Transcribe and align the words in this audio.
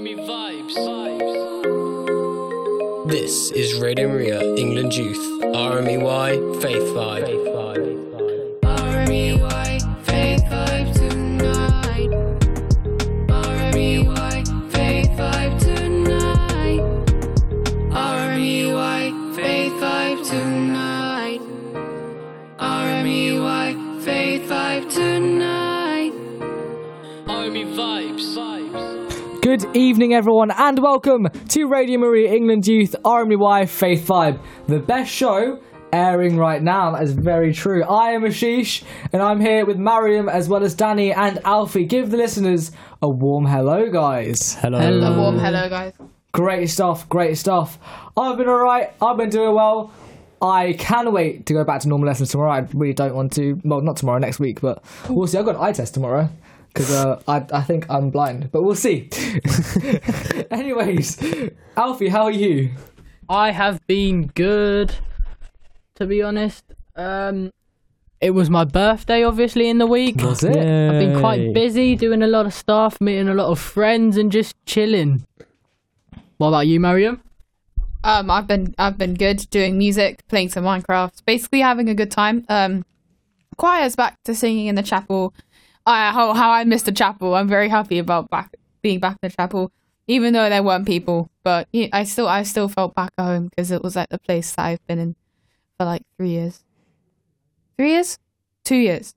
Army 0.00 0.14
vibes. 0.14 0.74
This 3.06 3.50
is 3.50 3.74
Radio 3.74 4.08
Maria, 4.08 4.40
England 4.54 4.94
Youth, 4.94 5.42
RMEY 5.42 6.62
Faith 6.62 6.88
Vibe. 6.94 7.28
R-M-E-Y, 7.54 8.09
evening, 29.74 30.14
everyone, 30.14 30.50
and 30.50 30.78
welcome 30.80 31.28
to 31.48 31.66
Radio 31.66 31.98
Maria 31.98 32.32
England 32.32 32.66
Youth 32.66 32.96
RMEY 33.04 33.68
Faith 33.68 34.06
Vibe, 34.06 34.40
the 34.66 34.80
best 34.80 35.12
show 35.12 35.60
airing 35.92 36.36
right 36.36 36.60
now. 36.60 36.92
That 36.92 37.02
is 37.02 37.12
very 37.12 37.52
true. 37.52 37.84
I 37.84 38.10
am 38.10 38.22
Ashish, 38.22 38.82
and 39.12 39.22
I'm 39.22 39.40
here 39.40 39.64
with 39.64 39.76
Mariam 39.76 40.28
as 40.28 40.48
well 40.48 40.64
as 40.64 40.74
Danny 40.74 41.12
and 41.12 41.38
Alfie. 41.44 41.84
Give 41.84 42.10
the 42.10 42.16
listeners 42.16 42.72
a 43.00 43.08
warm 43.08 43.46
hello, 43.46 43.90
guys. 43.90 44.54
Hello. 44.54 44.78
A 44.78 45.16
warm 45.16 45.38
hello, 45.38 45.68
guys. 45.68 45.92
Great 46.32 46.68
stuff, 46.68 47.08
great 47.08 47.38
stuff. 47.38 47.78
I've 48.16 48.36
been 48.36 48.48
alright, 48.48 48.92
I've 49.00 49.16
been 49.16 49.30
doing 49.30 49.54
well. 49.54 49.92
I 50.42 50.72
can 50.78 51.12
wait 51.12 51.46
to 51.46 51.54
go 51.54 51.64
back 51.64 51.82
to 51.82 51.88
normal 51.88 52.08
lessons 52.08 52.30
tomorrow. 52.30 52.52
I 52.52 52.66
really 52.72 52.94
don't 52.94 53.14
want 53.14 53.32
to. 53.34 53.60
Well, 53.62 53.82
not 53.82 53.98
tomorrow, 53.98 54.18
next 54.18 54.40
week, 54.40 54.60
but 54.60 54.82
we'll 55.08 55.26
see. 55.26 55.38
I've 55.38 55.44
got 55.44 55.56
an 55.56 55.60
eye 55.60 55.72
test 55.72 55.92
tomorrow 55.94 56.30
because 56.72 56.90
uh, 56.92 57.20
I, 57.26 57.44
I 57.52 57.62
think 57.62 57.86
I'm 57.90 58.10
blind, 58.10 58.50
but 58.52 58.62
we'll 58.62 58.74
see. 58.74 59.10
Anyways, 60.50 61.20
Alfie, 61.76 62.08
how 62.08 62.24
are 62.24 62.30
you? 62.30 62.70
I 63.28 63.50
have 63.50 63.84
been 63.86 64.28
good, 64.28 64.94
to 65.96 66.06
be 66.06 66.22
honest. 66.22 66.64
Um, 66.96 67.52
it 68.20 68.30
was 68.32 68.50
my 68.50 68.64
birthday, 68.64 69.24
obviously, 69.24 69.68
in 69.68 69.78
the 69.78 69.86
week. 69.86 70.16
Was 70.22 70.44
it? 70.44 70.56
I've 70.56 71.00
been 71.00 71.18
quite 71.18 71.54
busy, 71.54 71.96
doing 71.96 72.22
a 72.22 72.26
lot 72.26 72.46
of 72.46 72.52
stuff, 72.52 73.00
meeting 73.00 73.28
a 73.28 73.34
lot 73.34 73.48
of 73.50 73.58
friends, 73.58 74.16
and 74.16 74.30
just 74.30 74.54
chilling. 74.66 75.24
What 76.36 76.48
about 76.48 76.66
you, 76.66 76.80
Mariam? 76.80 77.22
Um, 78.02 78.30
I've 78.30 78.46
been 78.46 78.74
I've 78.78 78.96
been 78.96 79.14
good 79.14 79.46
doing 79.50 79.76
music, 79.76 80.26
playing 80.28 80.50
some 80.50 80.64
Minecraft, 80.64 81.24
basically 81.26 81.60
having 81.60 81.88
a 81.88 81.94
good 81.94 82.10
time. 82.10 82.44
Um, 82.48 82.84
choir's 83.56 83.94
back 83.96 84.22
to 84.24 84.34
singing 84.34 84.66
in 84.66 84.74
the 84.74 84.82
chapel. 84.82 85.34
I 85.90 86.10
how 86.10 86.32
how 86.32 86.50
I 86.50 86.64
missed 86.64 86.86
the 86.86 86.92
chapel. 86.92 87.34
I'm 87.34 87.48
very 87.48 87.68
happy 87.68 87.98
about 87.98 88.30
back 88.30 88.54
being 88.82 89.00
back 89.00 89.18
in 89.22 89.28
the 89.28 89.36
chapel, 89.36 89.72
even 90.06 90.32
though 90.32 90.48
there 90.48 90.62
weren't 90.62 90.86
people. 90.86 91.30
But 91.42 91.68
yeah, 91.72 91.88
I 91.92 92.04
still 92.04 92.28
I 92.28 92.42
still 92.44 92.68
felt 92.68 92.94
back 92.94 93.12
at 93.18 93.24
home 93.24 93.48
because 93.48 93.70
it 93.70 93.82
was 93.82 93.96
like 93.96 94.08
the 94.08 94.18
place 94.18 94.54
that 94.54 94.64
I've 94.64 94.86
been 94.86 94.98
in 94.98 95.16
for 95.76 95.84
like 95.84 96.02
three 96.16 96.30
years. 96.30 96.64
Three 97.76 97.92
years, 97.92 98.18
two 98.64 98.76
years, 98.76 99.14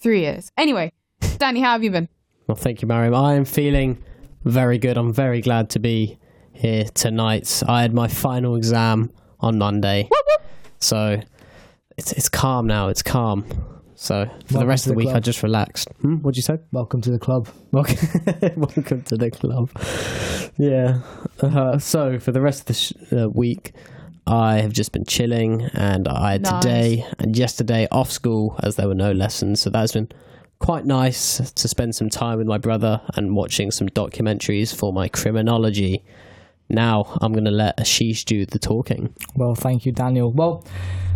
three 0.00 0.20
years. 0.20 0.50
Anyway, 0.56 0.92
Danny, 1.38 1.60
how 1.60 1.72
have 1.72 1.84
you 1.84 1.90
been? 1.90 2.08
Well, 2.46 2.56
thank 2.56 2.82
you, 2.82 2.88
Mariam. 2.88 3.14
I 3.14 3.34
am 3.34 3.44
feeling 3.44 4.02
very 4.44 4.78
good. 4.78 4.96
I'm 4.96 5.12
very 5.12 5.40
glad 5.40 5.70
to 5.70 5.78
be 5.78 6.18
here 6.52 6.84
tonight. 6.94 7.62
I 7.66 7.82
had 7.82 7.94
my 7.94 8.08
final 8.08 8.56
exam 8.56 9.12
on 9.40 9.58
Monday, 9.58 10.08
so 10.80 11.20
it's 11.96 12.12
it's 12.12 12.28
calm 12.28 12.66
now. 12.66 12.88
It's 12.88 13.02
calm. 13.02 13.44
So 13.98 14.28
for 14.46 14.58
the 14.58 14.66
rest 14.66 14.86
of 14.86 14.90
the 14.90 14.94
the 14.94 14.96
week, 14.98 15.06
club. 15.06 15.16
I 15.16 15.20
just 15.20 15.42
relaxed. 15.42 15.88
Hmm? 16.02 16.16
What'd 16.16 16.36
you 16.36 16.42
say? 16.42 16.58
Welcome 16.70 17.00
to 17.02 17.10
the 17.10 17.18
club. 17.18 17.48
Welcome, 17.72 17.96
welcome 18.56 19.02
to 19.02 19.16
the 19.16 19.30
club. 19.30 19.70
Yeah. 20.58 21.00
Uh, 21.40 21.78
so 21.78 22.18
for 22.18 22.30
the 22.32 22.40
rest 22.40 22.60
of 22.60 22.66
the 22.66 22.74
sh- 22.74 22.92
uh, 23.12 23.28
week, 23.30 23.72
I 24.26 24.56
have 24.60 24.72
just 24.72 24.92
been 24.92 25.04
chilling, 25.06 25.62
and 25.72 26.08
I 26.08 26.32
had 26.32 26.42
Nice. 26.42 26.62
today 26.62 27.06
and 27.18 27.36
yesterday 27.36 27.88
off 27.90 28.10
school 28.10 28.58
as 28.62 28.76
there 28.76 28.86
were 28.88 28.94
no 28.94 29.12
lessons. 29.12 29.60
So 29.62 29.70
that's 29.70 29.92
been 29.92 30.08
quite 30.58 30.84
nice 30.84 31.50
to 31.52 31.68
spend 31.68 31.94
some 31.94 32.10
time 32.10 32.38
with 32.38 32.46
my 32.46 32.58
brother 32.58 33.00
and 33.14 33.34
watching 33.36 33.70
some 33.70 33.88
documentaries 33.88 34.74
for 34.74 34.92
my 34.92 35.08
criminology. 35.08 36.04
Now 36.68 37.16
I'm 37.20 37.32
going 37.32 37.44
to 37.44 37.50
let 37.50 37.78
Ashish 37.78 38.24
do 38.24 38.44
the 38.46 38.58
talking. 38.58 39.14
Well, 39.34 39.54
thank 39.54 39.86
you, 39.86 39.92
Daniel. 39.92 40.32
Well, 40.32 40.64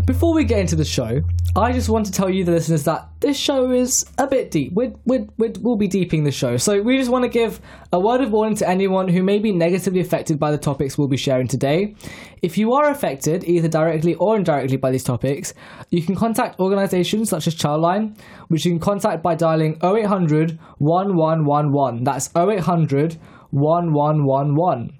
before 0.07 0.33
we 0.33 0.45
get 0.45 0.61
into 0.61 0.77
the 0.77 0.85
show, 0.85 1.23
I 1.57 1.73
just 1.73 1.89
want 1.89 2.07
to 2.07 2.13
tell 2.13 2.31
you, 2.31 2.45
the 2.45 2.53
listeners, 2.53 2.85
that 2.85 3.09
this 3.21 3.37
show 3.37 3.71
is 3.71 4.07
a 4.19 4.27
bit 4.27 4.51
deep. 4.51 4.73
We're, 4.73 4.93
we're, 5.05 5.27
we're, 5.37 5.53
we'll 5.61 5.77
be 5.77 5.89
deeping 5.89 6.25
the 6.25 6.31
show. 6.31 6.57
So 6.57 6.81
we 6.81 6.97
just 6.97 7.11
want 7.11 7.25
to 7.25 7.29
give 7.29 7.61
a 7.93 8.01
word 8.01 8.21
of 8.21 8.31
warning 8.31 8.57
to 8.57 8.69
anyone 8.69 9.09
who 9.09 9.23
may 9.23 9.39
be 9.39 9.53
negatively 9.53 10.01
affected 10.01 10.39
by 10.39 10.53
the 10.53 10.59
topics 10.59 10.97
we'll 10.97 11.09
be 11.09 11.17
sharing 11.17 11.49
today. 11.49 11.95
If 12.41 12.57
you 12.57 12.73
are 12.73 12.91
affected, 12.91 13.45
either 13.45 13.69
directly 13.69 14.15
or 14.15 14.37
indirectly 14.37 14.77
by 14.77 14.91
these 14.91 15.05
topics, 15.05 15.55
you 15.91 16.03
can 16.03 16.15
contact 16.15 16.61
organisations 16.61 17.29
such 17.29 17.47
as 17.47 17.55
Childline, 17.55 18.17
which 18.49 18.65
you 18.65 18.71
can 18.73 18.81
contact 18.81 19.23
by 19.23 19.35
dialing 19.35 19.75
0800 19.83 20.59
1111. 20.79 22.05
That's 22.05 22.31
0800 22.37 23.19
1111. 23.51 25.00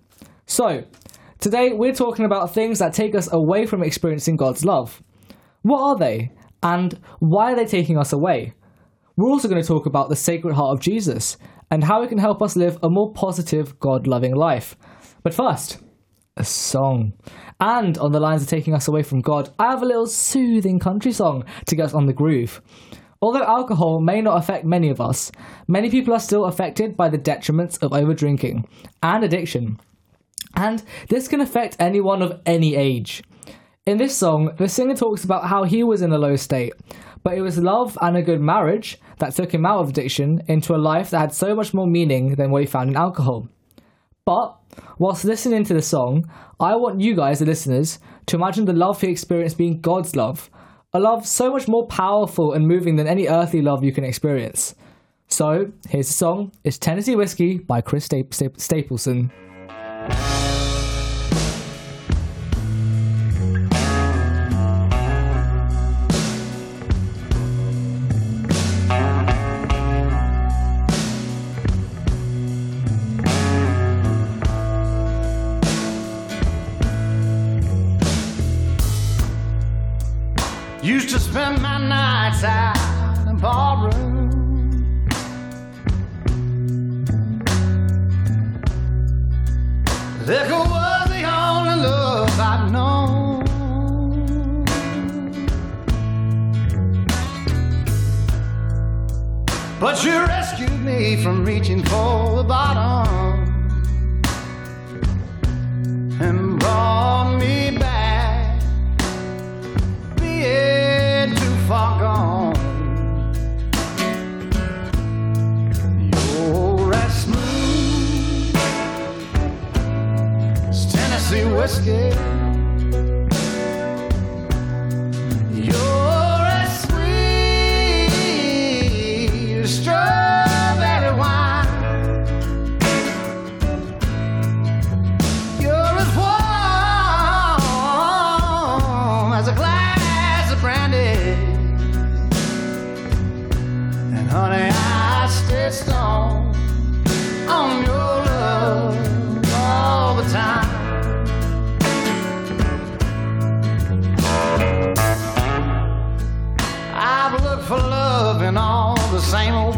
So, 0.51 0.83
today 1.39 1.73
we're 1.75 1.95
talking 1.95 2.25
about 2.25 2.53
things 2.53 2.81
that 2.81 2.93
take 2.93 3.15
us 3.15 3.33
away 3.33 3.67
from 3.67 3.85
experiencing 3.85 4.35
God's 4.35 4.65
love. 4.65 5.01
What 5.63 5.81
are 5.81 5.97
they? 5.97 6.33
And 6.61 6.99
why 7.21 7.53
are 7.53 7.55
they 7.55 7.67
taking 7.67 7.97
us 7.97 8.13
away? 8.13 8.55
We're 9.17 9.31
also 9.31 9.47
going 9.47 9.63
to 9.63 9.69
talk 9.69 9.87
about 9.87 10.09
the 10.09 10.17
Sacred 10.17 10.55
Heart 10.55 10.73
of 10.77 10.81
Jesus 10.81 11.37
and 11.71 11.85
how 11.85 12.03
it 12.03 12.09
can 12.09 12.19
help 12.19 12.43
us 12.43 12.57
live 12.57 12.79
a 12.83 12.91
more 12.91 13.13
positive, 13.13 13.79
God 13.79 14.09
loving 14.09 14.35
life. 14.35 14.77
But 15.23 15.35
first, 15.35 15.79
a 16.37 16.43
song. 16.43 17.13
And 17.61 17.97
on 17.99 18.11
the 18.11 18.19
lines 18.19 18.43
of 18.43 18.49
taking 18.49 18.75
us 18.75 18.89
away 18.89 19.05
from 19.05 19.21
God, 19.21 19.51
I 19.57 19.71
have 19.71 19.83
a 19.83 19.87
little 19.87 20.09
soothing 20.09 20.81
country 20.81 21.13
song 21.13 21.45
to 21.67 21.77
get 21.77 21.87
us 21.87 21.95
on 21.95 22.07
the 22.07 22.13
groove. 22.13 22.61
Although 23.23 23.45
alcohol 23.45 24.01
may 24.01 24.21
not 24.21 24.39
affect 24.39 24.65
many 24.65 24.89
of 24.89 25.01
us, 25.01 25.31
many 25.69 25.91
people 25.91 26.13
are 26.13 26.19
still 26.19 26.47
affected 26.47 26.97
by 26.97 27.09
the 27.09 27.19
detriments 27.19 27.81
of 27.81 27.93
overdrinking 27.93 28.65
and 29.01 29.23
addiction. 29.23 29.79
And 30.55 30.83
this 31.09 31.29
can 31.29 31.41
affect 31.41 31.77
anyone 31.79 32.23
of 32.23 32.41
any 32.45 32.77
age. 32.77 33.23
In 33.87 33.97
this 33.97 34.17
song, 34.17 34.51
the 34.59 34.69
singer 34.69 34.95
talks 34.95 35.25
about 35.25 35.47
how 35.47 35.65
he 35.65 35.83
was 35.83 36.03
in 36.03 36.13
a 36.13 36.19
low 36.19 36.37
state, 36.37 36.75
but 37.23 37.37
it 37.37 37.41
was 37.41 37.59
love 37.59 37.97
and 38.01 38.17
a 38.17 38.23
good 38.23 38.41
marriage 38.41 38.99
that 39.19 39.35
took 39.35 39.53
him 39.53 39.67
out 39.67 39.81
of 39.81 39.89
addiction 39.91 40.43
into 40.49 40.75
a 40.75 40.77
life 40.77 41.11
that 41.11 41.19
had 41.19 41.35
so 41.35 41.55
much 41.55 41.73
more 41.75 41.87
meaning 41.87 42.35
than 42.35 42.51
what 42.51 42.63
he 42.63 42.67
found 42.67 42.91
in 42.91 42.97
alcohol. 42.97 43.49
But 44.25 44.57
whilst 44.99 45.25
listening 45.25 45.65
to 45.65 45.75
the 45.75 45.83
song, 45.83 46.31
I 46.61 46.77
want 46.77 47.01
you 47.01 47.17
guys, 47.17 47.39
the 47.39 47.47
listeners, 47.47 47.99
to 48.27 48.37
imagine 48.37 48.67
the 48.67 48.73
love 48.73 49.01
he 49.01 49.09
experienced 49.09 49.59
being 49.59 49.81
God's 49.81 50.15
love, 50.15 50.51
a 50.93 51.01
love 51.01 51.27
so 51.27 51.51
much 51.51 51.69
more 51.69 51.87
powerful 51.87 52.53
and 52.53 52.67
moving 52.67 52.97
than 52.97 53.07
any 53.07 53.29
earthly 53.29 53.63
love 53.63 53.83
you 53.83 53.93
can 53.93 54.05
experience. 54.05 54.75
So 55.29 55.73
here's 55.89 56.09
the 56.09 56.15
song. 56.15 56.53
It's 56.65 56.79
Tennessee 56.79 57.17
Whiskey 57.17 57.59
by 57.59 57.81
Chris 57.81 58.05
Sta- 58.05 58.31
Sta- 58.31 58.57
Stapleton. 58.57 59.31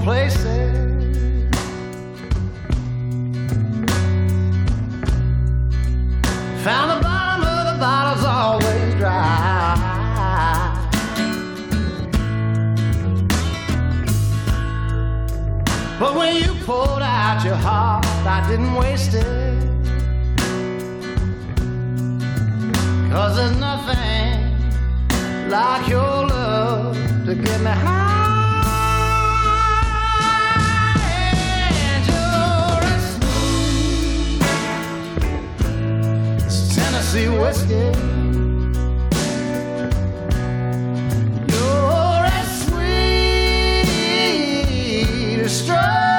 Places. 0.02 1.48
Found 6.64 6.90
the 6.90 7.02
bottom 7.02 7.44
of 7.44 7.62
the 7.68 7.78
bottle's 7.78 8.24
always 8.24 8.94
dry. 8.94 9.76
But 16.00 16.14
when 16.16 16.36
you 16.36 16.54
poured 16.64 17.02
out 17.02 17.44
your 17.44 17.54
heart, 17.54 18.06
I 18.26 18.44
didn't 18.48 18.74
waste 18.74 19.14
it. 19.14 19.24
Cause 23.10 23.36
there's 23.36 23.56
nothing 23.58 25.50
like 25.50 25.88
your 25.88 26.26
love 26.26 26.96
to 27.26 27.34
get 27.34 27.60
me 27.60 27.70
high. 27.70 28.11
Tennessee 37.12 37.28
whiskey. 37.28 37.92
You're 41.52 42.24
as 42.24 42.48
sweet 42.64 43.84
as 45.40 45.52
strawberry 45.52 46.11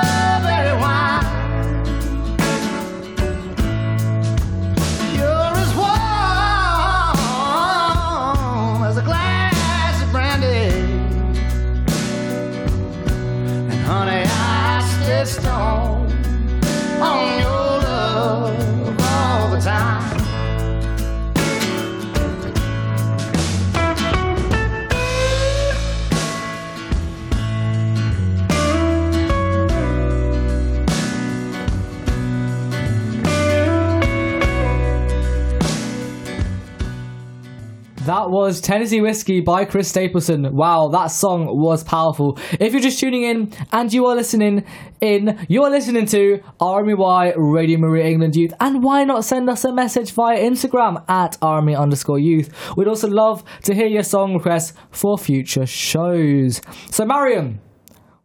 That 38.23 38.31
was 38.31 38.61
Tennessee 38.61 39.01
Whiskey 39.01 39.41
by 39.41 39.65
Chris 39.65 39.89
Stapleton. 39.89 40.55
Wow, 40.55 40.87
that 40.87 41.07
song 41.07 41.59
was 41.59 41.83
powerful. 41.83 42.39
If 42.57 42.71
you're 42.71 42.81
just 42.81 42.97
tuning 42.97 43.23
in 43.23 43.51
and 43.73 43.91
you 43.91 44.05
are 44.05 44.15
listening 44.15 44.63
in, 45.01 45.45
you 45.49 45.61
are 45.63 45.69
listening 45.69 46.05
to 46.05 46.41
RMEY 46.61 47.33
Radio 47.35 47.77
Maria 47.79 48.05
England 48.05 48.37
Youth. 48.37 48.53
And 48.61 48.81
why 48.81 49.03
not 49.03 49.25
send 49.25 49.49
us 49.49 49.65
a 49.65 49.73
message 49.73 50.11
via 50.13 50.39
Instagram 50.39 51.03
at 51.09 51.37
RME 51.41 51.77
underscore 51.77 52.17
youth? 52.17 52.49
We'd 52.77 52.87
also 52.87 53.09
love 53.09 53.43
to 53.63 53.75
hear 53.75 53.87
your 53.87 54.03
song 54.03 54.35
requests 54.35 54.71
for 54.89 55.17
future 55.17 55.65
shows. 55.65 56.61
So, 56.91 57.03
Mariam, 57.03 57.59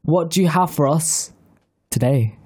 what 0.02 0.30
do 0.30 0.40
you 0.40 0.46
have 0.46 0.72
for 0.72 0.86
us 0.86 1.32
today? 1.90 2.38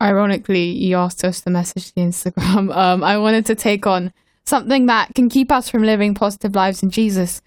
Ironically, 0.00 0.70
you 0.70 0.96
asked 0.96 1.26
us 1.26 1.42
to 1.42 1.50
message 1.50 1.92
the 1.92 2.00
Instagram. 2.00 2.74
Um, 2.74 3.04
I 3.04 3.18
wanted 3.18 3.44
to 3.46 3.54
take 3.54 3.86
on 3.86 4.14
something 4.44 4.86
that 4.86 5.14
can 5.14 5.28
keep 5.28 5.50
us 5.50 5.68
from 5.68 5.82
living 5.82 6.14
positive 6.14 6.54
lives 6.54 6.82
in 6.82 6.90
Jesus. 6.90 7.42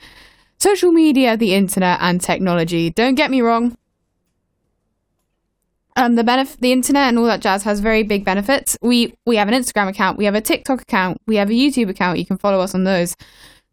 Social 0.59 0.91
media, 0.91 1.37
the 1.37 1.53
internet, 1.53 1.99
and 2.01 2.19
technology. 2.19 2.89
Don't 2.89 3.15
get 3.15 3.29
me 3.29 3.41
wrong. 3.41 3.77
Um, 5.95 6.15
the 6.15 6.23
benef- 6.23 6.59
the 6.59 6.71
internet 6.71 7.09
and 7.09 7.17
all 7.17 7.25
that 7.25 7.41
jazz 7.41 7.63
has 7.63 7.79
very 7.79 8.03
big 8.03 8.23
benefits. 8.23 8.77
We 8.81 9.15
we 9.25 9.35
have 9.37 9.47
an 9.47 9.55
Instagram 9.55 9.87
account, 9.87 10.17
we 10.17 10.25
have 10.25 10.35
a 10.35 10.41
TikTok 10.41 10.81
account, 10.81 11.19
we 11.25 11.37
have 11.37 11.49
a 11.49 11.53
YouTube 11.53 11.89
account. 11.89 12.19
You 12.19 12.25
can 12.25 12.37
follow 12.37 12.59
us 12.59 12.75
on 12.75 12.83
those. 12.83 13.15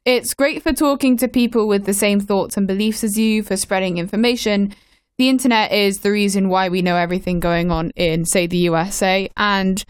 It's 0.07 0.35
great 0.35 0.63
for 0.63 0.73
talking 0.73 1.17
to 1.19 1.29
people 1.29 1.67
with 1.67 1.85
the 1.85 1.95
same 1.95 2.21
thoughts 2.21 2.57
and 2.57 2.67
beliefs 2.67 3.05
as 3.05 3.19
you, 3.19 3.43
for 3.43 3.57
spreading 3.57 3.99
information. 3.99 4.75
The 5.17 5.29
internet 5.29 5.73
is 5.73 6.01
the 6.01 6.11
reason 6.11 6.49
why 6.49 6.69
we 6.69 6.83
know 6.83 6.97
everything 6.97 7.41
going 7.41 7.71
on 7.71 7.91
in, 7.91 8.25
say, 8.25 8.47
the 8.47 8.59
USA, 8.59 9.31
and 9.37 9.83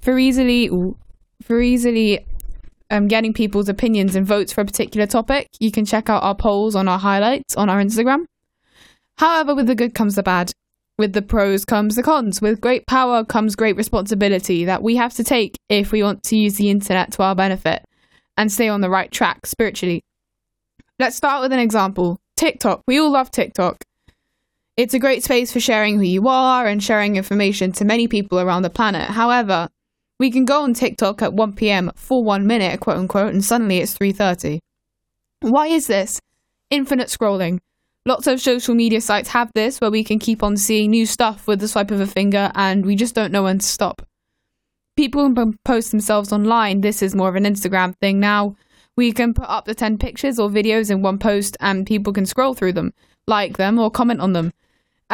for 0.00 0.18
easily 0.18 0.70
for 1.42 1.60
easily 1.60 2.26
um, 2.94 3.08
getting 3.08 3.32
people's 3.32 3.68
opinions 3.68 4.14
and 4.14 4.24
votes 4.24 4.52
for 4.52 4.60
a 4.60 4.64
particular 4.64 5.06
topic, 5.06 5.48
you 5.58 5.72
can 5.72 5.84
check 5.84 6.08
out 6.08 6.22
our 6.22 6.34
polls 6.34 6.76
on 6.76 6.86
our 6.86 6.98
highlights 6.98 7.56
on 7.56 7.68
our 7.68 7.82
Instagram. 7.82 8.24
However, 9.18 9.54
with 9.54 9.66
the 9.66 9.74
good 9.74 9.94
comes 9.94 10.14
the 10.14 10.22
bad. 10.22 10.52
With 10.96 11.12
the 11.12 11.22
pros 11.22 11.64
comes 11.64 11.96
the 11.96 12.04
cons. 12.04 12.40
With 12.40 12.60
great 12.60 12.86
power 12.86 13.24
comes 13.24 13.56
great 13.56 13.76
responsibility 13.76 14.64
that 14.66 14.82
we 14.82 14.94
have 14.94 15.12
to 15.14 15.24
take 15.24 15.58
if 15.68 15.90
we 15.90 16.04
want 16.04 16.22
to 16.24 16.36
use 16.36 16.54
the 16.54 16.70
internet 16.70 17.10
to 17.12 17.24
our 17.24 17.34
benefit 17.34 17.84
and 18.36 18.50
stay 18.50 18.68
on 18.68 18.80
the 18.80 18.90
right 18.90 19.10
track 19.10 19.44
spiritually. 19.44 20.04
Let's 21.00 21.16
start 21.16 21.42
with 21.42 21.52
an 21.52 21.58
example 21.58 22.20
TikTok. 22.36 22.82
We 22.86 23.00
all 23.00 23.10
love 23.10 23.32
TikTok. 23.32 23.82
It's 24.76 24.94
a 24.94 25.00
great 25.00 25.24
space 25.24 25.52
for 25.52 25.58
sharing 25.58 25.96
who 25.96 26.04
you 26.04 26.28
are 26.28 26.66
and 26.66 26.82
sharing 26.82 27.16
information 27.16 27.72
to 27.72 27.84
many 27.84 28.06
people 28.06 28.38
around 28.38 28.62
the 28.62 28.70
planet. 28.70 29.10
However, 29.10 29.68
we 30.18 30.30
can 30.30 30.44
go 30.44 30.62
on 30.62 30.74
TikTok 30.74 31.22
at 31.22 31.34
1 31.34 31.54
p.m. 31.54 31.90
for 31.94 32.22
one 32.22 32.46
minute, 32.46 32.80
quote 32.80 32.98
unquote, 32.98 33.32
and 33.32 33.44
suddenly 33.44 33.78
it's 33.78 33.96
3:30. 33.96 34.60
Why 35.40 35.66
is 35.66 35.86
this? 35.86 36.20
Infinite 36.70 37.08
scrolling. 37.08 37.60
Lots 38.06 38.26
of 38.26 38.40
social 38.40 38.74
media 38.74 39.00
sites 39.00 39.30
have 39.30 39.50
this 39.54 39.80
where 39.80 39.90
we 39.90 40.04
can 40.04 40.18
keep 40.18 40.42
on 40.42 40.56
seeing 40.56 40.90
new 40.90 41.06
stuff 41.06 41.46
with 41.46 41.60
the 41.60 41.68
swipe 41.68 41.90
of 41.90 42.00
a 42.00 42.06
finger 42.06 42.52
and 42.54 42.84
we 42.84 42.96
just 42.96 43.14
don't 43.14 43.32
know 43.32 43.44
when 43.44 43.58
to 43.58 43.66
stop. 43.66 44.02
People 44.96 45.32
can 45.34 45.58
post 45.64 45.90
themselves 45.90 46.32
online. 46.32 46.82
This 46.82 47.02
is 47.02 47.14
more 47.14 47.28
of 47.28 47.36
an 47.36 47.44
Instagram 47.44 47.96
thing 47.96 48.20
now. 48.20 48.56
We 48.96 49.10
can 49.10 49.32
put 49.32 49.48
up 49.48 49.64
the 49.64 49.74
10 49.74 49.98
pictures 49.98 50.38
or 50.38 50.50
videos 50.50 50.90
in 50.90 51.02
one 51.02 51.18
post 51.18 51.56
and 51.60 51.86
people 51.86 52.12
can 52.12 52.26
scroll 52.26 52.54
through 52.54 52.74
them, 52.74 52.92
like 53.26 53.56
them, 53.56 53.78
or 53.78 53.90
comment 53.90 54.20
on 54.20 54.34
them. 54.34 54.52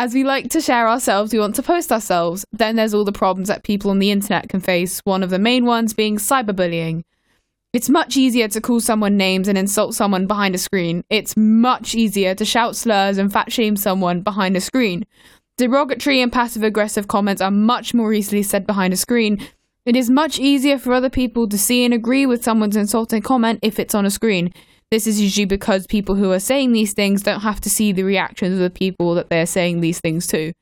As 0.00 0.14
we 0.14 0.24
like 0.24 0.48
to 0.52 0.62
share 0.62 0.88
ourselves, 0.88 1.30
we 1.30 1.38
want 1.38 1.56
to 1.56 1.62
post 1.62 1.92
ourselves. 1.92 2.46
Then 2.52 2.74
there's 2.74 2.94
all 2.94 3.04
the 3.04 3.12
problems 3.12 3.48
that 3.48 3.64
people 3.64 3.90
on 3.90 3.98
the 3.98 4.10
internet 4.10 4.48
can 4.48 4.60
face, 4.60 5.00
one 5.00 5.22
of 5.22 5.28
the 5.28 5.38
main 5.38 5.66
ones 5.66 5.92
being 5.92 6.16
cyberbullying. 6.16 7.04
It's 7.74 7.90
much 7.90 8.16
easier 8.16 8.48
to 8.48 8.62
call 8.62 8.80
someone 8.80 9.18
names 9.18 9.46
and 9.46 9.58
insult 9.58 9.94
someone 9.94 10.26
behind 10.26 10.54
a 10.54 10.58
screen. 10.58 11.04
It's 11.10 11.36
much 11.36 11.94
easier 11.94 12.34
to 12.34 12.46
shout 12.46 12.76
slurs 12.76 13.18
and 13.18 13.30
fat 13.30 13.52
shame 13.52 13.76
someone 13.76 14.22
behind 14.22 14.56
a 14.56 14.62
screen. 14.62 15.04
Derogatory 15.58 16.22
and 16.22 16.32
passive 16.32 16.62
aggressive 16.62 17.06
comments 17.06 17.42
are 17.42 17.50
much 17.50 17.92
more 17.92 18.14
easily 18.14 18.42
said 18.42 18.66
behind 18.66 18.94
a 18.94 18.96
screen. 18.96 19.46
It 19.84 19.96
is 19.96 20.08
much 20.08 20.38
easier 20.38 20.78
for 20.78 20.94
other 20.94 21.10
people 21.10 21.46
to 21.46 21.58
see 21.58 21.84
and 21.84 21.92
agree 21.92 22.24
with 22.24 22.42
someone's 22.42 22.74
insulting 22.74 23.20
comment 23.20 23.58
if 23.60 23.78
it's 23.78 23.94
on 23.94 24.06
a 24.06 24.10
screen. 24.10 24.54
This 24.90 25.06
is 25.06 25.20
usually 25.20 25.44
because 25.44 25.86
people 25.86 26.16
who 26.16 26.32
are 26.32 26.40
saying 26.40 26.72
these 26.72 26.94
things 26.94 27.22
don't 27.22 27.40
have 27.40 27.60
to 27.60 27.70
see 27.70 27.92
the 27.92 28.02
reactions 28.02 28.54
of 28.54 28.60
the 28.60 28.70
people 28.70 29.14
that 29.14 29.30
they're 29.30 29.46
saying 29.46 29.80
these 29.80 30.00
things 30.00 30.26
to. 30.28 30.52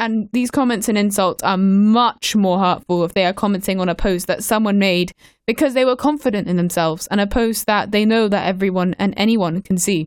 And 0.00 0.28
these 0.32 0.52
comments 0.52 0.88
and 0.88 0.96
insults 0.96 1.42
are 1.42 1.56
much 1.56 2.36
more 2.36 2.60
hurtful 2.60 3.04
if 3.04 3.14
they 3.14 3.24
are 3.24 3.32
commenting 3.32 3.80
on 3.80 3.88
a 3.88 3.96
post 3.96 4.28
that 4.28 4.44
someone 4.44 4.78
made 4.78 5.10
because 5.44 5.74
they 5.74 5.84
were 5.84 5.96
confident 5.96 6.46
in 6.46 6.56
themselves 6.56 7.08
and 7.08 7.20
a 7.20 7.26
post 7.26 7.66
that 7.66 7.90
they 7.90 8.04
know 8.04 8.28
that 8.28 8.46
everyone 8.46 8.94
and 8.96 9.12
anyone 9.16 9.60
can 9.60 9.76
see. 9.76 10.06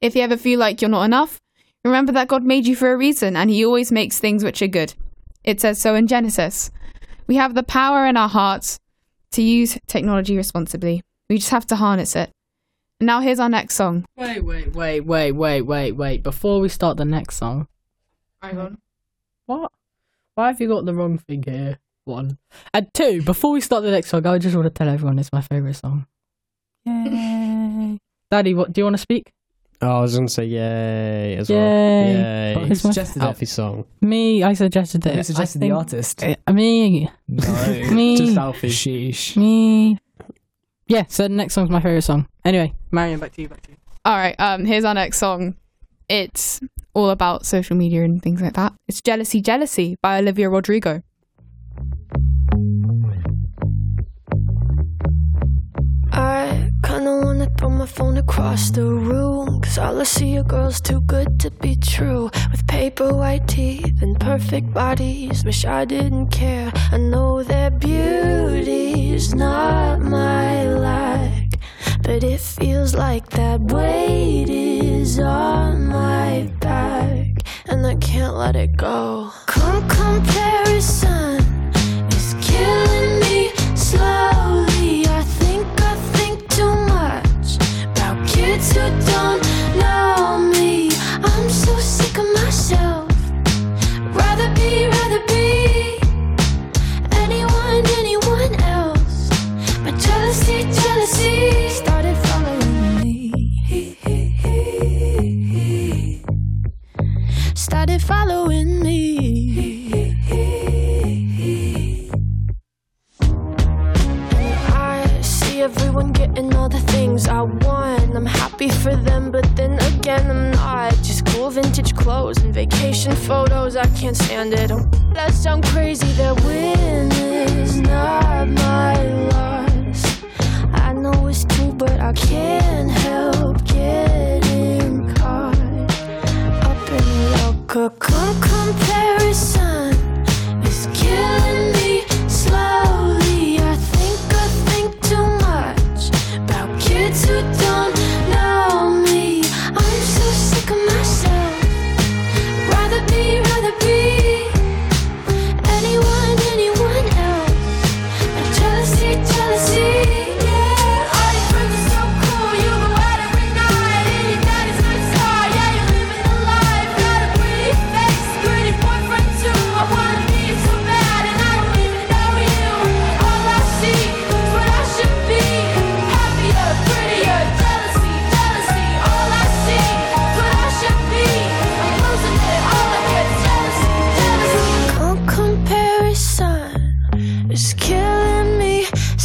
If 0.00 0.14
you 0.14 0.22
ever 0.22 0.36
feel 0.36 0.60
like 0.60 0.80
you're 0.80 0.88
not 0.88 1.02
enough, 1.02 1.40
remember 1.84 2.12
that 2.12 2.28
God 2.28 2.44
made 2.44 2.68
you 2.68 2.76
for 2.76 2.92
a 2.92 2.96
reason 2.96 3.36
and 3.36 3.50
He 3.50 3.66
always 3.66 3.90
makes 3.90 4.20
things 4.20 4.44
which 4.44 4.62
are 4.62 4.68
good. 4.68 4.94
It 5.42 5.60
says 5.60 5.80
so 5.80 5.96
in 5.96 6.06
Genesis. 6.06 6.70
We 7.26 7.36
have 7.36 7.54
the 7.54 7.64
power 7.64 8.06
in 8.06 8.16
our 8.16 8.28
hearts 8.28 8.78
to 9.32 9.42
use 9.42 9.78
technology 9.88 10.36
responsibly. 10.36 11.02
We 11.30 11.38
just 11.38 11.50
have 11.50 11.66
to 11.68 11.76
harness 11.76 12.14
it. 12.16 12.30
And 12.98 13.06
now 13.06 13.20
here's 13.20 13.40
our 13.40 13.48
next 13.48 13.76
song. 13.76 14.04
Wait, 14.16 14.44
wait, 14.44 14.74
wait, 14.74 15.00
wait, 15.00 15.30
wait, 15.32 15.62
wait, 15.62 15.92
wait. 15.92 16.22
Before 16.22 16.60
we 16.60 16.68
start 16.68 16.98
the 16.98 17.04
next 17.06 17.36
song, 17.36 17.66
Hang 18.42 18.58
on. 18.58 18.78
what? 19.46 19.70
Why 20.34 20.48
have 20.48 20.60
you 20.60 20.68
got 20.68 20.84
the 20.84 20.92
wrong 20.94 21.16
thing 21.18 21.42
here? 21.44 21.78
One. 22.04 22.36
And 22.74 22.92
two, 22.92 23.22
before 23.22 23.52
we 23.52 23.60
start 23.60 23.84
the 23.84 23.90
next 23.90 24.08
song, 24.10 24.26
I 24.26 24.38
just 24.38 24.54
want 24.56 24.66
to 24.66 24.70
tell 24.70 24.88
everyone 24.88 25.18
it's 25.18 25.32
my 25.32 25.40
favourite 25.40 25.76
song. 25.76 26.06
Yay. 26.84 27.98
Daddy, 28.30 28.54
what 28.54 28.72
do 28.72 28.80
you 28.80 28.84
want 28.84 28.94
to 28.96 29.02
speak? 29.02 29.32
Oh, 29.82 29.98
I 29.98 30.00
was 30.00 30.14
going 30.14 30.26
to 30.26 30.32
say 30.32 30.44
yay 30.44 31.36
as 31.36 31.48
well. 31.48 31.58
Yay. 31.58 32.12
Yay. 32.12 32.54
Who 32.54 32.72
It's 32.72 32.84
my- 32.84 32.90
suggested 32.90 33.22
it? 33.22 33.26
Alfie 33.26 33.46
song. 33.46 33.84
Me, 34.02 34.42
I 34.42 34.52
suggested 34.52 35.06
it. 35.06 35.14
Who 35.14 35.22
suggested 35.22 35.58
I 35.58 35.60
the 35.60 35.66
think- 35.66 35.74
artist? 35.78 36.22
Uh, 36.24 36.52
me. 36.52 37.10
No. 37.28 37.90
Me. 37.92 38.16
Just 38.16 38.36
Alfie. 38.36 38.68
Sheesh. 38.68 39.36
Me. 39.36 39.98
Yeah, 40.90 41.04
so 41.08 41.22
the 41.22 41.28
next 41.28 41.54
song's 41.54 41.70
my 41.70 41.78
favourite 41.78 42.02
song. 42.02 42.26
Anyway, 42.44 42.74
Mariam, 42.90 43.20
back 43.20 43.30
to 43.34 43.42
you, 43.42 43.48
back 43.48 43.62
to 43.62 43.70
you. 43.70 43.76
All 44.04 44.16
right, 44.16 44.34
um, 44.40 44.64
here's 44.64 44.84
our 44.84 44.92
next 44.92 45.18
song. 45.18 45.54
It's 46.08 46.60
all 46.94 47.10
about 47.10 47.46
social 47.46 47.76
media 47.76 48.02
and 48.02 48.20
things 48.20 48.42
like 48.42 48.54
that. 48.54 48.72
It's 48.88 49.00
Jealousy 49.00 49.40
Jealousy 49.40 49.94
by 50.02 50.18
Olivia 50.18 50.50
Rodrigo. 50.50 51.00
Kinda 56.90 57.20
wanna 57.24 57.48
throw 57.56 57.70
my 57.70 57.86
phone 57.86 58.16
across 58.16 58.70
the 58.70 58.84
room. 58.84 59.60
Cause 59.60 59.78
all 59.78 60.00
I 60.00 60.04
see 60.04 60.36
are 60.38 60.42
girls 60.42 60.80
too 60.80 61.00
good 61.02 61.38
to 61.38 61.48
be 61.62 61.76
true. 61.76 62.30
With 62.50 62.66
paper 62.66 63.14
white 63.14 63.46
teeth 63.46 64.02
and 64.02 64.18
perfect 64.18 64.74
bodies. 64.74 65.44
Wish 65.44 65.64
I 65.64 65.84
didn't 65.84 66.28
care. 66.30 66.72
I 66.90 66.98
know 66.98 67.44
their 67.44 67.70
beauty's 67.70 69.34
not 69.34 70.00
my 70.00 70.64
lack. 70.64 71.50
But 72.02 72.24
it 72.24 72.40
feels 72.40 72.92
like 72.94 73.26
that 73.38 73.60
weight 73.60 74.50
is 74.50 75.20
on 75.20 75.86
my 75.86 76.50
back. 76.58 77.28
And 77.68 77.86
I 77.86 77.94
can't 77.96 78.34
let 78.34 78.56
it 78.56 78.76
go. 78.76 79.30
Com- 79.46 79.88
comparison 79.88 80.80
is 80.80 80.89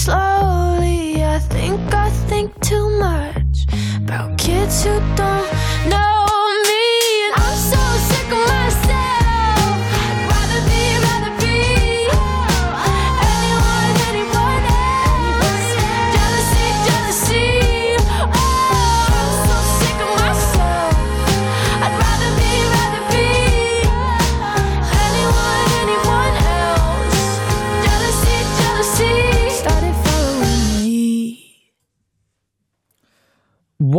slowly. 0.05 1.23
I 1.23 1.39
think 1.39 1.81
I 1.93 2.09
think 2.29 2.47
too 2.61 2.87
much 2.99 3.65
about 3.97 4.37
kids 4.37 4.83
who 4.83 4.99
don't 5.15 5.49
know 5.89 6.14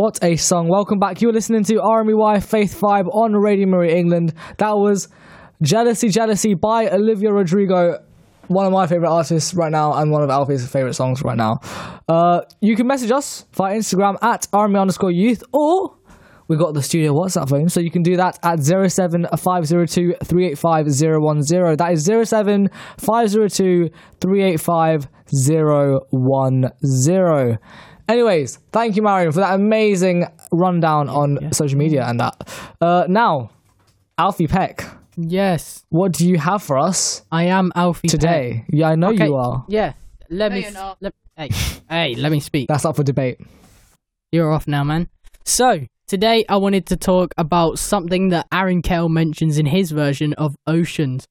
What 0.07 0.23
a 0.23 0.37
song. 0.37 0.69
Welcome 0.69 0.99
back. 0.99 1.21
You're 1.21 1.33
listening 1.33 1.65
to 1.65 1.81
RMEY 1.81 2.41
Faith 2.41 2.79
Vibe 2.79 3.13
on 3.13 3.33
Radio 3.33 3.67
Maria 3.67 3.97
England. 3.97 4.33
That 4.57 4.77
was 4.77 5.09
Jealousy 5.61 6.07
Jealousy 6.07 6.53
by 6.53 6.87
Olivia 6.87 7.33
Rodrigo. 7.33 8.01
One 8.47 8.65
of 8.65 8.71
my 8.71 8.87
favorite 8.87 9.09
artists 9.11 9.53
right 9.53 9.69
now 9.69 9.95
and 9.95 10.09
one 10.09 10.23
of 10.23 10.29
Alfie's 10.29 10.65
favorite 10.65 10.93
songs 10.93 11.23
right 11.23 11.35
now. 11.35 11.59
Uh, 12.07 12.39
you 12.61 12.77
can 12.77 12.87
message 12.87 13.11
us 13.11 13.43
via 13.51 13.75
Instagram 13.75 14.15
at 14.21 14.47
RME 14.53 14.79
underscore 14.79 15.11
youth 15.11 15.43
or 15.51 15.97
we've 16.47 16.57
got 16.57 16.73
the 16.73 16.81
studio 16.81 17.11
WhatsApp 17.11 17.49
phone, 17.49 17.67
so 17.67 17.81
you 17.81 17.91
can 17.91 18.01
do 18.01 18.15
that 18.15 18.39
at 18.43 18.63
07502 18.63 20.15
385 20.23 20.85
010. 20.87 21.75
That 21.75 21.91
is 21.91 22.05
07502 22.05 23.89
385 24.21 25.09
010. 26.95 27.59
Anyways, 28.07 28.57
thank 28.71 28.95
you, 28.95 29.01
Mariam, 29.01 29.31
for 29.33 29.41
that 29.41 29.55
amazing 29.55 30.25
rundown 30.51 31.09
on 31.09 31.51
social 31.51 31.77
media 31.77 32.05
and 32.05 32.19
that. 32.19 32.73
Uh, 32.79 33.05
now, 33.09 33.49
Alfie 34.17 34.47
Peck, 34.47 34.85
Yes, 35.19 35.83
what 35.89 36.11
do 36.13 36.27
you 36.29 36.37
have 36.37 36.61
for 36.61 36.77
us 36.77 37.23
I 37.31 37.45
am 37.45 37.71
Alfie 37.75 38.07
Peck. 38.07 38.19
today? 38.19 38.65
Yeah, 38.69 38.89
I 38.89 38.95
know 38.95 39.09
Okay, 39.09 39.25
you 39.25 39.35
are. 39.35 39.65
Yeah, 39.67 39.93
let 40.29 40.51
No, 40.51 40.55
me. 40.55 40.61
you're 40.63 40.71
not. 40.71 40.97
Let, 41.01 41.13
hey, 41.35 41.49
hey, 41.89 42.15
let 42.15 42.31
me 42.31 42.39
speak. 42.39 42.67
That's 42.67 42.85
up 42.85 42.95
for 42.95 43.03
debate. 43.03 43.39
You're 44.31 44.51
off 44.53 44.67
now, 44.67 44.83
man. 44.83 45.09
So, 45.43 45.81
today 46.07 46.45
I 46.47 46.57
wanted 46.57 46.85
to 46.87 46.97
talk 46.97 47.33
about 47.37 47.79
something 47.79 48.29
that 48.29 48.45
Aaron 48.53 48.81
Kell 48.81 49.09
mentions 49.09 49.57
in 49.57 49.65
his 49.65 49.91
version 49.91 50.33
of 50.33 50.55
Oceans, 50.67 51.27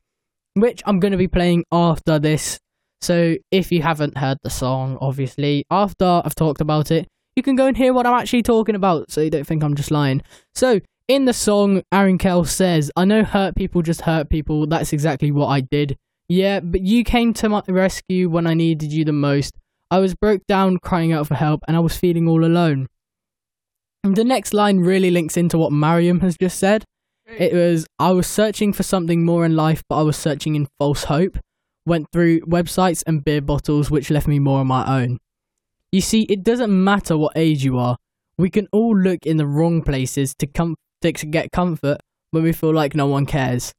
which 0.55 0.83
I'm 0.85 0.99
going 1.01 1.13
to 1.13 1.19
be 1.19 1.29
playing 1.29 1.65
after 1.73 2.19
this. 2.19 2.59
So, 3.01 3.37
if 3.51 3.71
you 3.71 3.83
haven't 3.83 4.17
heard 4.17 4.39
the 4.43 4.51
song, 4.51 4.99
obviously, 5.01 5.65
after 5.71 6.23
I've 6.25 6.35
talked 6.35 6.61
about 6.61 6.91
it, 6.91 7.07
you 7.37 7.43
can 7.43 7.57
go 7.57 7.67
and 7.67 7.77
hear 7.77 7.93
what 7.93 8.07
I'm 8.07 8.19
actually 8.19 8.43
talking 8.43 8.75
about 8.75 9.11
so 9.11 9.21
you 9.21 9.31
don't 9.31 9.47
think 9.47 9.63
I'm 9.63 9.75
just 9.75 9.91
lying. 9.91 10.23
So, 10.55 10.81
in 11.09 11.25
the 11.25 11.33
song, 11.33 11.83
Aaron 11.93 12.19
Kell 12.19 12.45
says, 12.45 12.91
I 12.97 13.05
know 13.05 13.23
hurt 13.23 13.55
people 13.55 13.83
just 13.83 14.01
hurt 14.01 14.29
people. 14.29 14.67
That's 14.67 14.93
exactly 14.93 15.31
what 15.31 15.47
I 15.49 15.61
did. 15.61 15.97
Yeah, 16.29 16.61
but 16.61 16.81
you 16.81 17.05
came 17.05 17.33
to 17.35 17.49
my 17.49 17.63
rescue 17.69 18.29
when 18.29 18.47
I 18.47 18.55
needed 18.55 18.93
you 18.93 19.05
the 19.05 19.13
most. 19.13 19.53
I 19.91 19.99
was 19.99 20.15
broke 20.15 20.45
down, 20.49 20.79
crying 20.79 21.13
out 21.13 21.29
for 21.29 21.37
help, 21.37 21.61
and 21.69 21.77
I 21.77 21.81
was 21.81 21.97
feeling 21.97 22.27
all 22.27 22.45
alone. 22.45 22.89
And 24.03 24.17
the 24.17 24.25
next 24.25 24.53
line 24.53 24.81
really 24.81 25.11
links 25.11 25.37
into 25.37 25.59
what 25.59 25.71
Mariam 25.73 26.21
has 26.21 26.37
just 26.37 26.59
said. 26.59 26.85
It 27.27 27.53
was, 27.53 27.87
I 27.99 28.11
was 28.13 28.27
searching 28.27 28.73
for 28.73 28.83
something 28.83 29.25
more 29.25 29.45
in 29.45 29.57
life, 29.57 29.83
but 29.89 29.99
I 29.99 30.03
was 30.03 30.17
searching 30.17 30.55
in 30.55 30.69
false 30.79 31.05
hope. 31.05 31.39
Went 31.87 32.11
through 32.13 32.41
websites 32.41 33.03
and 33.07 33.25
beer 33.25 33.41
bottles, 33.41 33.91
which 33.91 34.11
left 34.11 34.27
me 34.27 34.39
more 34.39 34.61
on 34.61 34.67
my 34.67 35.03
own. 35.03 35.19
You 35.93 36.01
see, 36.01 36.23
it 36.23 36.43
doesn't 36.43 36.85
matter 36.85 37.17
what 37.17 37.33
age 37.37 37.65
you 37.65 37.79
are. 37.79 37.97
We 38.37 38.51
can 38.51 38.69
all 38.73 38.95
look 38.97 39.25
in 39.25 39.37
the 39.37 39.47
wrong 39.47 39.83
places 39.83 40.35
to, 40.41 40.47
com- 40.47 40.77
to 41.01 41.13
get 41.13 41.53
comfort 41.53 41.99
when 42.33 42.43
we 42.43 42.53
feel 42.53 42.75
like 42.75 42.95
no 42.95 43.07
one 43.07 43.25
cares. 43.25 43.73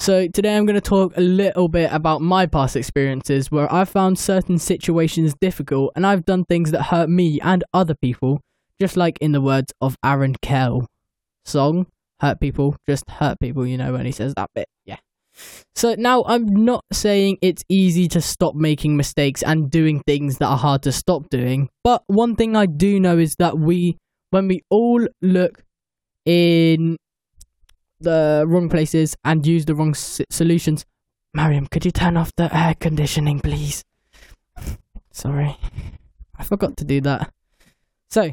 So, 0.00 0.26
today 0.26 0.56
I'm 0.56 0.66
going 0.66 0.74
to 0.74 0.80
talk 0.80 1.16
a 1.16 1.20
little 1.20 1.68
bit 1.68 1.92
about 1.92 2.20
my 2.20 2.46
past 2.46 2.74
experiences 2.74 3.52
where 3.52 3.72
I've 3.72 3.88
found 3.88 4.18
certain 4.18 4.58
situations 4.58 5.32
difficult 5.40 5.92
and 5.94 6.04
I've 6.04 6.24
done 6.24 6.44
things 6.44 6.72
that 6.72 6.82
hurt 6.82 7.08
me 7.08 7.38
and 7.40 7.62
other 7.72 7.94
people, 7.94 8.40
just 8.80 8.96
like 8.96 9.16
in 9.20 9.30
the 9.30 9.40
words 9.40 9.72
of 9.80 9.96
Aaron 10.04 10.34
Kell. 10.42 10.88
Song, 11.44 11.86
hurt 12.20 12.40
people, 12.40 12.74
just 12.88 13.08
hurt 13.08 13.38
people, 13.38 13.64
you 13.64 13.78
know, 13.78 13.92
when 13.92 14.04
he 14.04 14.12
says 14.12 14.34
that 14.34 14.50
bit. 14.54 14.66
Yeah. 14.84 14.96
So, 15.74 15.94
now 15.98 16.24
I'm 16.26 16.46
not 16.46 16.84
saying 16.92 17.38
it's 17.42 17.64
easy 17.68 18.06
to 18.08 18.20
stop 18.20 18.54
making 18.54 18.96
mistakes 18.96 19.42
and 19.42 19.70
doing 19.70 20.02
things 20.06 20.38
that 20.38 20.46
are 20.46 20.58
hard 20.58 20.82
to 20.82 20.92
stop 20.92 21.30
doing, 21.30 21.68
but 21.82 22.02
one 22.06 22.36
thing 22.36 22.54
I 22.56 22.66
do 22.66 23.00
know 23.00 23.18
is 23.18 23.36
that 23.36 23.58
we, 23.58 23.96
when 24.30 24.48
we 24.48 24.62
all 24.70 25.06
look 25.22 25.64
in 26.26 26.96
the 28.00 28.44
wrong 28.46 28.68
places 28.68 29.16
and 29.24 29.46
use 29.46 29.64
the 29.64 29.74
wrong 29.74 29.90
s- 29.90 30.20
solutions. 30.30 30.84
Mariam, 31.34 31.66
could 31.66 31.84
you 31.84 31.90
turn 31.92 32.16
off 32.16 32.30
the 32.36 32.54
air 32.54 32.74
conditioning, 32.78 33.40
please? 33.40 33.82
Sorry. 35.12 35.56
I 36.36 36.44
forgot 36.44 36.76
to 36.78 36.84
do 36.84 37.00
that. 37.02 37.32
So, 38.10 38.32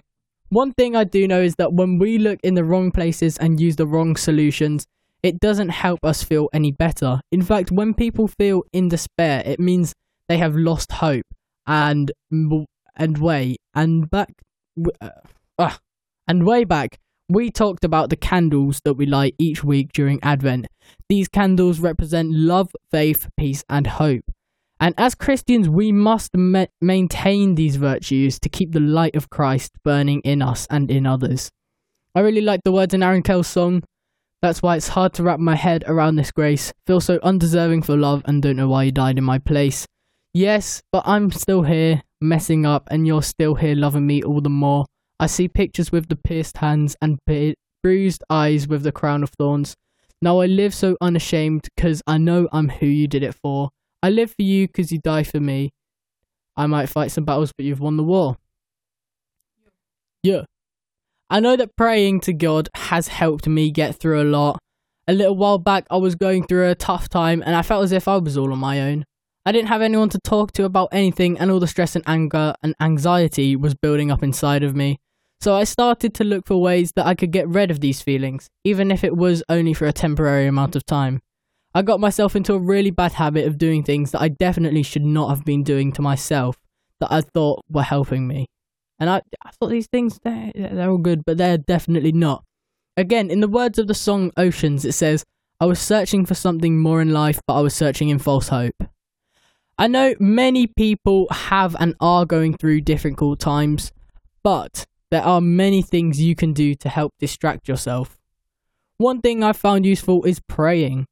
One 0.50 0.74
thing 0.74 0.96
I 0.96 1.04
do 1.04 1.28
know 1.28 1.42
is 1.42 1.54
that 1.58 1.74
when 1.74 2.00
we 2.00 2.18
look 2.18 2.40
in 2.44 2.56
the 2.56 2.64
wrong 2.64 2.92
places 2.92 3.38
and 3.38 3.60
use 3.60 3.76
the 3.76 3.86
wrong 3.86 4.16
solutions, 4.16 4.88
it 5.24 5.40
doesn't 5.40 5.70
help 5.70 6.00
us 6.04 6.24
feel 6.24 6.50
any 6.54 6.72
better. 6.72 7.22
In 7.32 7.42
fact, 7.42 7.72
when 7.72 7.94
people 7.94 8.28
feel 8.28 8.64
in 8.74 8.90
despair, 8.90 9.44
it 9.46 9.60
means 9.60 9.94
they 10.28 10.38
have 10.38 10.56
lost 10.56 10.92
hope 10.94 11.26
and 11.68 12.12
and 12.32 13.18
way 13.18 13.56
and 13.76 14.10
back 14.10 14.34
uh, 15.02 15.10
uh, 15.58 15.76
and 16.28 16.46
way 16.46 16.64
back 16.64 17.00
we 17.30 17.52
talked 17.52 17.86
about 17.86 18.10
the 18.10 18.16
candles 18.16 18.82
that 18.84 18.96
we 18.96 19.06
light 19.06 19.36
each 19.38 19.64
week 19.64 19.94
during 19.94 20.20
Advent. 20.24 20.66
These 21.10 21.28
candles 21.28 21.80
represent 21.80 22.32
love, 22.32 22.72
faith, 22.90 23.30
peace, 23.38 23.64
and 23.70 23.86
hope. 23.86 24.24
And 24.80 24.96
as 24.98 25.14
Christians, 25.14 25.70
we 25.70 25.92
must 25.92 26.36
ma- 26.36 26.66
maintain 26.82 27.54
these 27.54 27.76
virtues 27.76 28.40
to 28.40 28.50
keep 28.50 28.72
the 28.72 28.80
light 28.80 29.16
of 29.16 29.30
Christ 29.30 29.74
burning 29.84 30.22
in 30.22 30.42
us 30.42 30.66
and 30.72 30.90
in 30.90 31.06
others. 31.06 31.52
I 32.16 32.22
really 32.22 32.42
like 32.42 32.62
the 32.66 32.72
words 32.72 32.96
in 32.96 33.04
Aaron 33.04 33.22
Kell's 33.22 33.48
song. 33.48 33.84
That's 34.42 34.62
why 34.62 34.78
it's 34.78 34.88
hard 34.88 35.14
to 35.14 35.24
wrap 35.24 35.40
my 35.40 35.56
head 35.56 35.84
around 35.86 36.16
this 36.16 36.32
grace. 36.32 36.72
Feel 36.88 37.02
so 37.02 37.20
undeserving 37.24 37.82
for 37.84 37.98
love 37.98 38.22
and 38.26 38.42
don't 38.42 38.56
know 38.56 38.70
why 38.70 38.84
you 38.84 38.92
died 38.92 39.18
in 39.18 39.24
my 39.24 39.38
place. 39.38 39.86
Yes, 40.34 40.82
but 40.92 41.04
I'm 41.06 41.32
still 41.32 41.64
here, 41.64 42.04
messing 42.22 42.66
up, 42.66 42.88
and 42.90 43.06
you're 43.06 43.24
still 43.24 43.56
here 43.56 43.76
loving 43.76 44.08
me 44.08 44.24
all 44.24 44.40
the 44.40 44.50
more. 44.50 44.86
I 45.20 45.28
see 45.28 45.50
pictures 45.50 45.92
with 45.92 46.08
the 46.08 46.16
pierced 46.16 46.58
hands 46.58 46.96
and 47.02 47.20
bru- 47.26 47.56
bruised 47.84 48.24
eyes 48.30 48.68
with 48.68 48.84
the 48.84 48.92
crown 48.92 49.24
of 49.24 49.32
thorns. 49.32 49.76
Now 50.22 50.40
I 50.40 50.46
live 50.46 50.74
so 50.74 50.96
unashamed 51.02 51.68
because 51.76 52.02
I 52.08 52.18
know 52.18 52.48
I'm 52.54 52.70
who 52.70 52.86
you 52.86 53.08
did 53.08 53.24
it 53.24 53.36
for. 53.36 53.70
I 54.02 54.10
live 54.10 54.32
for 54.32 54.44
you 54.44 54.68
because 54.68 54.92
you 54.92 55.00
die 55.00 55.24
for 55.24 55.40
me. 55.40 55.72
I 56.56 56.68
might 56.68 56.88
fight 56.88 57.12
some 57.12 57.26
battles, 57.26 57.52
but 57.56 57.66
you've 57.66 57.80
won 57.80 57.98
the 57.98 58.04
war. 58.04 58.38
Yeah. 60.24 60.44
I 61.32 61.40
know 61.40 61.56
that 61.56 61.76
praying 61.76 62.22
to 62.22 62.34
God 62.34 62.70
has 62.76 63.08
helped 63.08 63.48
me 63.48 63.70
get 63.70 63.96
through 63.96 64.22
a 64.22 64.24
lot. 64.24 64.58
A 65.08 65.14
little 65.14 65.36
while 65.36 65.60
back, 65.60 65.86
I 65.92 65.98
was 65.98 66.16
going 66.16 66.48
through 66.48 66.70
a 66.70 66.76
tough 66.76 67.08
time 67.08 67.44
and 67.46 67.56
I 67.56 67.62
felt 67.62 67.84
as 67.84 67.92
if 67.92 68.08
I 68.08 68.18
was 68.18 68.36
all 68.36 68.52
on 68.52 68.58
my 68.58 68.82
own. 68.82 69.06
I 69.46 69.52
didn't 69.52 69.68
have 69.70 69.82
anyone 69.82 70.10
to 70.10 70.20
talk 70.24 70.52
to 70.54 70.66
about 70.66 70.90
anything, 70.92 71.40
and 71.40 71.50
all 71.50 71.60
the 71.60 71.68
stress 71.68 71.96
and 71.96 72.04
anger 72.08 72.54
and 72.62 72.76
anxiety 72.80 73.56
was 73.56 73.74
building 73.74 74.12
up 74.12 74.22
inside 74.22 74.64
of 74.64 74.76
me. 74.76 75.00
So 75.42 75.56
I 75.56 75.64
started 75.64 76.14
to 76.16 76.24
look 76.24 76.46
for 76.46 76.62
ways 76.62 76.92
that 76.96 77.06
I 77.06 77.16
could 77.16 77.32
get 77.32 77.48
rid 77.48 77.72
of 77.72 77.80
these 77.80 78.02
feelings, 78.02 78.48
even 78.64 78.92
if 78.92 79.04
it 79.04 79.16
was 79.16 79.42
only 79.50 79.74
for 79.74 79.86
a 79.86 79.94
temporary 79.94 80.48
amount 80.48 80.76
of 80.76 80.86
time. 80.86 81.22
I 81.74 81.84
got 81.84 82.00
myself 82.00 82.36
into 82.36 82.54
a 82.54 82.60
really 82.60 82.92
bad 82.92 83.14
habit 83.14 83.48
of 83.48 83.58
doing 83.58 83.84
things 83.84 84.12
that 84.12 84.22
I 84.22 84.28
definitely 84.28 84.84
should 84.84 85.06
not 85.06 85.30
have 85.30 85.46
been 85.46 85.64
doing 85.64 85.92
to 85.94 86.02
myself 86.02 86.58
that 87.00 87.12
I 87.12 87.22
thought 87.22 87.64
were 87.70 87.84
helping 87.84 88.28
me. 88.28 88.48
And 89.00 89.10
I, 89.10 89.22
I 89.44 89.52
thought 89.52 89.70
these 89.70 89.88
things, 89.88 90.20
they're, 90.24 90.52
they're 90.54 90.90
all 90.90 90.98
good, 90.98 91.24
but 91.26 91.38
they're 91.38 91.58
definitely 91.58 92.12
not. 92.12 92.44
Again, 92.98 93.32
in 93.32 93.40
the 93.40 93.48
words 93.48 93.80
of 93.80 93.88
the 93.88 93.94
song 93.94 94.32
Oceans, 94.36 94.84
it 94.84 94.92
says, 94.92 95.24
I 95.62 95.66
was 95.66 95.80
searching 95.80 96.26
for 96.26 96.36
something 96.36 96.80
more 96.80 97.02
in 97.02 97.14
life, 97.14 97.40
but 97.48 97.56
I 97.56 97.62
was 97.62 97.74
searching 97.74 98.10
in 98.10 98.20
false 98.20 98.50
hope. 98.50 98.76
I 99.78 99.88
know 99.88 100.16
many 100.20 100.68
people 100.68 101.28
have 101.32 101.76
and 101.80 101.96
are 102.02 102.26
going 102.26 102.58
through 102.58 102.82
difficult 102.82 103.40
times, 103.40 103.94
but 104.44 104.86
there 105.12 105.24
are 105.24 105.40
many 105.40 105.82
things 105.82 106.22
you 106.22 106.36
can 106.36 106.52
do 106.52 106.76
to 106.76 106.90
help 106.90 107.14
distract 107.20 107.68
yourself. 107.70 108.18
One 108.98 109.22
thing 109.22 109.44
I've 109.44 109.56
found 109.56 109.86
useful 109.86 110.26
is 110.26 110.42
praying, 110.42 111.06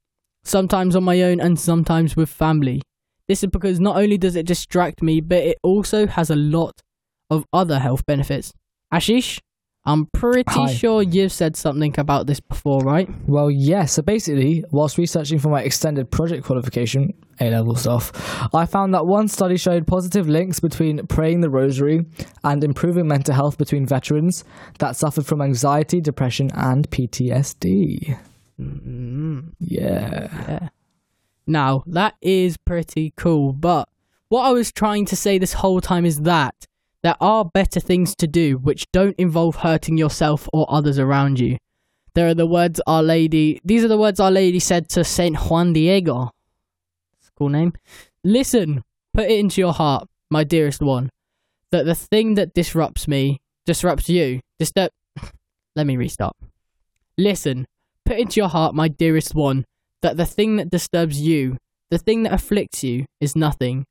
sometimes 0.44 0.94
on 0.94 1.04
my 1.04 1.22
own 1.22 1.40
and 1.40 1.58
sometimes 1.58 2.16
with 2.16 2.28
family. 2.28 2.82
This 3.26 3.42
is 3.42 3.50
because 3.50 3.80
not 3.80 3.96
only 3.96 4.18
does 4.18 4.36
it 4.36 4.46
distract 4.46 5.02
me, 5.02 5.22
but 5.22 5.38
it 5.38 5.58
also 5.62 6.06
has 6.06 6.28
a 6.28 6.36
lot 6.36 6.82
of 7.30 7.44
other 7.52 7.78
health 7.78 8.04
benefits. 8.06 8.52
Ashish, 8.92 9.40
I'm 9.84 10.06
pretty 10.12 10.44
Hi. 10.48 10.72
sure 10.72 11.02
you've 11.02 11.32
said 11.32 11.56
something 11.56 11.94
about 11.98 12.26
this 12.26 12.40
before, 12.40 12.80
right? 12.80 13.08
Well, 13.26 13.50
yeah. 13.50 13.86
So 13.86 14.02
basically, 14.02 14.64
whilst 14.70 14.98
researching 14.98 15.38
for 15.38 15.48
my 15.48 15.62
extended 15.62 16.10
project 16.10 16.44
qualification, 16.44 17.14
A 17.40 17.50
level 17.50 17.74
stuff, 17.74 18.12
I 18.54 18.66
found 18.66 18.92
that 18.92 19.06
one 19.06 19.28
study 19.28 19.56
showed 19.56 19.86
positive 19.86 20.28
links 20.28 20.60
between 20.60 21.06
praying 21.06 21.40
the 21.40 21.48
rosary 21.48 22.04
and 22.44 22.62
improving 22.62 23.06
mental 23.06 23.34
health 23.34 23.56
between 23.56 23.86
veterans 23.86 24.44
that 24.78 24.96
suffered 24.96 25.24
from 25.24 25.40
anxiety, 25.40 26.00
depression, 26.00 26.50
and 26.54 26.90
PTSD. 26.90 28.18
Mm-hmm. 28.60 29.40
Yeah. 29.58 30.68
Now, 31.46 31.82
that 31.86 32.14
is 32.20 32.58
pretty 32.58 33.14
cool, 33.16 33.54
but 33.54 33.88
what 34.28 34.42
I 34.42 34.50
was 34.50 34.70
trying 34.70 35.06
to 35.06 35.16
say 35.16 35.38
this 35.38 35.54
whole 35.54 35.80
time 35.80 36.04
is 36.04 36.20
that 36.22 36.54
there 37.02 37.16
are 37.20 37.44
better 37.44 37.80
things 37.80 38.14
to 38.16 38.26
do 38.26 38.58
which 38.58 38.86
don't 38.92 39.16
involve 39.18 39.56
hurting 39.56 39.96
yourself 39.96 40.48
or 40.52 40.66
others 40.68 40.98
around 40.98 41.38
you. 41.38 41.58
There 42.14 42.28
are 42.28 42.34
the 42.34 42.46
words 42.46 42.80
Our 42.86 43.02
Lady, 43.02 43.60
these 43.64 43.84
are 43.84 43.88
the 43.88 43.98
words 43.98 44.18
Our 44.18 44.30
Lady 44.30 44.58
said 44.58 44.88
to 44.90 45.04
Saint 45.04 45.36
Juan 45.36 45.72
Diego. 45.72 46.32
Cool 47.38 47.50
name. 47.50 47.72
Listen, 48.24 48.82
put 49.14 49.30
it 49.30 49.38
into 49.38 49.60
your 49.60 49.72
heart, 49.72 50.08
my 50.28 50.42
dearest 50.42 50.82
one, 50.82 51.08
that 51.70 51.86
the 51.86 51.94
thing 51.94 52.34
that 52.34 52.52
disrupts 52.52 53.06
me, 53.06 53.40
disrupts 53.64 54.08
you, 54.08 54.40
disturb. 54.58 54.90
Uh, 55.20 55.28
let 55.76 55.86
me 55.86 55.96
restart. 55.96 56.34
Listen, 57.16 57.66
put 58.04 58.18
into 58.18 58.40
your 58.40 58.48
heart, 58.48 58.74
my 58.74 58.88
dearest 58.88 59.36
one, 59.36 59.64
that 60.02 60.16
the 60.16 60.26
thing 60.26 60.56
that 60.56 60.70
disturbs 60.70 61.20
you, 61.20 61.56
the 61.90 61.98
thing 61.98 62.24
that 62.24 62.32
afflicts 62.32 62.82
you, 62.82 63.06
is 63.20 63.36
nothing. 63.36 63.84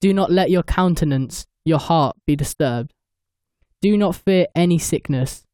Do 0.00 0.14
not 0.14 0.30
let 0.30 0.50
your 0.50 0.62
countenance, 0.62 1.44
your 1.64 1.78
heart, 1.78 2.16
be 2.26 2.36
disturbed. 2.36 2.92
Do 3.80 3.96
not 3.96 4.16
fear 4.16 4.46
any 4.54 4.78
sickness, 4.78 5.44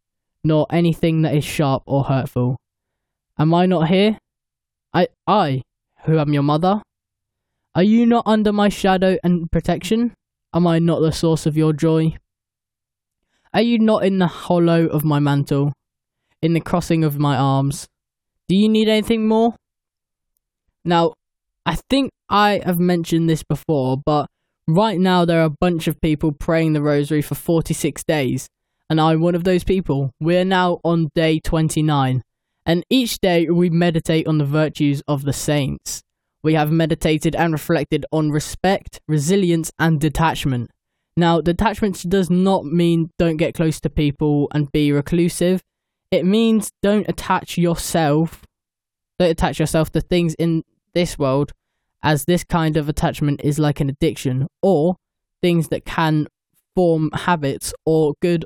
nor 0.44 0.66
anything 0.71 1.23
that 1.23 1.35
is 1.35 1.44
sharp 1.44 1.83
or 1.87 2.05
hurtful. 2.05 2.57
Am 3.38 3.55
I 3.55 3.66
not 3.66 3.88
here? 3.88 4.18
I, 4.92 5.09
I, 5.27 5.62
who 6.05 6.18
am 6.18 6.33
your 6.33 6.42
mother? 6.42 6.83
Are 7.75 7.83
you 7.83 8.07
not 8.07 8.25
under 8.27 8.53
my 8.53 8.68
shadow 8.68 9.16
and 9.23 9.51
protection? 9.51 10.14
Am 10.55 10.66
I 10.66 10.79
not 10.79 11.01
the 11.01 11.12
source 11.12 11.47
of 11.47 11.57
your 11.57 11.73
joy? 11.73 12.16
Are 13.55 13.62
you 13.62 13.79
not 13.79 14.05
in 14.05 14.18
the 14.18 14.27
hollow 14.27 14.87
of 14.87 15.05
my 15.05 15.18
mantle, 15.18 15.73
in 16.42 16.53
the 16.55 16.61
crossing 16.61 17.05
of 17.05 17.18
my 17.18 17.37
arms? 17.37 17.87
Do 18.49 18.57
you 18.57 18.68
need 18.68 18.88
anything 18.88 19.29
more? 19.29 19.55
Now, 20.85 21.14
I 21.66 21.77
think 21.90 22.11
I 22.29 22.62
have 22.64 22.79
mentioned 22.79 23.29
this 23.29 23.42
before, 23.42 23.97
but 23.97 24.27
right 24.69 25.01
now 25.01 25.25
there 25.25 25.41
are 25.41 25.47
a 25.47 25.51
bunch 25.51 25.89
of 25.89 26.01
people 26.01 26.31
praying 26.31 26.75
the 26.75 26.83
rosary 26.83 27.23
for 27.23 27.35
46 27.35 28.05
days, 28.05 28.49
and 28.91 29.01
I'm 29.01 29.21
one 29.21 29.35
of 29.35 29.45
those 29.45 29.65
people. 29.65 30.13
We're 30.21 30.45
now 30.45 30.79
on 30.85 31.09
day 31.15 31.41
29, 31.41 32.23
and 32.67 32.85
each 32.91 33.19
day 33.19 33.49
we 33.49 33.71
meditate 33.71 34.27
on 34.29 34.39
the 34.39 34.45
virtues 34.45 35.03
of 35.09 35.25
the 35.25 35.33
saints. 35.33 36.03
We 36.43 36.55
have 36.55 36.71
meditated 36.71 37.35
and 37.35 37.53
reflected 37.53 38.07
on 38.13 38.31
respect, 38.31 39.01
resilience, 39.09 39.73
and 39.79 40.01
detachment. 40.01 40.71
Now, 41.17 41.41
detachment 41.41 42.09
does 42.09 42.31
not 42.31 42.65
mean 42.65 43.11
don't 43.19 43.39
get 43.39 43.55
close 43.55 43.81
to 43.81 43.91
people 43.91 44.49
and 44.55 44.71
be 44.71 44.93
reclusive. 44.93 45.63
It 46.13 46.25
means 46.25 46.71
don't 46.83 47.09
attach 47.09 47.59
yourself, 47.59 48.45
don't 49.19 49.31
attach 49.31 49.59
yourself 49.59 49.91
to 49.93 50.01
things 50.01 50.35
in 50.35 50.63
this 50.95 51.19
world, 51.19 51.53
as 52.03 52.25
this 52.25 52.45
kind 52.45 52.77
of 52.77 52.89
attachment 52.89 53.41
is 53.43 53.59
like 53.59 53.81
an 53.81 53.89
addiction, 53.89 54.47
or 54.63 54.97
things 55.43 55.69
that 55.69 55.85
can 55.85 56.27
form 56.75 57.11
habits 57.13 57.73
or 57.85 58.15
good 58.21 58.45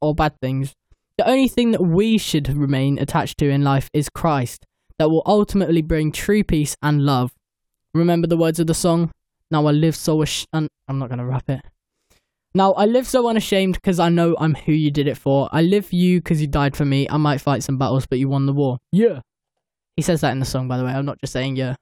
or 0.00 0.14
bad 0.14 0.38
things. 0.40 0.74
The 1.16 1.28
only 1.28 1.48
thing 1.48 1.70
that 1.70 1.82
we 1.82 2.18
should 2.18 2.48
remain 2.48 2.98
attached 2.98 3.38
to 3.38 3.48
in 3.48 3.62
life 3.62 3.88
is 3.92 4.08
Christ, 4.08 4.66
that 4.98 5.10
will 5.10 5.22
ultimately 5.24 5.82
bring 5.82 6.10
true 6.10 6.42
peace 6.42 6.76
and 6.82 7.06
love. 7.06 7.32
Remember 7.94 8.26
the 8.26 8.36
words 8.36 8.58
of 8.58 8.66
the 8.66 8.74
song? 8.74 9.12
Now 9.50 9.66
I 9.66 9.70
live 9.70 9.94
so 9.94 10.20
ash- 10.22 10.46
I'm 10.52 10.68
not 10.88 11.08
going 11.08 11.20
to 11.20 11.24
rap 11.24 11.48
it. 11.48 11.60
Now 12.56 12.72
I 12.72 12.86
live 12.86 13.06
so 13.06 13.28
unashamed 13.28 13.74
because 13.74 13.98
I 13.98 14.08
know 14.08 14.36
I'm 14.38 14.54
who 14.54 14.72
you 14.72 14.90
did 14.90 15.06
it 15.06 15.16
for. 15.16 15.48
I 15.52 15.62
live 15.62 15.86
for 15.86 15.96
you 15.96 16.20
because 16.20 16.40
you 16.40 16.46
died 16.46 16.76
for 16.76 16.84
me. 16.84 17.08
I 17.08 17.16
might 17.16 17.40
fight 17.40 17.62
some 17.62 17.78
battles, 17.78 18.06
but 18.06 18.18
you 18.18 18.28
won 18.28 18.46
the 18.46 18.52
war. 18.52 18.78
Yeah. 18.92 19.20
He 19.96 20.02
says 20.02 20.20
that 20.22 20.32
in 20.32 20.40
the 20.40 20.44
song, 20.44 20.66
by 20.66 20.76
the 20.76 20.84
way. 20.84 20.90
I'm 20.90 21.04
not 21.04 21.20
just 21.20 21.32
saying 21.32 21.56
yeah. 21.56 21.76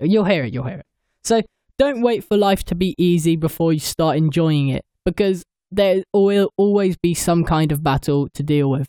You'll 0.00 0.24
hear 0.24 0.44
it. 0.44 0.52
You'll 0.52 0.64
hear 0.64 0.78
it. 0.78 0.86
So 1.22 1.42
don't 1.78 2.02
wait 2.02 2.24
for 2.24 2.36
life 2.36 2.64
to 2.64 2.74
be 2.74 2.94
easy 2.98 3.36
before 3.36 3.72
you 3.72 3.80
start 3.80 4.16
enjoying 4.16 4.68
it, 4.68 4.84
because 5.04 5.42
there 5.70 6.04
will 6.12 6.50
always 6.56 6.96
be 6.96 7.14
some 7.14 7.44
kind 7.44 7.72
of 7.72 7.82
battle 7.82 8.28
to 8.34 8.42
deal 8.42 8.70
with. 8.70 8.88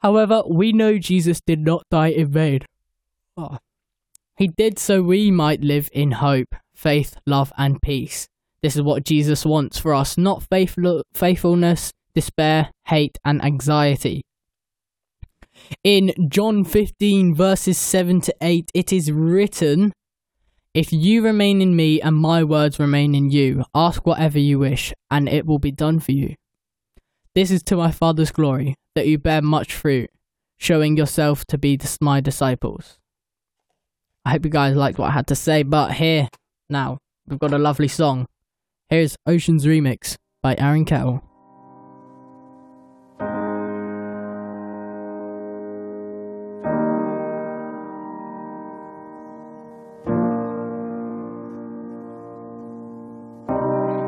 However, 0.00 0.42
we 0.48 0.72
know 0.72 0.98
Jesus 0.98 1.40
did 1.40 1.60
not 1.60 1.82
die 1.90 2.08
in 2.08 2.30
vain. 2.30 2.60
Oh. 3.36 3.58
He 4.36 4.48
did 4.48 4.78
so 4.78 5.02
we 5.02 5.30
might 5.30 5.62
live 5.62 5.88
in 5.92 6.12
hope, 6.12 6.54
faith, 6.74 7.16
love, 7.26 7.52
and 7.56 7.80
peace. 7.80 8.28
This 8.62 8.76
is 8.76 8.82
what 8.82 9.04
Jesus 9.04 9.44
wants 9.44 9.78
for 9.78 9.94
us, 9.94 10.18
not 10.18 10.42
faithful- 10.42 11.02
faithfulness, 11.14 11.92
despair, 12.14 12.70
hate, 12.86 13.18
and 13.24 13.42
anxiety. 13.42 14.22
In 15.82 16.12
John 16.28 16.64
15, 16.64 17.34
verses 17.34 17.78
7 17.78 18.20
to 18.22 18.34
8, 18.40 18.70
it 18.74 18.92
is 18.92 19.10
written, 19.10 19.92
If 20.76 20.92
you 20.92 21.22
remain 21.22 21.62
in 21.62 21.74
me 21.74 22.02
and 22.02 22.14
my 22.14 22.44
words 22.44 22.78
remain 22.78 23.14
in 23.14 23.30
you, 23.30 23.64
ask 23.74 24.04
whatever 24.04 24.38
you 24.38 24.58
wish, 24.58 24.92
and 25.10 25.26
it 25.26 25.46
will 25.46 25.58
be 25.58 25.70
done 25.72 26.00
for 26.00 26.12
you. 26.12 26.34
This 27.34 27.50
is 27.50 27.62
to 27.62 27.76
my 27.76 27.90
Father's 27.90 28.30
glory, 28.30 28.74
that 28.94 29.06
you 29.06 29.16
bear 29.16 29.40
much 29.40 29.72
fruit, 29.72 30.10
showing 30.58 30.98
yourself 30.98 31.46
to 31.46 31.56
be 31.56 31.80
my 32.02 32.20
disciples. 32.20 32.98
I 34.26 34.32
hope 34.32 34.44
you 34.44 34.50
guys 34.50 34.76
liked 34.76 34.98
what 34.98 35.08
I 35.08 35.12
had 35.12 35.28
to 35.28 35.34
say, 35.34 35.62
but 35.62 35.92
here, 35.92 36.28
now, 36.68 36.98
we've 37.26 37.38
got 37.38 37.54
a 37.54 37.58
lovely 37.58 37.88
song. 37.88 38.26
Here's 38.90 39.16
Ocean's 39.26 39.64
Remix 39.64 40.16
by 40.42 40.56
Aaron 40.58 40.84
Kettle. 40.84 41.24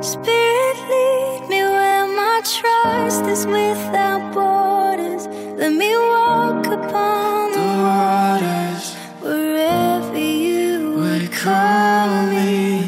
Spirit, 0.00 0.76
lead 0.88 1.48
me 1.48 1.60
where 1.62 2.06
my 2.06 2.40
trust 2.44 3.24
is 3.24 3.44
without 3.46 4.32
borders. 4.32 5.26
Let 5.58 5.72
me 5.72 5.96
walk 5.96 6.66
upon 6.66 7.52
the 7.52 7.68
waters 7.82 8.94
wherever 9.20 10.16
you 10.16 10.92
would 10.98 11.32
call 11.32 12.26
me. 12.26 12.86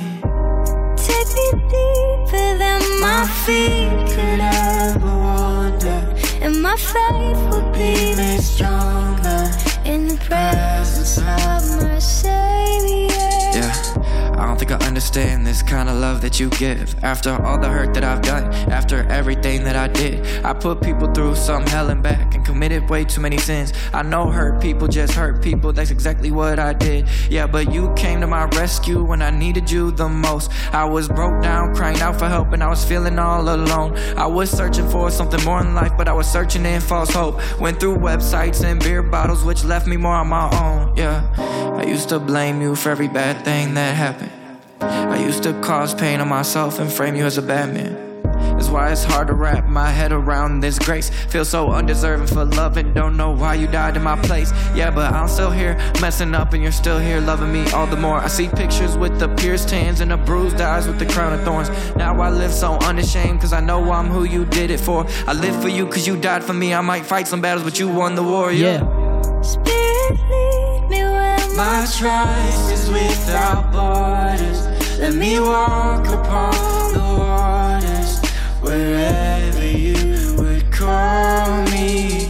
Take 0.96 1.31
me 1.38 1.46
deeper 1.75 2.49
than 2.62 2.81
my 3.01 3.27
feet 3.44 3.90
could 4.14 4.40
ever 4.40 5.01
wander, 5.05 6.14
and 6.40 6.62
my 6.62 6.77
faith 6.77 7.40
will 7.51 7.68
be 7.73 8.14
made 8.14 8.40
stronger 8.40 9.51
in 9.85 10.07
the 10.07 10.16
presence 10.29 10.89
think 14.61 14.73
I 14.73 14.87
understand 14.87 15.46
this 15.46 15.62
kind 15.62 15.88
of 15.88 15.96
love 15.96 16.20
that 16.20 16.38
you 16.38 16.51
give. 16.51 16.94
After 17.03 17.31
all 17.31 17.59
the 17.59 17.68
hurt 17.68 17.94
that 17.94 18.05
I've 18.05 18.20
done, 18.20 18.44
after 18.70 19.09
everything 19.09 19.64
that 19.64 19.75
I 19.75 19.88
did, 19.88 20.44
I 20.44 20.53
put 20.53 20.83
people 20.83 21.11
through 21.14 21.37
some 21.37 21.66
hell 21.66 21.88
and 21.88 22.03
back 22.03 22.35
and 22.35 22.44
committed 22.44 22.90
way 22.90 23.07
too 23.07 23.23
many 23.23 23.38
sins. 23.38 23.73
I 23.94 24.03
know 24.03 24.31
hurt 24.31 24.61
people 24.61 24.87
just 24.87 25.14
hurt 25.14 25.42
people, 25.42 25.73
that's 25.73 25.90
exactly 25.90 26.31
what 26.31 26.59
I 26.59 26.75
did. 26.75 27.09
Yeah, 27.31 27.46
but 27.46 27.73
you 27.73 27.90
came 27.94 28.20
to 28.20 28.27
my 28.27 28.44
rescue 28.61 29.03
when 29.03 29.23
I 29.23 29.31
needed 29.31 29.70
you 29.70 29.92
the 29.92 30.11
most. 30.11 30.51
I 30.75 30.85
was 30.85 31.09
broke 31.09 31.42
down, 31.42 31.75
crying 31.75 32.01
out 32.03 32.18
for 32.18 32.29
help, 32.29 32.53
and 32.53 32.62
I 32.62 32.68
was 32.68 32.85
feeling 32.85 33.18
all 33.18 33.49
alone. 33.49 33.96
I 34.18 34.27
was 34.27 34.51
searching 34.51 34.87
for 34.90 35.11
something 35.11 35.42
more 35.42 35.62
in 35.62 35.75
life, 35.75 35.92
but 35.96 36.07
I 36.07 36.12
was 36.12 36.31
searching 36.31 36.66
in 36.66 36.83
false 36.83 37.09
hope. 37.09 37.40
Went 37.59 37.81
through 37.81 37.96
websites 37.96 38.62
and 38.62 38.79
beer 38.79 39.03
bottles, 39.03 39.42
which 39.42 39.64
left 39.64 39.87
me 39.87 39.96
more 39.96 40.16
on 40.16 40.29
my 40.29 40.51
own. 40.61 40.94
Yeah, 40.99 41.33
I 41.79 41.85
used 41.85 42.11
to 42.11 42.18
blame 42.18 42.61
you 42.61 42.77
for 42.77 42.90
every 42.90 43.09
bad 43.09 43.42
thing 43.42 43.73
that 43.73 43.96
happened. 43.96 44.49
I 44.83 45.19
used 45.19 45.43
to 45.43 45.53
cause 45.61 45.95
pain 45.95 46.21
on 46.21 46.29
myself 46.29 46.79
and 46.79 46.90
frame 46.90 47.14
you 47.14 47.25
as 47.25 47.38
a 47.38 47.43
bad 47.43 47.75
man. 47.75 48.23
That's 48.33 48.69
why 48.69 48.90
it's 48.90 49.05
hard 49.05 49.29
to 49.29 49.35
wrap 49.35 49.66
my 49.66 49.90
head 49.90 50.12
around 50.12 50.61
this 50.61 50.79
grace. 50.79 51.11
Feel 51.29 51.45
so 51.45 51.71
undeserving 51.71 52.27
for 52.27 52.45
love 52.45 52.77
and 52.77 52.95
don't 52.95 53.16
know 53.16 53.31
why 53.31 53.55
you 53.55 53.66
died 53.66 53.97
in 53.97 54.03
my 54.03 54.21
place. 54.21 54.53
Yeah, 54.75 54.90
but 54.90 55.12
I'm 55.12 55.29
still 55.29 55.51
here, 55.51 55.77
messing 56.01 56.35
up, 56.35 56.53
and 56.53 56.62
you're 56.62 56.73
still 56.73 56.99
here 56.99 57.21
loving 57.21 57.53
me 57.53 57.71
all 57.73 57.87
the 57.87 57.97
more. 57.97 58.16
I 58.16 58.29
see 58.29 58.49
pictures 58.49 58.97
with 58.97 59.19
the 59.19 59.29
pierced 59.29 59.71
hands 59.71 60.01
and 60.01 60.11
the 60.11 60.16
bruised 60.16 60.61
eyes 60.61 60.87
with 60.87 60.99
the 60.99 61.07
crown 61.07 61.33
of 61.33 61.43
thorns. 61.43 61.71
Now 61.97 62.21
I 62.21 62.31
live 62.31 62.53
so 62.53 62.75
unashamed, 62.75 63.40
cause 63.40 63.53
I 63.53 63.61
know 63.61 63.90
I'm 63.93 64.07
who 64.07 64.25
you 64.25 64.45
did 64.45 64.71
it 64.71 64.81
for. 64.81 65.07
I 65.27 65.33
live 65.33 65.61
for 65.62 65.69
you 65.69 65.87
cause 65.87 66.07
you 66.07 66.19
died 66.19 66.45
for 66.45 66.55
me. 66.55 66.75
I 66.75 66.81
might 66.81 67.05
fight 67.07 67.29
some 67.29 67.40
battles, 67.40 67.64
but 67.64 67.79
you 67.79 67.88
won 67.88 68.14
the 68.14 68.23
war. 68.23 68.53
Yeah. 68.53 68.81
Spirit, 69.43 70.21
lead 70.29 70.88
me 70.90 71.03
where 71.03 71.38
My 71.57 71.87
trust 71.99 72.73
is 72.73 72.90
without 72.90 73.73
borders. 73.73 74.69
Let 75.00 75.14
me 75.14 75.40
walk 75.40 76.06
upon 76.08 76.92
the 76.92 77.00
waters 77.00 78.20
wherever 78.60 79.66
you 79.66 80.36
would 80.36 80.70
call 80.70 81.62
me. 81.70 82.28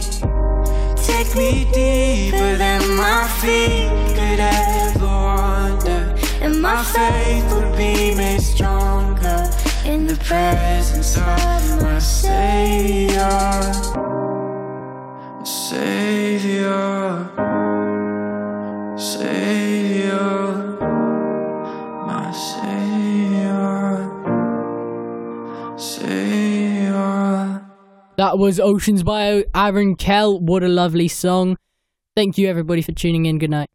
Take 0.95 1.35
me 1.35 1.67
deeper 1.73 2.55
than 2.55 2.79
my 2.95 3.27
feet 3.41 3.91
could 4.15 4.39
ever 4.39 5.05
wander, 5.05 6.15
and 6.39 6.61
my 6.61 6.81
faith 6.81 7.45
would 7.53 7.75
be 7.75 8.15
made 8.15 8.41
stronger 8.41 9.51
in 9.83 10.07
the 10.07 10.15
presence 10.15 11.17
of 11.17 11.81
my 11.81 11.99
Savior. 11.99 13.29
Savior. 15.43 16.91
Savior, 18.97 20.40
That 28.17 28.37
was 28.37 28.59
Oceans 28.59 29.03
by 29.03 29.45
Aaron 29.55 29.95
Kell. 29.95 30.39
What 30.39 30.63
a 30.63 30.67
lovely 30.67 31.07
song. 31.07 31.57
Thank 32.15 32.37
you 32.37 32.47
everybody 32.47 32.81
for 32.81 32.91
tuning 32.91 33.25
in. 33.25 33.39
Good 33.39 33.49
night. 33.49 33.69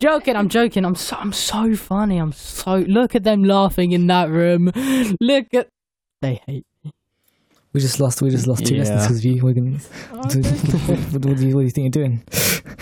Joking, 0.00 0.36
I'm 0.36 0.48
joking. 0.48 0.84
I'm 0.84 0.94
so 0.94 1.16
I'm 1.16 1.32
so 1.32 1.74
funny. 1.76 2.18
I'm 2.18 2.32
so 2.32 2.78
look 2.78 3.14
at 3.14 3.24
them 3.24 3.44
laughing 3.44 3.92
in 3.92 4.06
that 4.08 4.30
room. 4.30 4.70
Look 5.20 5.54
at 5.54 5.68
they 6.20 6.40
hate. 6.46 6.66
We 7.72 7.80
just 7.80 7.98
lost. 8.00 8.20
We 8.20 8.28
just 8.30 8.46
lost 8.46 8.66
two 8.66 8.74
Yeah. 8.74 8.80
listeners 8.80 9.02
because 9.06 9.24
you. 9.24 9.42
We're 9.42 9.54
gonna, 9.54 9.78
oh, 10.12 10.16
what, 10.18 10.28
do 10.30 10.38
you, 11.46 11.54
what 11.54 11.60
do 11.62 11.64
you 11.64 11.70
think 11.70 11.94
you're 11.94 12.04
doing? 12.04 12.22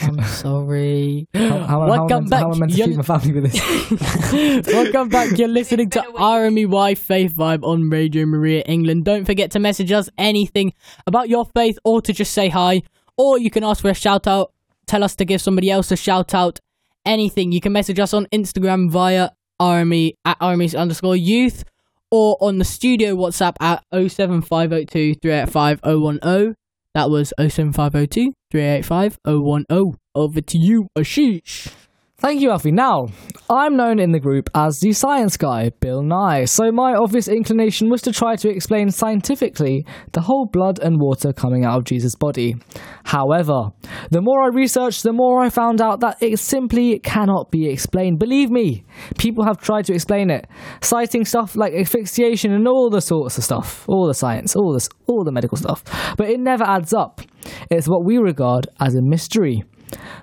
I'm 0.03 0.20
sorry. 0.24 1.29
How, 1.33 1.48
how, 1.48 1.59
how, 1.66 1.81
I 1.83 1.87
Welcome 1.90 2.29
meant 2.29 2.31
to- 2.31 2.37
how 2.38 2.44
am 2.46 2.48
I 2.48 2.50
back. 2.50 2.59
meant 2.61 2.72
to 2.72 2.76
You're- 2.79 2.90
feed 2.90 2.96
my 2.96 3.03
family 3.18 3.40
with 3.40 3.53
this? 3.53 4.66
Welcome 4.74 5.09
back. 5.11 5.38
You're 5.38 5.46
listening 5.48 5.90
to 5.90 6.00
RMEY 6.00 6.98
Faith 6.98 7.35
Vibe 7.37 7.62
on 7.62 7.88
Radio 7.88 8.26
Maria 8.26 8.62
England. 8.62 9.05
Don't 9.05 9.24
forget 9.24 9.53
to 9.53 9.61
message 9.61 9.92
us 9.92 10.09
anything 10.18 10.72
about 11.07 11.29
your 11.29 11.44
faith 11.55 11.79
or 11.85 12.03
to 12.03 12.12
just 12.12 12.33
say 12.33 12.48
hi. 12.48 12.83
Or 13.16 13.38
you 13.38 13.50
can 13.50 13.62
ask 13.62 13.83
for 13.83 13.90
a 13.90 13.94
shout 13.94 14.26
out. 14.26 14.53
Tell 14.87 15.05
us 15.05 15.14
to 15.16 15.24
give 15.24 15.40
somebody 15.40 15.70
else 15.70 15.92
a 15.92 15.96
shout 15.96 16.35
out. 16.35 16.59
Anything. 17.07 17.53
You 17.53 17.61
can 17.61 17.72
message 17.72 18.00
us 18.00 18.12
on 18.12 18.26
Instagram 18.26 18.90
via 18.90 19.31
RME 19.61 20.14
at 20.24 20.38
RME 20.40 20.76
underscore 20.76 21.16
youth 21.16 21.64
or 22.11 22.37
on 22.40 22.59
the 22.59 22.64
studio 22.64 23.14
WhatsApp 23.14 23.57
at 23.61 23.85
07502 23.92 25.14
385 25.14 25.81
010. 25.83 26.55
That 26.94 27.11
was 27.11 27.33
07502 27.38 28.33
385 28.51 29.18
010. 29.25 29.94
Over 30.14 30.40
to 30.40 30.59
you, 30.59 30.88
Ashish. 30.99 31.73
Thank 32.20 32.42
you, 32.42 32.50
Alfie. 32.50 32.70
Now, 32.70 33.06
I'm 33.48 33.78
known 33.78 33.98
in 33.98 34.12
the 34.12 34.20
group 34.20 34.50
as 34.54 34.78
the 34.78 34.92
science 34.92 35.38
guy, 35.38 35.70
Bill 35.80 36.02
Nye, 36.02 36.44
so 36.44 36.70
my 36.70 36.92
obvious 36.92 37.28
inclination 37.28 37.88
was 37.88 38.02
to 38.02 38.12
try 38.12 38.37
to 38.37 38.50
explain 38.50 38.90
scientifically 38.90 39.87
the 40.12 40.20
whole 40.20 40.46
blood 40.52 40.78
and 40.80 41.00
water 41.00 41.33
coming 41.33 41.64
out 41.64 41.78
of 41.78 41.85
Jesus' 41.85 42.14
body. 42.14 42.56
However, 43.04 43.70
the 44.11 44.20
more 44.20 44.42
I 44.42 44.48
researched, 44.48 45.02
the 45.02 45.14
more 45.14 45.42
I 45.42 45.48
found 45.48 45.80
out 45.80 46.00
that 46.00 46.18
it 46.20 46.38
simply 46.38 46.98
cannot 46.98 47.50
be 47.50 47.70
explained. 47.70 48.18
Believe 48.18 48.50
me, 48.50 48.85
people 49.16 49.46
have 49.46 49.56
tried 49.56 49.87
to 49.87 49.94
explain 49.94 50.28
it, 50.28 50.46
citing 50.83 51.24
stuff 51.24 51.56
like 51.56 51.72
asphyxiation 51.72 52.52
and 52.52 52.68
all 52.68 52.90
the 52.90 53.00
sorts 53.00 53.38
of 53.38 53.44
stuff, 53.44 53.88
all 53.88 54.06
the 54.06 54.12
science, 54.12 54.54
all 54.54 54.74
this, 54.74 54.90
all 55.06 55.24
the 55.24 55.33
medical 55.33 55.56
stuff, 55.56 55.83
but 56.18 56.28
it 56.28 56.38
never 56.38 56.64
adds 56.64 56.92
up. 56.92 57.22
It's 57.70 57.88
what 57.88 58.04
we 58.04 58.18
regard 58.18 58.66
as 58.78 58.94
a 58.94 59.00
mystery. 59.00 59.64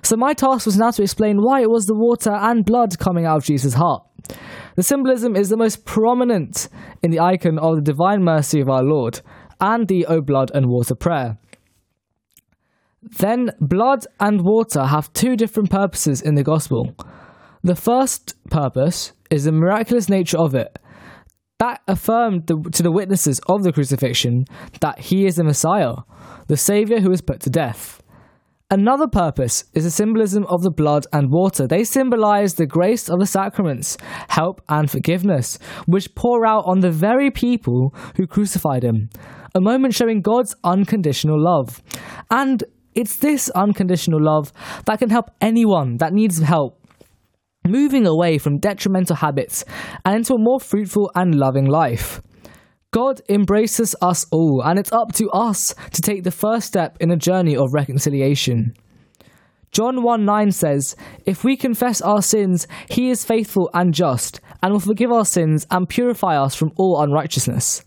So 0.02 0.16
my 0.16 0.32
task 0.32 0.66
was 0.66 0.78
now 0.78 0.90
to 0.90 1.02
explain 1.02 1.38
why 1.42 1.62
it 1.62 1.70
was 1.70 1.86
the 1.86 1.94
water 1.94 2.32
and 2.32 2.64
blood 2.64 2.98
coming 2.98 3.26
out 3.26 3.38
of 3.38 3.44
Jesus' 3.44 3.74
heart. 3.74 4.04
The 4.76 4.82
symbolism 4.82 5.34
is 5.36 5.48
the 5.48 5.56
most 5.56 5.84
prominent 5.84 6.68
in 7.02 7.10
the 7.10 7.20
icon 7.20 7.58
of 7.58 7.76
the 7.76 7.82
divine 7.82 8.22
mercy 8.22 8.60
of 8.60 8.68
our 8.68 8.82
Lord 8.82 9.20
and 9.60 9.88
the 9.88 10.06
O 10.06 10.20
blood 10.20 10.50
and 10.54 10.66
water 10.66 10.94
prayer. 10.94 11.38
Then 13.02 13.50
blood 13.60 14.06
and 14.20 14.42
water 14.42 14.84
have 14.86 15.12
two 15.12 15.36
different 15.36 15.70
purposes 15.70 16.20
in 16.20 16.34
the 16.34 16.42
gospel. 16.42 16.94
The 17.62 17.76
first 17.76 18.34
purpose 18.50 19.12
is 19.30 19.44
the 19.44 19.52
miraculous 19.52 20.08
nature 20.08 20.38
of 20.38 20.54
it. 20.54 20.78
That 21.58 21.80
affirmed 21.88 22.46
the, 22.46 22.70
to 22.72 22.82
the 22.82 22.92
witnesses 22.92 23.40
of 23.48 23.64
the 23.64 23.72
crucifixion 23.72 24.44
that 24.80 25.00
he 25.00 25.26
is 25.26 25.36
the 25.36 25.44
Messiah, 25.44 25.94
the 26.46 26.56
Saviour 26.56 27.00
who 27.00 27.10
was 27.10 27.20
put 27.20 27.40
to 27.40 27.50
death. 27.50 27.97
Another 28.70 29.08
purpose 29.08 29.64
is 29.72 29.84
the 29.84 29.90
symbolism 29.90 30.44
of 30.50 30.60
the 30.60 30.70
blood 30.70 31.06
and 31.10 31.30
water. 31.30 31.66
They 31.66 31.84
symbolize 31.84 32.52
the 32.52 32.66
grace 32.66 33.08
of 33.08 33.18
the 33.18 33.24
sacraments, 33.24 33.96
help 34.28 34.60
and 34.68 34.90
forgiveness, 34.90 35.58
which 35.86 36.14
pour 36.14 36.46
out 36.46 36.64
on 36.66 36.80
the 36.80 36.90
very 36.90 37.30
people 37.30 37.94
who 38.16 38.26
crucified 38.26 38.82
him. 38.82 39.08
A 39.54 39.60
moment 39.62 39.94
showing 39.94 40.20
God's 40.20 40.54
unconditional 40.64 41.42
love. 41.42 41.82
And 42.30 42.62
it's 42.94 43.16
this 43.16 43.48
unconditional 43.50 44.22
love 44.22 44.52
that 44.84 44.98
can 44.98 45.08
help 45.08 45.30
anyone 45.40 45.96
that 45.96 46.12
needs 46.12 46.38
help 46.38 46.78
moving 47.66 48.06
away 48.06 48.36
from 48.36 48.58
detrimental 48.58 49.16
habits 49.16 49.64
and 50.04 50.16
into 50.16 50.34
a 50.34 50.38
more 50.38 50.60
fruitful 50.60 51.10
and 51.14 51.34
loving 51.34 51.64
life. 51.64 52.20
God 52.90 53.20
embraces 53.28 53.94
us 54.00 54.26
all, 54.30 54.62
and 54.62 54.78
it's 54.78 54.92
up 54.92 55.12
to 55.14 55.28
us 55.30 55.74
to 55.92 56.00
take 56.00 56.24
the 56.24 56.30
first 56.30 56.66
step 56.66 56.96
in 57.00 57.10
a 57.10 57.16
journey 57.16 57.56
of 57.56 57.74
reconciliation. 57.74 58.74
John 59.72 60.02
1 60.02 60.24
9 60.24 60.50
says, 60.52 60.96
If 61.26 61.44
we 61.44 61.56
confess 61.56 62.00
our 62.00 62.22
sins, 62.22 62.66
he 62.88 63.10
is 63.10 63.24
faithful 63.24 63.68
and 63.74 63.92
just, 63.92 64.40
and 64.62 64.72
will 64.72 64.80
forgive 64.80 65.12
our 65.12 65.26
sins 65.26 65.66
and 65.70 65.88
purify 65.88 66.42
us 66.42 66.54
from 66.54 66.72
all 66.76 67.00
unrighteousness. 67.02 67.84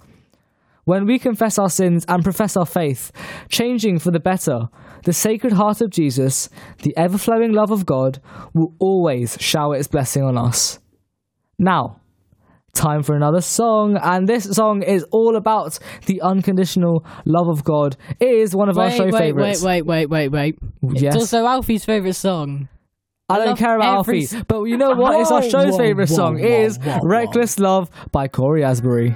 when 0.84 1.06
we 1.06 1.20
confess 1.20 1.60
our 1.60 1.70
sins 1.70 2.04
and 2.08 2.24
profess 2.24 2.58
our 2.58 2.66
faith, 2.66 3.12
changing 3.50 4.00
for 4.00 4.12
the 4.12 4.20
better, 4.20 4.68
the 5.06 5.14
Sacred 5.14 5.54
Heart 5.54 5.82
of 5.82 5.90
Jesus, 5.90 6.50
the 6.84 6.96
ever 6.98 7.18
flowing 7.18 7.54
love 7.54 7.72
of 7.72 7.86
God, 7.86 8.20
will 8.54 8.74
always 8.80 9.38
shower 9.40 9.76
its 9.76 9.88
blessing 9.88 10.24
on 10.24 10.38
us. 10.38 10.80
Now, 11.58 12.01
time 12.74 13.04
for 13.04 13.16
another 13.16 13.42
song, 13.42 13.98
and 14.02 14.28
this 14.28 14.44
song 14.46 14.84
is 14.84 15.04
all 15.12 15.36
about 15.36 15.78
the 16.06 16.22
unconditional 16.22 17.06
love 17.26 17.48
of 17.48 17.64
God. 17.64 17.98
It 18.20 18.30
is 18.30 18.56
one 18.56 18.70
of 18.70 18.78
our 18.78 18.92
show 18.92 19.06
wait, 19.06 19.14
favorites. 19.14 19.64
wait, 19.64 19.86
wait, 19.86 20.10
wait, 20.10 20.30
wait, 20.30 20.56
wait. 20.82 20.94
Yes. 21.02 21.16
It's 21.16 21.24
also 21.24 21.46
Alfie's 21.46 21.86
favorite 21.86 22.14
song. 22.14 22.70
I 23.30 23.46
don't 23.46 23.58
care 23.58 23.78
about 23.78 24.00
every 24.00 24.24
Alfie, 24.24 24.44
but 24.48 24.64
you 24.66 24.78
know 24.78 24.92
what? 24.92 25.20
it's 25.22 25.32
our 25.32 25.42
show's 25.50 25.72
whoa, 25.72 25.78
favorite 25.78 26.10
whoa, 26.10 26.16
song. 26.16 26.34
whoa, 26.40 26.46
it 26.46 26.52
is. 26.52 26.80
"Reckless 27.02 27.60
Love" 27.60 27.90
by 28.12 28.28
Cory 28.28 28.64
Asbury. 28.64 29.16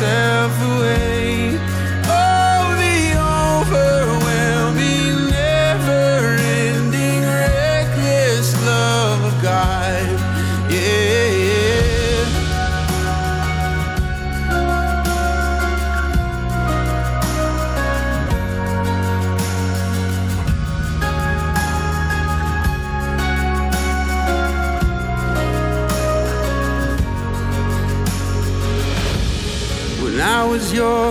Yourself 0.00 0.39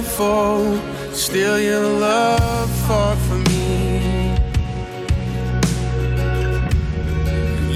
foe, 0.01 0.79
still 1.13 1.59
your 1.59 1.83
love 1.83 2.69
fought 2.87 3.17
for 3.27 3.39
me. 3.49 4.31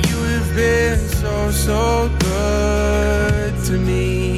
You 0.07 0.17
have 0.31 0.55
been 0.55 0.99
so, 0.99 1.51
so 1.51 2.09
good 2.19 3.65
to 3.65 3.73
me. 3.73 4.35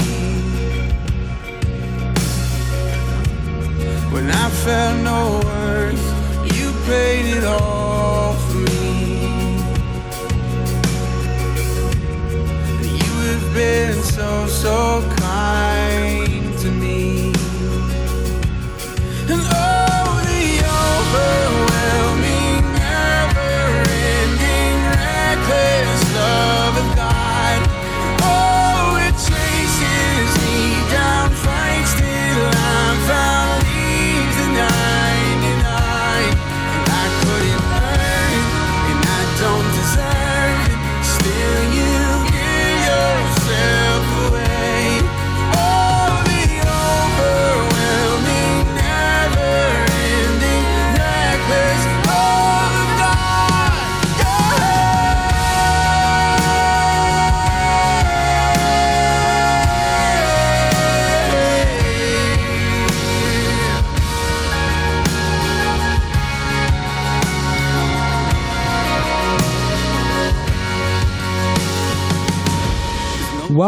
When 4.11 4.31
I 4.31 4.49
felt 4.63 4.97
no 5.03 5.41
worth, 5.43 6.05
you 6.57 6.71
paid 6.85 7.25
it 7.37 7.43
all 7.43 8.33
for 8.33 8.57
me. 8.57 9.55
You 12.99 13.13
have 13.29 13.53
been 13.53 14.01
so, 14.03 14.47
so 14.47 15.01
kind 15.01 15.14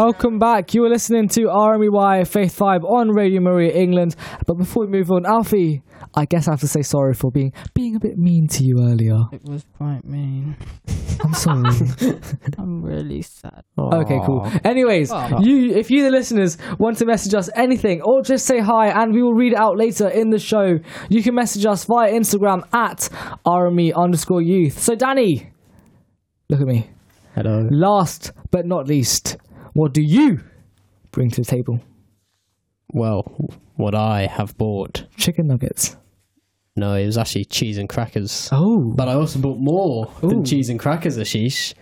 Welcome 0.08 0.38
back. 0.38 0.72
You 0.72 0.86
are 0.86 0.88
listening 0.88 1.28
to 1.28 1.48
RMEY 1.48 2.26
Faith 2.26 2.58
Vibe 2.58 2.82
on 2.82 3.10
Radio 3.10 3.42
Maria 3.42 3.74
England. 3.74 4.16
But 4.46 4.54
before 4.54 4.86
we 4.86 4.90
move 4.90 5.10
on, 5.10 5.26
Alfie, 5.26 5.82
I 6.14 6.24
guess 6.24 6.48
I 6.48 6.52
have 6.52 6.60
to 6.60 6.66
say 6.66 6.80
sorry 6.80 7.12
for 7.12 7.30
being 7.30 7.52
being 7.74 7.94
a 7.94 8.00
bit 8.00 8.16
mean 8.16 8.48
to 8.52 8.64
you 8.64 8.78
earlier. 8.80 9.18
It 9.32 9.42
was 9.44 9.66
quite 9.76 10.06
mean. 10.06 10.56
I'm 11.22 11.34
sorry. 11.34 11.76
I'm 12.58 12.82
really 12.82 13.20
sad. 13.20 13.64
Okay, 13.78 14.18
cool. 14.24 14.50
Anyways, 14.64 15.12
Aw. 15.12 15.40
you 15.42 15.74
if 15.76 15.90
you 15.90 16.02
the 16.04 16.10
listeners 16.10 16.56
want 16.78 16.96
to 16.98 17.04
message 17.04 17.34
us 17.34 17.50
anything 17.54 18.00
or 18.00 18.22
just 18.22 18.46
say 18.46 18.60
hi 18.60 18.88
and 18.88 19.12
we 19.12 19.22
will 19.22 19.34
read 19.34 19.52
it 19.52 19.58
out 19.58 19.76
later 19.76 20.08
in 20.08 20.30
the 20.30 20.38
show, 20.38 20.78
you 21.10 21.22
can 21.22 21.34
message 21.34 21.66
us 21.66 21.84
via 21.84 22.10
Instagram 22.10 22.62
at 22.72 23.10
RME 23.44 23.92
underscore 23.94 24.40
youth. 24.40 24.78
So 24.78 24.94
Danny, 24.94 25.52
look 26.48 26.62
at 26.62 26.66
me. 26.66 26.88
Hello. 27.34 27.68
Last 27.70 28.32
but 28.50 28.64
not 28.64 28.88
least, 28.88 29.36
what 29.78 29.94
do 29.94 30.02
you 30.02 30.40
bring 31.12 31.30
to 31.30 31.42
the 31.42 31.44
table? 31.44 31.80
Well, 32.92 33.22
what 33.76 33.94
I 33.94 34.26
have 34.26 34.58
bought. 34.58 35.04
Chicken 35.16 35.46
nuggets. 35.46 35.96
No, 36.74 36.94
it 36.94 37.06
was 37.06 37.16
actually 37.16 37.44
cheese 37.44 37.78
and 37.78 37.88
crackers. 37.88 38.48
Oh. 38.50 38.92
But 38.96 39.08
I 39.08 39.12
also 39.12 39.38
bought 39.38 39.60
more 39.60 40.10
Ooh. 40.24 40.30
than 40.30 40.44
cheese 40.44 40.68
and 40.68 40.80
crackers, 40.80 41.16
Ashish. 41.16 41.74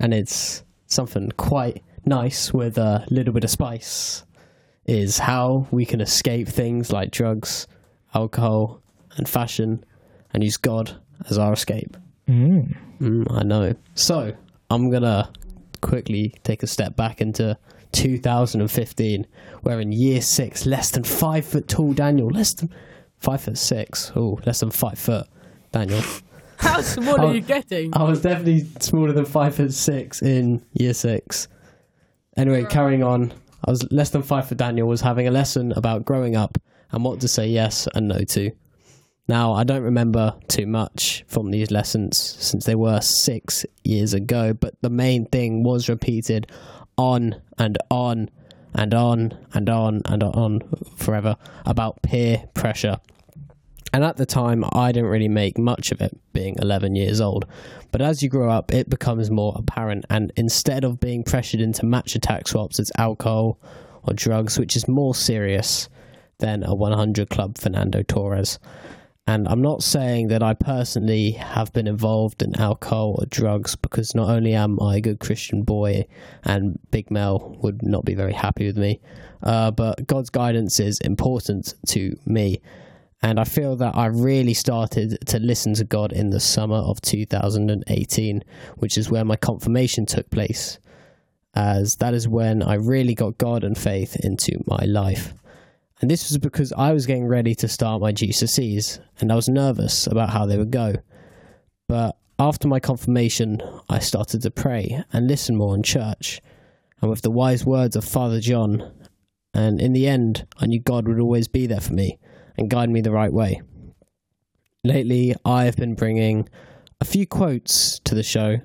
And 0.00 0.14
it's 0.14 0.64
something 0.86 1.32
quite 1.36 1.82
nice 2.06 2.50
with 2.50 2.78
a 2.78 3.04
little 3.10 3.34
bit 3.34 3.44
of 3.44 3.50
spice. 3.50 4.24
Is 4.86 5.18
how 5.18 5.68
we 5.70 5.84
can 5.84 6.00
escape 6.00 6.48
things 6.48 6.92
like 6.92 7.10
drugs, 7.10 7.66
alcohol, 8.14 8.80
and 9.18 9.28
fashion, 9.28 9.84
and 10.32 10.42
use 10.42 10.56
God 10.56 10.98
as 11.28 11.36
our 11.36 11.52
escape. 11.52 11.94
Mm. 12.26 12.74
Mm, 13.02 13.26
I 13.30 13.42
know. 13.42 13.74
So, 13.94 14.32
I'm 14.70 14.90
gonna 14.90 15.30
quickly 15.84 16.34
take 16.42 16.62
a 16.62 16.66
step 16.66 16.96
back 16.96 17.20
into 17.20 17.56
2015, 17.92 19.26
where 19.62 19.80
in 19.80 19.92
year 19.92 20.20
six, 20.20 20.66
less 20.66 20.90
than 20.90 21.04
five 21.04 21.44
foot 21.44 21.68
tall 21.68 21.92
Daniel, 21.92 22.28
less 22.28 22.54
than 22.54 22.70
five 23.18 23.42
foot 23.42 23.58
six, 23.58 24.10
oh, 24.16 24.40
less 24.46 24.60
than 24.60 24.70
five 24.70 24.98
foot 24.98 25.26
Daniel, 25.72 26.02
How 26.56 26.80
small 26.80 27.20
are 27.20 27.34
you 27.34 27.40
getting? 27.40 27.94
I 27.94 28.04
was 28.04 28.22
definitely 28.22 28.66
smaller 28.80 29.12
than 29.12 29.24
five 29.24 29.56
foot 29.56 29.72
six 29.72 30.22
in 30.22 30.64
year 30.72 30.94
six. 30.94 31.48
Anyway, 32.36 32.64
carrying 32.64 33.02
on. 33.02 33.32
I 33.64 33.70
was 33.70 33.90
less 33.92 34.10
than 34.10 34.22
five 34.22 34.48
for 34.48 34.54
Daniel. 34.54 34.88
Was 34.88 35.00
having 35.00 35.28
a 35.28 35.30
lesson 35.30 35.72
about 35.72 36.04
growing 36.04 36.36
up 36.36 36.58
and 36.92 37.04
what 37.04 37.20
to 37.20 37.28
say 37.28 37.46
yes 37.48 37.88
and 37.94 38.08
no 38.08 38.20
to. 38.20 38.50
Now 39.26 39.54
I 39.54 39.64
don't 39.64 39.82
remember 39.82 40.34
too 40.48 40.66
much 40.66 41.24
from 41.28 41.50
these 41.50 41.70
lessons 41.70 42.18
since 42.18 42.66
they 42.66 42.74
were 42.74 43.00
six 43.00 43.64
years 43.82 44.12
ago, 44.12 44.52
but 44.52 44.74
the 44.82 44.90
main 44.90 45.24
thing 45.26 45.62
was 45.62 45.88
repeated 45.88 46.50
on 46.98 47.40
and 47.58 47.78
on 47.90 48.28
and 48.74 48.92
on 48.92 49.38
and 49.54 49.70
on 49.70 50.02
and 50.04 50.22
on 50.22 50.60
forever 50.96 51.36
about 51.64 52.02
peer 52.02 52.44
pressure. 52.52 52.98
And 53.94 54.02
at 54.02 54.16
the 54.16 54.26
time, 54.26 54.64
I 54.72 54.90
didn't 54.90 55.08
really 55.08 55.28
make 55.28 55.56
much 55.56 55.92
of 55.92 56.00
it, 56.00 56.18
being 56.32 56.56
11 56.58 56.96
years 56.96 57.20
old. 57.20 57.46
But 57.92 58.02
as 58.02 58.24
you 58.24 58.28
grow 58.28 58.50
up, 58.50 58.74
it 58.74 58.90
becomes 58.90 59.30
more 59.30 59.54
apparent. 59.56 60.04
And 60.10 60.32
instead 60.34 60.82
of 60.82 60.98
being 60.98 61.22
pressured 61.22 61.60
into 61.60 61.86
Match 61.86 62.14
Attax 62.14 62.48
swaps, 62.48 62.80
it's 62.80 62.90
alcohol 62.98 63.60
or 64.02 64.12
drugs, 64.12 64.58
which 64.58 64.74
is 64.74 64.88
more 64.88 65.14
serious 65.14 65.88
than 66.38 66.64
a 66.64 66.74
100 66.74 67.30
club 67.30 67.56
Fernando 67.56 68.02
Torres. 68.02 68.58
And 69.26 69.48
I'm 69.48 69.62
not 69.62 69.82
saying 69.82 70.28
that 70.28 70.42
I 70.42 70.52
personally 70.52 71.30
have 71.32 71.72
been 71.72 71.86
involved 71.86 72.42
in 72.42 72.54
alcohol 72.60 73.16
or 73.18 73.26
drugs 73.26 73.74
because 73.74 74.14
not 74.14 74.28
only 74.28 74.52
am 74.52 74.78
I 74.82 74.96
a 74.96 75.00
good 75.00 75.18
Christian 75.18 75.62
boy 75.62 76.06
and 76.42 76.78
Big 76.90 77.10
Mel 77.10 77.56
would 77.62 77.82
not 77.82 78.04
be 78.04 78.14
very 78.14 78.34
happy 78.34 78.66
with 78.66 78.76
me, 78.76 79.00
uh, 79.42 79.70
but 79.70 80.06
God's 80.06 80.28
guidance 80.28 80.78
is 80.78 81.00
important 81.00 81.74
to 81.86 82.18
me. 82.26 82.60
And 83.22 83.40
I 83.40 83.44
feel 83.44 83.76
that 83.76 83.96
I 83.96 84.06
really 84.06 84.52
started 84.52 85.16
to 85.28 85.38
listen 85.38 85.72
to 85.74 85.84
God 85.84 86.12
in 86.12 86.28
the 86.28 86.40
summer 86.40 86.76
of 86.76 87.00
2018, 87.00 88.44
which 88.76 88.98
is 88.98 89.10
where 89.10 89.24
my 89.24 89.36
confirmation 89.36 90.04
took 90.04 90.28
place, 90.28 90.78
as 91.54 91.96
that 91.96 92.12
is 92.12 92.28
when 92.28 92.62
I 92.62 92.74
really 92.74 93.14
got 93.14 93.38
God 93.38 93.64
and 93.64 93.78
faith 93.78 94.16
into 94.16 94.62
my 94.66 94.84
life. 94.84 95.32
And 96.00 96.10
this 96.10 96.28
was 96.28 96.38
because 96.38 96.72
I 96.72 96.92
was 96.92 97.06
getting 97.06 97.26
ready 97.26 97.54
to 97.56 97.68
start 97.68 98.00
my 98.00 98.12
GCSEs, 98.12 99.00
and 99.20 99.30
I 99.30 99.36
was 99.36 99.48
nervous 99.48 100.06
about 100.06 100.30
how 100.30 100.44
they 100.44 100.58
would 100.58 100.70
go. 100.70 100.94
But 101.88 102.16
after 102.38 102.66
my 102.66 102.80
confirmation, 102.80 103.62
I 103.88 104.00
started 104.00 104.42
to 104.42 104.50
pray 104.50 105.04
and 105.12 105.28
listen 105.28 105.56
more 105.56 105.74
in 105.74 105.82
church, 105.82 106.40
and 107.00 107.10
with 107.10 107.22
the 107.22 107.30
wise 107.30 107.64
words 107.64 107.94
of 107.94 108.04
Father 108.04 108.40
John, 108.40 108.92
and 109.54 109.80
in 109.80 109.92
the 109.92 110.08
end, 110.08 110.46
I 110.58 110.66
knew 110.66 110.80
God 110.80 111.06
would 111.06 111.20
always 111.20 111.46
be 111.46 111.66
there 111.66 111.80
for 111.80 111.92
me 111.92 112.18
and 112.58 112.68
guide 112.68 112.90
me 112.90 113.00
the 113.00 113.12
right 113.12 113.32
way. 113.32 113.62
Lately, 114.82 115.34
I 115.44 115.64
have 115.64 115.76
been 115.76 115.94
bringing 115.94 116.48
a 117.00 117.04
few 117.04 117.26
quotes 117.26 118.00
to 118.00 118.14
the 118.14 118.22
show 118.22 118.58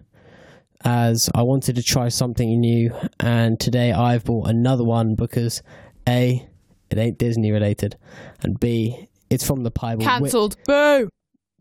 as 0.83 1.29
I 1.35 1.43
wanted 1.43 1.75
to 1.75 1.83
try 1.83 2.09
something 2.09 2.59
new, 2.59 2.91
and 3.19 3.59
today 3.59 3.91
I've 3.91 4.25
bought 4.25 4.47
another 4.47 4.83
one 4.83 5.13
because 5.13 5.61
A, 6.07 6.47
it 6.91 6.97
ain't 6.97 7.17
Disney 7.17 7.51
related, 7.51 7.97
and 8.41 8.59
B, 8.59 9.09
it's 9.29 9.45
from 9.45 9.63
the 9.63 9.71
Bible. 9.71 10.03
Cancelled. 10.03 10.55
Boo. 10.65 11.09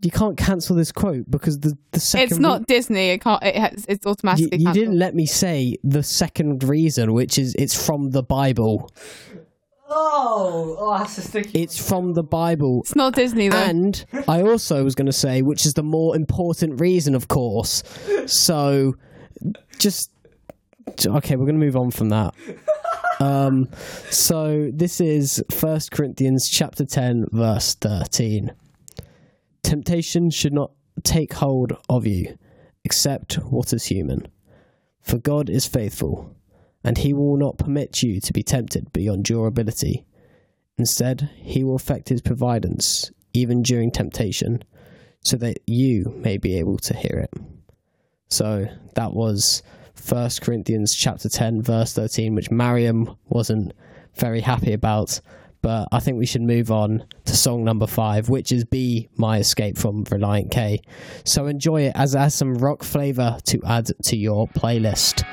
You 0.01 0.13
can't 0.13 0.37
cancel 0.39 0.77
this 0.77 0.93
quote 0.93 1.29
because 1.29 1.59
the, 1.59 1.77
the 1.91 1.99
second 1.99 2.31
It's 2.31 2.39
not 2.39 2.67
Disney. 2.67 3.11
It 3.11 3.21
can't. 3.21 3.43
It 3.43 3.57
has, 3.57 3.85
it's 3.89 4.07
automatically 4.07 4.59
you 4.59 4.67
cancelled. 4.67 4.75
didn't 4.75 4.99
let 4.99 5.15
me 5.15 5.27
say 5.27 5.77
the 5.83 6.05
second 6.05 6.63
reason, 6.63 7.13
which 7.15 7.37
is 7.37 7.55
it's 7.59 7.75
from 7.87 8.11
the 8.11 8.23
Bible. 8.23 8.93
Oh, 9.91 10.77
oh, 10.79 10.99
that's 10.99 11.19
a 11.19 11.23
sticky. 11.23 11.63
It's 11.63 11.79
from 11.79 12.13
the 12.13 12.23
Bible. 12.23 12.83
It's 12.83 12.95
not 12.95 13.15
Disney 13.15 13.49
though. 13.49 13.57
And 13.57 14.05
I 14.29 14.43
also 14.43 14.85
was 14.85 14.95
going 14.95 15.07
to 15.07 15.13
say, 15.13 15.43
which 15.43 15.65
is 15.65 15.75
the 15.75 15.83
more 15.83 16.15
important 16.15 16.81
reason, 16.81 17.15
of 17.15 17.29
course. 17.29 17.83
So, 18.27 18.95
just 19.79 20.11
okay, 21.07 21.37
we're 21.37 21.47
going 21.47 21.59
to 21.59 21.65
move 21.65 21.77
on 21.77 21.91
from 21.91 22.11
that. 22.11 22.35
Um, 23.21 23.69
so 24.11 24.71
this 24.73 25.01
is 25.01 25.43
First 25.51 25.91
Corinthians 25.91 26.49
chapter 26.49 26.85
ten, 26.85 27.27
verse 27.33 27.75
thirteen. 27.75 28.53
Temptation 29.63 30.31
should 30.31 30.53
not 30.53 30.71
take 31.03 31.35
hold 31.35 31.77
of 31.89 32.07
you, 32.07 32.39
except 32.85 33.35
what 33.35 33.73
is 33.73 33.87
human. 33.87 34.29
For 35.01 35.19
God 35.19 35.51
is 35.51 35.67
faithful, 35.67 36.37
and 36.85 36.99
He 36.99 37.13
will 37.13 37.37
not 37.37 37.59
permit 37.59 38.03
you 38.03 38.21
to 38.21 38.33
be 38.33 38.43
tempted 38.43 38.93
beyond 38.93 39.29
your 39.29 39.47
ability. 39.47 40.05
Instead, 40.77 41.29
he 41.35 41.65
will 41.65 41.75
effect 41.75 42.09
his 42.09 42.23
providence 42.23 43.11
even 43.33 43.63
during 43.63 43.91
temptation, 43.91 44.63
so 45.25 45.37
that 45.37 45.59
you 45.67 46.15
may 46.19 46.39
be 46.39 46.57
able 46.57 46.79
to 46.79 46.95
hear 46.95 47.19
it. 47.19 47.43
So 48.29 48.69
that 48.95 49.13
was 49.13 49.65
1 49.99 50.31
Corinthians 50.41 50.95
chapter 50.95 51.29
10 51.29 51.63
verse 51.63 51.93
13 51.93 52.35
which 52.35 52.51
Mariam 52.51 53.17
wasn't 53.29 53.73
very 54.15 54.41
happy 54.41 54.73
about, 54.73 55.21
but 55.63 55.89
I 55.93 56.01
think 56.01 56.19
we 56.19 56.27
should 56.27 56.43
move 56.43 56.71
on 56.71 57.05
to 57.25 57.37
song 57.37 57.65
number 57.65 57.87
5 57.87 58.29
which 58.29 58.53
is 58.53 58.65
Be 58.65 59.09
My 59.17 59.39
Escape 59.39 59.79
from 59.79 60.05
Relient 60.05 60.51
K. 60.51 60.81
So 61.25 61.47
enjoy 61.47 61.83
it 61.83 61.93
as 61.95 62.15
it 62.15 62.19
has 62.19 62.35
some 62.35 62.55
rock 62.55 62.83
flavor 62.83 63.39
to 63.47 63.61
add 63.67 63.91
to 64.05 64.17
your 64.17 64.49
playlist. 64.49 65.25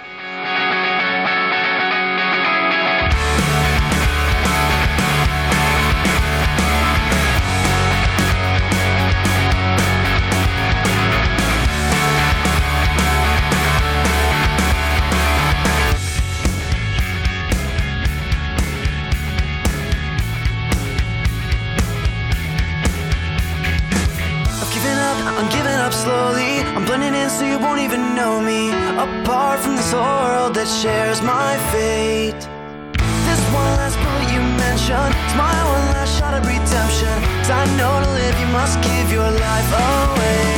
Even 27.86 28.16
know 28.16 28.42
me. 28.42 28.72
Apart 28.98 29.60
from 29.60 29.76
this 29.76 29.94
world 29.94 30.56
that 30.58 30.66
shares 30.66 31.22
my 31.22 31.54
fate. 31.70 32.42
This 33.30 33.42
one 33.54 33.74
last 33.78 33.98
bullet 34.02 34.30
you 34.34 34.42
mentioned. 34.58 35.14
It's 35.14 35.38
my 35.38 35.54
one 35.76 35.86
last 35.94 36.18
shot 36.18 36.34
at 36.34 36.44
redemption. 36.50 37.16
Cause 37.38 37.54
I 37.54 37.64
know 37.78 37.94
to 38.02 38.10
live, 38.18 38.36
you 38.42 38.50
must 38.50 38.82
give 38.82 39.08
your 39.14 39.30
life 39.30 39.70
away. 39.70 40.50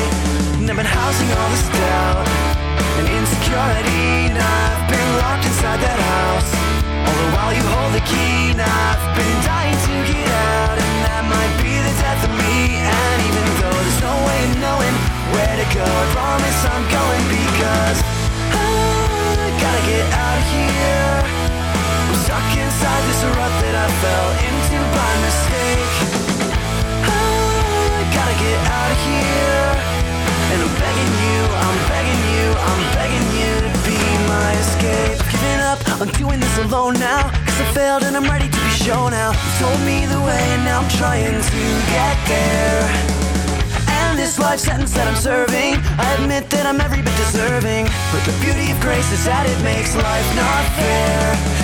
And 0.56 0.72
I've 0.72 0.80
been 0.80 0.88
housing 0.88 1.30
all 1.36 1.50
this 1.52 1.68
doubt 1.68 2.28
and 2.98 3.08
insecurity. 3.20 4.32
And 4.32 4.40
I've 4.40 4.84
been 4.88 5.10
locked 5.20 5.46
inside 5.52 5.80
that 5.84 6.00
house. 6.00 6.77
All 7.08 7.16
the 7.24 7.28
while 7.32 7.54
you 7.56 7.64
hold 7.64 7.94
the 7.96 8.04
key. 8.04 8.52
I've 8.58 9.04
been 9.16 9.38
dying 9.48 9.78
to 9.88 9.96
get 10.12 10.28
out. 10.28 10.76
And 10.76 10.96
that 11.08 11.24
might 11.30 11.54
be 11.64 11.74
the 11.80 11.94
death 12.04 12.22
of 12.28 12.34
me. 12.36 12.82
And 12.84 13.18
even 13.24 13.46
though 13.62 13.78
there's 13.80 14.02
no 14.04 14.14
way 14.28 14.40
of 14.50 14.54
knowing 14.60 14.96
where 15.32 15.56
to 15.56 15.68
go, 15.72 15.86
I 15.88 16.06
promise 16.12 16.60
I'm 16.68 16.86
going 16.90 17.24
because 17.32 17.98
I 18.52 19.48
gotta 19.62 19.84
get 19.88 20.06
out 20.10 20.38
of 20.42 20.46
here. 20.52 21.16
I'm 22.10 22.18
stuck 22.26 22.48
inside 22.58 23.02
this 23.08 23.22
rut 23.38 23.54
that 23.62 23.76
I 23.78 23.88
fell 24.04 24.30
into 24.42 24.80
by 24.98 25.12
mistake. 25.24 25.94
I 27.08 28.02
gotta 28.12 28.36
get 28.42 28.58
out 28.68 28.90
of 28.92 29.00
here. 29.06 29.70
And 30.50 30.60
I'm 30.66 30.74
begging 30.82 31.14
you, 31.24 31.40
I'm 31.62 31.78
begging 31.94 32.24
you, 32.36 32.46
I'm 32.58 32.82
begging 32.98 33.28
you 33.38 33.52
to 33.68 33.72
be 33.86 34.00
my 34.28 34.50
escape. 34.66 35.27
I'm 35.98 36.14
doing 36.14 36.40
this 36.40 36.58
alone 36.60 36.94
now. 37.02 37.26
Cause 37.26 37.58
I 37.58 37.66
failed 37.74 38.04
and 38.04 38.16
I'm 38.16 38.30
ready 38.30 38.46
to 38.46 38.60
be 38.62 38.74
shown 38.78 39.18
out. 39.18 39.34
You 39.34 39.52
told 39.66 39.82
me 39.82 40.06
the 40.06 40.22
way 40.22 40.46
and 40.54 40.62
now 40.62 40.86
I'm 40.86 40.92
trying 40.94 41.34
to 41.34 41.62
get 41.90 42.18
there. 42.30 42.86
And 43.90 44.14
this 44.14 44.38
life 44.38 44.62
sentence 44.62 44.94
that 44.94 45.10
I'm 45.10 45.18
serving, 45.18 45.74
I 45.98 46.06
admit 46.22 46.54
that 46.54 46.70
I'm 46.70 46.78
every 46.86 47.02
bit 47.02 47.18
deserving. 47.18 47.90
But 48.14 48.22
the 48.30 48.36
beauty 48.46 48.70
of 48.70 48.78
grace 48.78 49.10
is 49.10 49.26
that 49.26 49.50
it 49.50 49.58
makes 49.66 49.98
life 49.98 50.30
not 50.38 50.64
fair. 50.78 51.18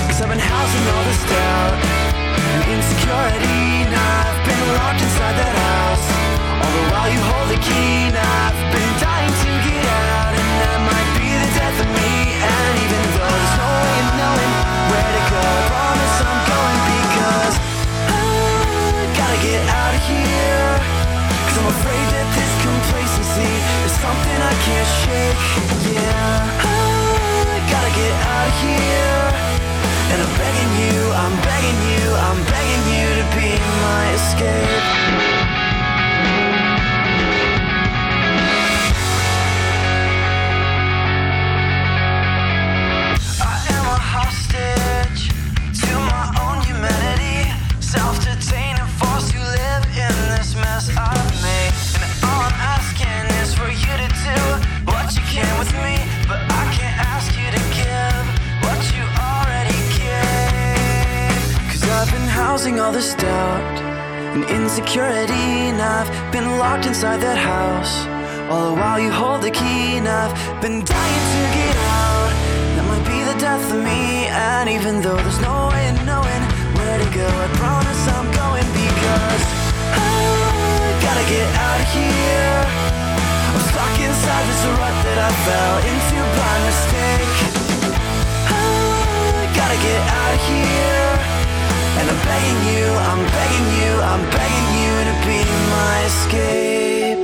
Cause 0.10 0.18
I've 0.26 0.34
been 0.34 0.42
housing 0.42 0.86
all 0.90 1.04
this 1.06 1.22
doubt 1.30 1.78
and 2.26 2.62
insecurity. 2.74 3.86
And 3.86 3.94
I've 3.94 4.42
been 4.50 4.66
locked 4.82 4.98
inside 4.98 5.38
that 5.38 5.56
house. 5.62 6.06
All 6.58 6.74
the 6.74 6.86
while 6.90 7.10
you 7.14 7.22
hold 7.22 7.54
the 7.54 7.62
key. 7.62 8.10
And 8.10 8.18
I've 8.18 8.58
been 8.74 8.92
dying 8.98 9.34
get 19.44 19.60
out 19.68 19.94
of 19.94 20.04
here. 20.08 20.72
Cause 21.44 21.58
I'm 21.60 21.68
afraid 21.68 22.08
that 22.16 22.28
this 22.32 22.54
complacency 22.64 23.52
is 23.84 23.94
something 24.00 24.40
I 24.40 24.56
can't 24.64 24.90
shake. 25.04 25.40
Yeah, 25.92 26.64
I 26.64 27.60
gotta 27.68 27.92
get 27.92 28.14
out 28.24 28.48
of 28.48 28.56
here. 28.64 29.24
And 30.16 30.18
I'm 30.24 30.34
begging 30.40 30.74
you, 30.80 30.98
I'm 31.12 31.36
begging 31.44 31.80
you, 31.92 32.04
I'm 32.28 32.40
begging 32.56 32.86
you 32.96 33.08
to 33.20 33.26
be 33.36 33.50
my 33.84 34.04
escape. 34.16 35.63
And 64.34 64.44
insecurity. 64.46 65.70
And 65.72 65.82
I've 65.82 66.10
been 66.32 66.58
locked 66.58 66.86
inside 66.86 67.20
that 67.20 67.38
house. 67.38 68.08
All 68.50 68.72
the 68.72 68.76
while 68.80 69.00
you 69.00 69.12
hold 69.12 69.42
the 69.42 69.52
key, 69.52 69.98
and 70.00 70.08
I've 70.08 70.34
been 70.62 70.80
dying 70.84 71.26
to 71.34 71.42
get 71.60 71.76
out. 71.76 72.32
That 72.76 72.86
might 72.88 73.04
be 73.04 73.20
the 73.28 73.38
death 73.40 73.66
of 73.68 73.84
me. 73.84 74.28
And 74.32 74.70
even 74.70 75.02
though 75.02 75.18
there's 75.18 75.42
no 75.42 75.68
way 75.74 75.90
of 75.92 76.00
knowing 76.08 76.44
where 76.80 76.98
to 77.04 77.10
go, 77.12 77.28
I 77.28 77.48
promise 77.60 78.02
I'm 78.16 78.28
going 78.32 78.68
because 78.72 79.44
I 79.92 80.88
gotta 81.04 81.26
get 81.28 81.48
out 81.68 81.80
of 81.84 81.90
here. 81.92 82.60
I'm 83.52 83.60
stuck 83.72 83.96
inside 84.08 84.44
this 84.48 84.64
rut 84.80 84.96
that 85.04 85.20
I 85.20 85.32
fell 85.44 85.76
into 85.92 86.18
by 86.40 86.56
mistake. 86.64 87.36
I 88.48 89.52
gotta 89.52 89.80
get 89.84 90.00
out 90.00 90.32
of 90.32 90.42
here. 90.48 91.03
And 92.00 92.06
I'm 92.12 92.22
begging 92.30 92.62
you, 92.74 92.86
I'm 93.10 93.22
begging 93.36 93.68
you, 93.80 93.92
I'm 94.12 94.24
begging 94.38 94.70
you 94.82 94.94
to 95.10 95.14
be 95.28 95.40
my 95.76 95.96
escape. 96.10 97.22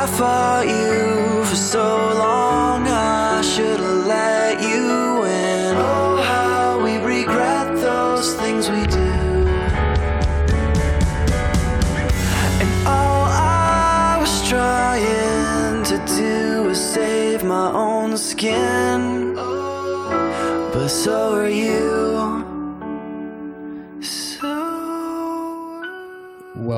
I 0.00 0.06
fought 0.06 0.66
you 0.66 0.81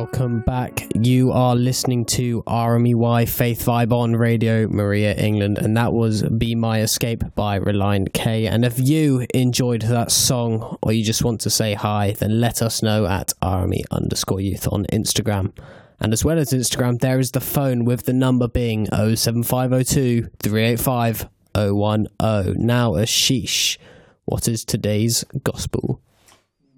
Welcome 0.05 0.41
back. 0.41 0.87
You 0.95 1.33
are 1.33 1.57
listening 1.57 2.05
to 2.17 2.43
RMEY 2.43 3.27
Faith 3.27 3.65
Vibe 3.65 3.91
on 3.91 4.15
Radio 4.15 4.69
Maria 4.69 5.15
England, 5.15 5.57
and 5.57 5.75
that 5.79 5.95
was 5.95 6.23
Be 6.25 6.55
My 6.55 6.83
Escape 6.83 7.25
by 7.35 7.59
Relient 7.59 8.13
K. 8.13 8.47
And 8.47 8.67
if 8.67 8.79
you 8.79 9.27
enjoyed 9.33 9.81
that 9.81 10.13
song 10.13 10.77
or 10.83 10.93
you 10.93 11.03
just 11.03 11.25
want 11.25 11.41
to 11.41 11.51
say 11.51 11.73
hi, 11.73 12.13
then 12.19 12.39
let 12.39 12.61
us 12.61 12.83
know 12.83 13.07
at 13.07 13.33
RME 13.41 13.85
underscore 13.91 14.43
youth 14.43 14.69
on 14.71 14.85
Instagram. 14.93 15.57
And 15.99 16.13
as 16.13 16.23
well 16.23 16.39
as 16.39 16.51
Instagram, 16.51 17.01
there 17.01 17.19
is 17.19 17.31
the 17.31 17.41
phone 17.41 17.87
with 17.87 18.05
the 18.05 18.13
number 18.13 18.47
being 18.47 18.85
07502 18.89 20.29
385 20.39 21.31
010. 21.55 22.57
Now, 22.59 22.93
Ashish, 22.93 23.79
what 24.27 24.49
is 24.49 24.67
today's 24.67 25.25
gospel? 25.45 26.03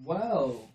Well. 0.05 0.66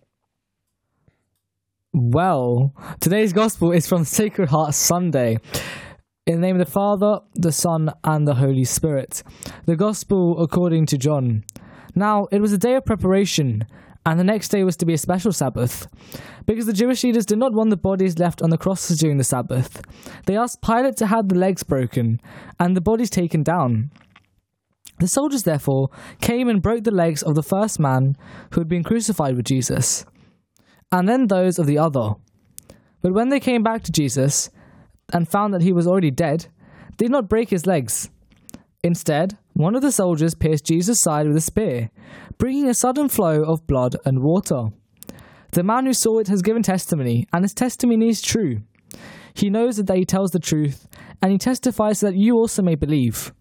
Well, 1.94 2.74
today's 3.00 3.34
gospel 3.34 3.70
is 3.70 3.86
from 3.86 4.04
Sacred 4.04 4.48
Heart 4.48 4.72
Sunday. 4.72 5.36
In 6.26 6.36
the 6.36 6.40
name 6.40 6.58
of 6.58 6.66
the 6.66 6.72
Father, 6.72 7.20
the 7.34 7.52
Son, 7.52 7.90
and 8.02 8.26
the 8.26 8.36
Holy 8.36 8.64
Spirit. 8.64 9.22
The 9.66 9.76
gospel 9.76 10.42
according 10.42 10.86
to 10.86 10.96
John. 10.96 11.44
Now, 11.94 12.28
it 12.32 12.40
was 12.40 12.50
a 12.50 12.56
day 12.56 12.76
of 12.76 12.86
preparation, 12.86 13.66
and 14.06 14.18
the 14.18 14.24
next 14.24 14.48
day 14.48 14.64
was 14.64 14.78
to 14.78 14.86
be 14.86 14.94
a 14.94 14.98
special 14.98 15.34
Sabbath. 15.34 15.86
Because 16.46 16.64
the 16.64 16.72
Jewish 16.72 17.04
leaders 17.04 17.26
did 17.26 17.36
not 17.36 17.52
want 17.52 17.68
the 17.68 17.76
bodies 17.76 18.18
left 18.18 18.40
on 18.40 18.48
the 18.48 18.56
crosses 18.56 18.98
during 18.98 19.18
the 19.18 19.22
Sabbath, 19.22 19.82
they 20.24 20.34
asked 20.34 20.62
Pilate 20.62 20.96
to 20.96 21.08
have 21.08 21.28
the 21.28 21.34
legs 21.34 21.62
broken 21.62 22.22
and 22.58 22.74
the 22.74 22.80
bodies 22.80 23.10
taken 23.10 23.42
down. 23.42 23.90
The 24.98 25.08
soldiers, 25.08 25.42
therefore, 25.42 25.90
came 26.22 26.48
and 26.48 26.62
broke 26.62 26.84
the 26.84 26.90
legs 26.90 27.22
of 27.22 27.34
the 27.34 27.42
first 27.42 27.78
man 27.78 28.16
who 28.52 28.62
had 28.62 28.68
been 28.68 28.82
crucified 28.82 29.36
with 29.36 29.44
Jesus 29.44 30.06
and 30.92 31.08
then 31.08 31.26
those 31.26 31.58
of 31.58 31.66
the 31.66 31.78
other. 31.78 32.14
But 33.00 33.14
when 33.14 33.30
they 33.30 33.40
came 33.40 33.62
back 33.62 33.82
to 33.82 33.92
Jesus 33.92 34.50
and 35.12 35.28
found 35.28 35.52
that 35.52 35.62
he 35.62 35.72
was 35.72 35.86
already 35.86 36.10
dead, 36.10 36.46
they 36.98 37.06
did 37.06 37.10
not 37.10 37.28
break 37.28 37.48
his 37.48 37.66
legs. 37.66 38.10
Instead, 38.84 39.38
one 39.54 39.74
of 39.74 39.82
the 39.82 39.90
soldiers 39.90 40.34
pierced 40.34 40.66
Jesus' 40.66 41.00
side 41.00 41.26
with 41.26 41.36
a 41.36 41.40
spear, 41.40 41.90
bringing 42.38 42.68
a 42.68 42.74
sudden 42.74 43.08
flow 43.08 43.42
of 43.42 43.66
blood 43.66 43.96
and 44.04 44.22
water. 44.22 44.68
The 45.52 45.62
man 45.62 45.86
who 45.86 45.92
saw 45.92 46.18
it 46.18 46.28
has 46.28 46.42
given 46.42 46.62
testimony, 46.62 47.26
and 47.32 47.44
his 47.44 47.54
testimony 47.54 48.08
is 48.08 48.22
true. 48.22 48.62
He 49.34 49.50
knows 49.50 49.76
that 49.76 49.96
he 49.96 50.04
tells 50.04 50.30
the 50.30 50.38
truth, 50.38 50.86
and 51.20 51.32
he 51.32 51.38
testifies 51.38 52.00
so 52.00 52.06
that 52.06 52.16
you 52.16 52.36
also 52.36 52.62
may 52.62 52.74
believe. 52.74 53.32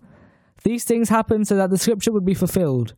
These 0.64 0.84
things 0.84 1.10
happened 1.10 1.48
so 1.48 1.56
that 1.56 1.70
the 1.70 1.78
scripture 1.78 2.12
would 2.12 2.26
be 2.26 2.34
fulfilled. 2.34 2.94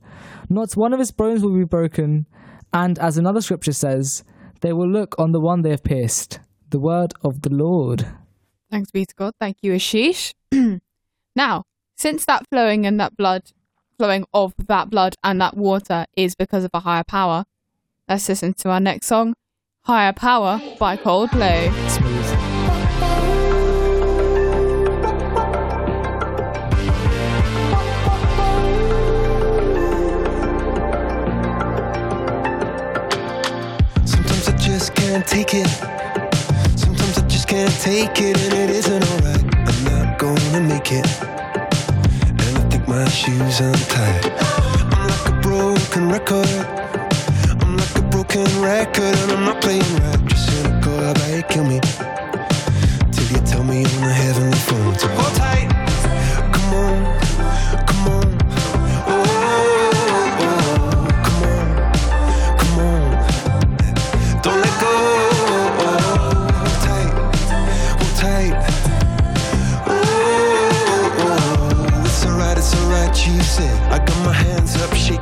Not 0.50 0.76
one 0.76 0.94
of 0.94 1.00
his 1.00 1.12
bones 1.12 1.44
will 1.44 1.58
be 1.58 1.64
broken, 1.64 2.28
and 2.74 3.00
as 3.00 3.18
another 3.18 3.42
scripture 3.42 3.72
says, 3.72 4.24
they 4.64 4.74
will 4.74 4.88
look 4.88 5.14
on 5.20 5.34
the 5.34 5.42
one 5.42 5.62
they 5.62 5.70
have 5.72 5.84
pierced. 5.84 6.40
The 6.70 6.80
word 6.80 7.14
of 7.22 7.42
the 7.42 7.50
Lord. 7.50 8.08
Thanks 8.72 8.90
be 8.90 9.06
to 9.06 9.14
God. 9.14 9.34
Thank 9.40 9.58
you, 9.62 9.74
Ashish. 9.74 10.34
now, 11.36 11.66
since 11.98 12.26
that 12.26 12.48
flowing 12.50 12.86
and 12.86 12.98
that 13.00 13.16
blood, 13.18 13.52
flowing 14.00 14.26
of 14.34 14.54
that 14.58 14.90
blood 14.90 15.16
and 15.22 15.40
that 15.42 15.58
water 15.58 16.06
is 16.16 16.34
because 16.34 16.64
of 16.64 16.72
a 16.74 16.80
higher 16.80 17.04
power, 17.04 17.44
let's 18.08 18.28
listen 18.30 18.54
to 18.54 18.70
our 18.70 18.80
next 18.80 19.08
song, 19.08 19.36
Higher 19.82 20.14
Power 20.14 20.62
by 20.80 20.96
Coldplay. 20.96 22.23
Can't 35.14 35.28
take 35.28 35.54
it. 35.54 35.68
Sometimes 36.76 37.20
I 37.20 37.28
just 37.28 37.48
can't 37.48 37.72
take 37.82 38.20
it, 38.20 38.36
and 38.36 38.54
it 38.54 38.72
isn't 38.72 39.04
alright. 39.12 39.46
I'm 39.70 39.84
not 39.86 40.18
gonna 40.18 40.60
make 40.60 40.92
it. 40.92 41.06
And 41.22 42.58
I 42.58 42.64
think 42.72 42.88
my 42.88 43.08
shoes 43.10 43.60
untied. 43.60 44.26
I'm 44.92 45.08
like 45.08 45.30
a 45.30 45.40
broken 45.40 46.10
record. 46.10 46.50
I'm 47.62 47.78
like 47.78 47.96
a 47.96 48.02
broken 48.10 48.50
record, 48.60 49.16
and 49.22 49.32
I'm 49.34 49.46
not 49.46 49.62
playing 49.62 49.86
right. 50.02 50.26
Just 50.26 50.50
cynical, 50.50 50.98
about 50.98 51.30
you 51.30 51.44
kill 51.44 51.66
me? 51.66 51.80
Till 53.12 53.28
you 53.34 53.40
tell 53.46 53.64
me 53.64 53.86
on 53.86 54.02
the 54.10 54.14
heavenly 54.24 54.58
phone 54.58 54.96
to 54.96 55.08
hold 55.10 55.36
tight. 55.36 55.70
Come 56.56 56.74
on, 56.74 57.23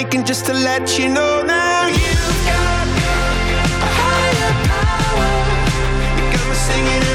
Shaking 0.00 0.24
just 0.24 0.46
to 0.46 0.54
let 0.54 0.98
you 0.98 1.08
know 1.10 1.42
now 1.42 1.86
you've 1.86 2.40
got 2.46 2.86
a 3.86 3.90
higher 4.00 4.52
power. 4.70 5.30
You 6.16 6.24
got 6.32 6.48
me 6.48 6.56
singing 6.68 7.09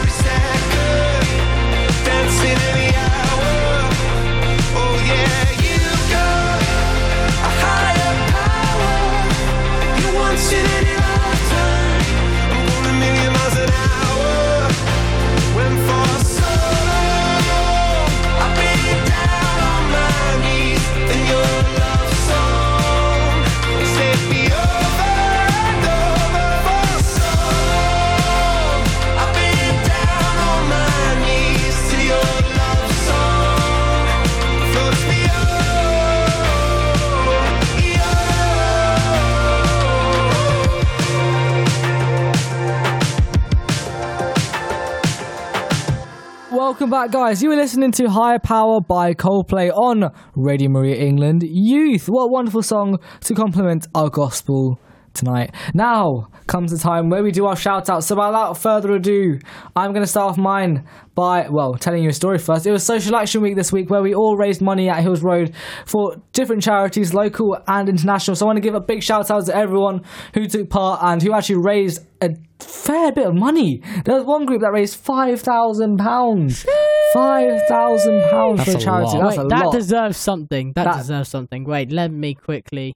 Welcome 46.86 47.01
back, 47.01 47.11
guys. 47.11 47.41
You 47.41 47.49
were 47.49 47.55
listening 47.55 47.91
to 47.93 48.11
Higher 48.11 48.38
Power 48.38 48.79
by 48.79 49.15
Coldplay 49.15 49.75
on 49.75 50.13
Radio 50.36 50.69
Maria 50.69 50.97
England 50.97 51.41
Youth. 51.41 52.07
What 52.07 52.25
a 52.25 52.27
wonderful 52.27 52.61
song 52.61 52.99
to 53.21 53.33
complement 53.33 53.88
our 53.95 54.11
gospel 54.11 54.79
tonight. 55.16 55.53
Now 55.74 56.28
comes 56.47 56.72
the 56.72 56.78
time 56.78 57.09
where 57.09 57.24
we 57.24 57.32
do 57.32 57.45
our 57.47 57.55
shout 57.55 57.89
outs. 57.89 58.05
So, 58.07 58.16
without 58.16 58.53
further 58.57 58.93
ado, 58.93 59.39
I'm 59.76 59.91
going 59.93 60.03
to 60.03 60.07
start 60.07 60.32
off 60.32 60.38
mine 60.38 60.86
by, 61.16 61.47
well, 61.49 61.74
telling 61.76 62.03
you 62.03 62.09
a 62.09 62.13
story 62.13 62.38
first. 62.38 62.66
It 62.68 62.72
was 62.72 62.84
Social 62.84 63.16
Action 63.16 63.41
Week 63.41 63.55
this 63.55 63.72
week 63.72 63.89
where 63.89 64.01
we 64.01 64.13
all 64.13 64.38
raised 64.38 64.61
money 64.61 64.89
at 64.89 65.01
Hills 65.01 65.24
Road 65.24 65.53
for 65.86 66.18
different 66.34 66.61
charities, 66.61 67.13
local 67.13 67.57
and 67.68 67.89
international. 67.89 68.36
So, 68.36 68.45
I 68.45 68.47
want 68.47 68.57
to 68.57 68.61
give 68.61 68.76
a 68.76 68.82
big 68.82 69.01
shout 69.01 69.32
out 69.32 69.45
to 69.47 69.55
everyone 69.55 70.01
who 70.34 70.45
took 70.45 70.70
part 70.70 70.99
and 71.01 71.22
who 71.22 71.34
actually 71.34 71.61
raised 71.63 72.05
a 72.22 72.30
fair 72.59 73.11
bit 73.11 73.26
of 73.28 73.36
money. 73.36 73.82
There 74.05 74.16
was 74.16 74.26
one 74.26 74.45
group 74.45 74.61
that 74.61 74.72
raised 74.72 74.97
five 74.97 75.41
thousand 75.41 75.97
pounds. 75.97 76.66
Five 77.13 77.61
thousand 77.68 78.22
pounds 78.30 78.63
for 78.63 78.72
a 78.72 78.80
charity. 78.80 79.18
lot. 79.18 79.24
That's 79.24 79.38
Wait, 79.38 79.45
a 79.45 79.47
that 79.49 79.66
lot. 79.68 79.74
deserves 79.74 80.18
something. 80.18 80.74
That, 80.76 80.84
That- 80.86 80.97
deserves 80.97 81.30
something. 81.30 81.63
Wait, 81.63 81.91
let 81.91 82.11
me 82.11 82.34
quickly 82.36 82.93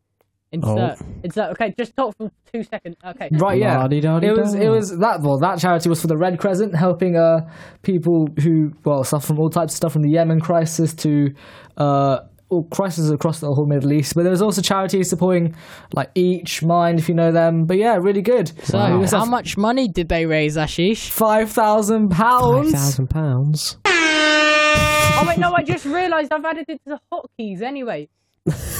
insert. 0.51 0.97
Insert. 1.23 1.51
Okay, 1.51 1.73
just 1.77 1.95
talk 1.95 2.15
for 2.17 2.31
two 2.51 2.63
seconds. 2.63 2.95
Okay. 3.05 3.29
Right, 3.33 3.59
yeah. 3.59 3.77
La-di-da-di-da. 3.77 4.33
It 4.33 4.37
was 4.37 4.53
it 4.53 4.69
was 4.69 4.97
that 4.99 5.21
well 5.21 5.37
that 5.39 5.59
charity 5.59 5.89
was 5.89 6.01
for 6.01 6.07
the 6.07 6.17
Red 6.17 6.39
Crescent, 6.39 6.75
helping 6.75 7.15
uh 7.15 7.49
people 7.81 8.27
who 8.41 8.71
well 8.83 9.03
suffer 9.03 9.27
from 9.27 9.39
all 9.39 9.49
types 9.49 9.73
of 9.73 9.77
stuff 9.77 9.93
from 9.93 10.01
the 10.01 10.09
Yemen 10.09 10.39
crisis 10.39 10.93
to 10.95 11.33
uh 11.77 12.19
all 12.49 12.63
crises 12.63 13.11
across 13.11 13.39
the 13.39 13.47
whole 13.47 13.67
Middle 13.67 13.93
East. 13.93 14.15
But 14.15 14.23
there 14.23 14.31
was 14.31 14.41
also 14.41 14.61
charities 14.61 15.09
supporting 15.09 15.55
like 15.93 16.09
Each 16.15 16.63
Mind, 16.63 16.99
if 16.99 17.07
you 17.07 17.15
know 17.15 17.31
them. 17.31 17.65
But 17.65 17.77
yeah, 17.77 17.97
really 17.97 18.23
good. 18.23 18.51
So, 18.65 18.77
how 18.79 19.25
much 19.25 19.55
money 19.55 19.87
did 19.87 20.09
they 20.09 20.25
raise, 20.25 20.57
Ashish? 20.57 21.09
Five 21.09 21.51
thousand 21.51 22.09
pounds. 22.09 22.71
Five 22.71 22.81
thousand 22.81 23.09
pounds. 23.11 23.77
oh 23.85 25.25
wait, 25.27 25.37
no, 25.37 25.53
I 25.53 25.63
just 25.63 25.85
realised 25.85 26.33
I've 26.33 26.43
added 26.45 26.65
it 26.67 26.81
to 26.87 26.97
the 26.97 26.99
hotkeys 27.13 27.61
anyway. 27.61 28.09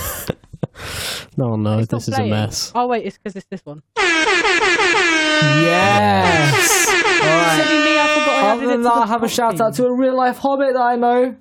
No, 1.40 1.56
no, 1.56 1.80
It's 1.80 1.88
this 1.88 2.10
is 2.10 2.20
a 2.20 2.26
mess. 2.26 2.74
Oh 2.76 2.88
wait, 2.88 3.06
it's 3.06 3.18
because 3.18 3.34
it's 3.38 3.46
this 3.50 3.62
one. 3.66 3.82
Yes. 5.62 6.68
Silly 6.90 7.80
me, 7.86 7.98
I 7.98 8.52
Other 8.52 8.68
than 8.68 8.82
that, 8.82 8.94
I 8.94 9.06
have 9.08 9.24
a 9.24 9.30
shout 9.30 9.62
out 9.62 9.74
to 9.76 9.86
a 9.86 9.94
real 9.94 10.18
life 10.18 10.38
hobbit 10.38 10.74
that 10.74 10.82
I 10.82 10.98
know. 10.98 11.38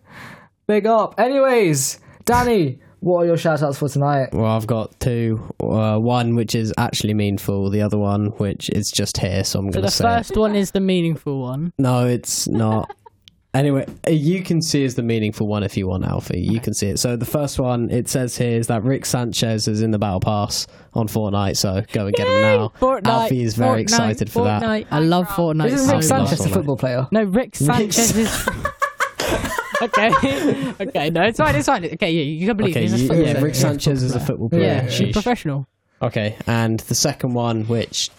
Big 0.69 0.87
up. 0.87 1.19
Anyways, 1.19 1.99
Danny, 2.25 2.79
what 3.01 3.23
are 3.23 3.27
your 3.27 3.37
shout 3.37 3.61
outs 3.63 3.79
for 3.79 3.89
tonight? 3.89 4.29
Well, 4.33 4.45
I've 4.47 4.67
got 4.69 4.99
two. 5.01 5.53
Uh, 5.61 5.99
one 5.99 6.37
which 6.37 6.55
is 6.55 6.73
actually 6.79 7.15
meaningful. 7.15 7.71
The 7.71 7.83
other 7.83 7.99
one 7.99 8.27
which 8.39 8.71
is 8.71 8.91
just 8.91 9.19
here, 9.19 9.43
so 9.43 9.59
I'm 9.59 9.73
So 9.73 9.81
going 9.81 9.85
to 9.85 9.91
say. 9.91 10.05
The 10.05 10.11
first 10.11 10.37
one 10.37 10.55
is 10.55 10.71
the 10.71 10.81
meaningful 10.81 11.41
one. 11.41 11.73
No, 11.79 12.07
it's 12.07 12.47
not. 12.49 12.95
Anyway, 13.59 13.85
uh, 14.07 14.11
you 14.11 14.41
can 14.45 14.63
see 14.63 14.85
is 14.85 14.95
the 14.95 15.03
meaningful 15.03 15.49
one 15.49 15.65
if 15.65 15.77
you 15.77 15.89
want, 15.89 16.05
Alfie. 16.05 16.39
You 16.41 16.61
can 16.61 16.75
see 16.75 16.91
it. 16.91 16.99
So 17.01 17.17
the 17.17 17.25
first 17.27 17.59
one 17.59 17.91
it 17.91 18.09
says 18.09 18.37
here 18.39 18.57
is 18.57 18.69
that 18.69 18.85
Rick 18.85 19.05
Sanchez 19.05 19.67
is 19.67 19.83
in 19.83 19.91
the 19.91 19.99
battle 19.99 20.21
pass 20.21 20.69
on 20.95 21.09
Fortnite. 21.09 21.57
So 21.57 21.83
go 21.93 22.07
and 22.07 22.15
get 22.15 22.29
him 22.29 22.41
now. 22.41 22.73
Fortnite. 22.79 23.07
Alfie 23.09 23.43
is 23.43 23.57
very 23.57 23.81
Fortnite, 23.81 23.83
excited 23.83 24.31
for 24.31 24.45
that. 24.45 24.63
Fortnite. 24.63 24.87
I 24.93 25.01
love 25.01 25.27
Fortnite. 25.27 25.67
Isn't 25.73 25.89
so 25.89 25.95
Rick 25.97 26.03
Sanchez 26.05 26.39
last 26.41 26.51
a 26.51 26.55
football 26.55 26.77
player? 26.77 27.09
No, 27.11 27.25
Rick 27.25 27.57
Sanchez 27.57 28.17
is. 28.17 28.49
okay, 29.83 30.09
okay, 30.81 31.11
no, 31.11 31.23
it's 31.25 31.39
fine, 31.39 31.57
it's 31.57 31.67
fine. 31.67 31.85
Okay, 31.85 32.13
yeah, 32.13 32.23
you 32.23 32.47
can 32.47 32.57
believe 32.57 32.77
Okay, 32.77 32.87
he's 32.87 33.03
you- 33.03 33.13
yeah. 33.25 33.41
Rick 33.41 33.57
Sanchez 33.57 34.05
is 34.05 34.15
a 34.15 34.21
football 34.21 34.51
player. 34.51 34.63
Yeah, 34.63 34.83
he's 34.83 35.01
Sheesh. 35.09 35.13
professional. 35.13 35.67
Okay, 36.01 36.37
and 36.47 36.79
the 36.81 36.95
second 36.95 37.35
one, 37.35 37.65
which 37.67 38.11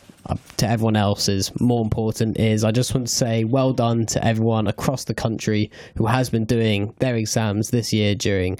to 0.58 0.68
everyone 0.68 0.96
else 0.96 1.28
is 1.28 1.52
more 1.60 1.82
important, 1.82 2.40
is 2.40 2.64
I 2.64 2.72
just 2.72 2.94
want 2.94 3.08
to 3.08 3.14
say 3.14 3.44
well 3.44 3.74
done 3.74 4.06
to 4.08 4.26
everyone 4.26 4.68
across 4.68 5.06
the 5.06 5.14
country 5.14 5.72
who 5.96 6.06
has 6.06 6.30
been 6.30 6.46
doing 6.46 6.94
their 7.00 7.16
exams 7.16 7.70
this 7.70 7.94
year 7.94 8.16
during 8.16 8.60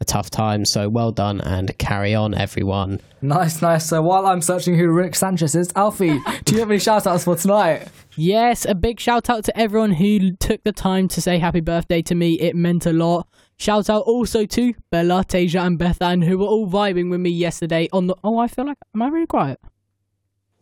a 0.00 0.04
tough 0.04 0.30
time. 0.30 0.64
So 0.64 0.88
well 0.88 1.12
done 1.12 1.40
and 1.40 1.76
carry 1.78 2.14
on, 2.14 2.34
everyone. 2.34 3.00
Nice, 3.22 3.62
nice. 3.62 3.86
So 3.86 4.02
while 4.02 4.26
I'm 4.26 4.42
searching 4.42 4.76
who 4.76 4.88
Rick 4.88 5.14
Sanchez 5.14 5.54
is, 5.54 5.72
Alfie, 5.76 6.18
do 6.44 6.54
you 6.54 6.60
have 6.60 6.70
any 6.70 6.78
shout 6.78 7.06
outs 7.06 7.24
for 7.24 7.36
tonight? 7.36 7.88
Yes, 8.16 8.64
a 8.64 8.74
big 8.74 9.00
shout 9.00 9.30
out 9.30 9.44
to 9.44 9.58
everyone 9.58 9.92
who 9.92 10.36
took 10.36 10.62
the 10.64 10.72
time 10.72 11.08
to 11.08 11.20
say 11.20 11.38
happy 11.38 11.60
birthday 11.60 12.02
to 12.02 12.14
me. 12.14 12.34
It 12.34 12.54
meant 12.54 12.86
a 12.86 12.92
lot. 12.92 13.26
Shout 13.56 13.88
out 13.88 14.02
also 14.02 14.44
to 14.46 14.74
Bella, 14.90 15.24
Tasia, 15.24 15.64
and 15.64 15.78
Bethan, 15.78 16.24
who 16.24 16.38
were 16.38 16.46
all 16.46 16.68
vibing 16.68 17.08
with 17.10 17.20
me 17.20 17.30
yesterday 17.30 17.88
on 17.92 18.08
the. 18.08 18.16
Oh, 18.24 18.38
I 18.38 18.48
feel 18.48 18.66
like. 18.66 18.78
Am 18.94 19.02
I 19.02 19.08
really 19.08 19.26
quiet? 19.26 19.60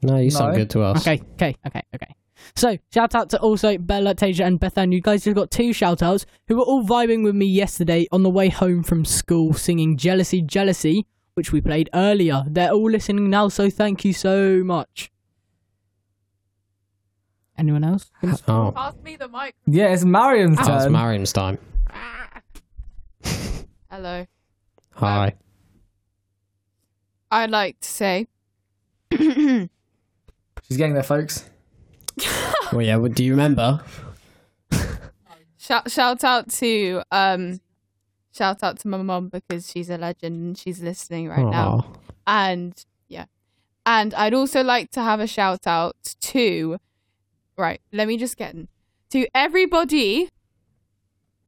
No, 0.03 0.17
you 0.19 0.31
sound 0.31 0.53
No. 0.53 0.59
good 0.59 0.71
to 0.71 0.83
us. 0.83 1.01
Okay, 1.07 1.23
okay, 1.35 1.57
okay, 1.67 1.83
okay. 1.95 2.15
So, 2.57 2.77
shout 2.93 3.15
out 3.15 3.31
to 3.31 3.41
also 3.41 3.79
Bella, 3.79 4.15
Tasia, 4.17 4.45
and 4.45 4.61
Bethan. 4.61 4.93
You 4.93 5.01
guys 5.01 5.23
just 5.25 5.37
got 5.37 5.51
two 5.51 5.73
shout 5.73 6.03
outs 6.03 6.27
who 6.49 6.57
were 6.57 6.65
all 6.65 6.83
vibing 6.85 7.23
with 7.23 7.37
me 7.37 7.47
yesterday 7.47 8.07
on 8.11 8.25
the 8.25 8.31
way 8.31 8.49
home 8.49 8.83
from 8.83 9.05
school 9.05 9.53
singing 9.55 9.97
Jealousy, 9.97 10.43
Jealousy, 10.43 11.07
which 11.35 11.53
we 11.53 11.61
played 11.61 11.89
earlier. 11.95 12.43
They're 12.49 12.73
all 12.73 12.91
listening 12.91 13.31
now, 13.31 13.49
so 13.49 13.71
thank 13.71 14.05
you 14.05 14.13
so 14.13 14.63
much. 14.65 15.11
Anyone 17.57 17.85
else? 17.85 18.11
Oh, 18.49 18.73
Pass 18.75 18.95
me 19.05 19.15
the 19.17 19.29
mic. 19.29 19.55
Yeah, 19.67 19.89
it's 19.93 20.05
Mariam's 20.05 20.59
oh, 20.61 20.65
that 20.65 20.75
was 20.75 20.85
turn. 20.85 20.93
Mariam's 20.93 21.33
time. 21.33 21.59
Hello. 23.91 24.27
Hi. 24.95 25.27
Um, 25.29 25.33
I'd 27.31 27.51
like 27.51 27.79
to 27.81 27.89
say 27.89 28.27
She's 30.63 30.77
getting 30.77 30.95
there, 30.95 31.03
folks. 31.03 31.49
well, 32.73 32.83
yeah. 32.83 32.97
Well, 32.97 33.13
do 33.13 33.25
you 33.25 33.33
remember? 33.33 33.81
shout 35.59 35.91
shout 35.91 36.25
out 36.25 36.49
to 36.51 37.03
um 37.13 37.61
shout 38.33 38.63
out 38.63 38.79
to 38.81 38.89
my 38.89 38.99
mom 38.99 39.29
because 39.29 39.71
she's 39.71 39.89
a 39.91 39.97
legend 39.97 40.35
and 40.37 40.59
she's 40.59 40.81
listening 40.81 41.29
right 41.29 41.47
now. 41.47 41.93
And 42.27 42.75
yeah. 43.09 43.27
And 43.87 44.15
I'd 44.15 44.35
also 44.35 44.63
like 44.63 44.91
to 44.93 45.03
have 45.03 45.21
a 45.21 45.27
shout 45.27 45.67
out 45.67 45.97
to 46.21 46.79
right, 47.57 47.81
let 47.93 48.09
me 48.09 48.17
just 48.17 48.37
get 48.37 48.55
in. 48.55 48.69
To 49.11 49.27
everybody 49.35 50.29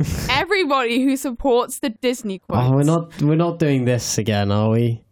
everybody 0.30 1.02
who 1.02 1.16
supports 1.16 1.78
the 1.78 1.90
Disney 1.90 2.38
quotes. 2.38 2.68
Oh, 2.68 2.72
we're 2.72 2.82
not 2.82 3.20
we're 3.22 3.36
not 3.36 3.58
doing 3.58 3.84
this 3.84 4.18
again, 4.18 4.50
are 4.50 4.70
we? 4.70 5.04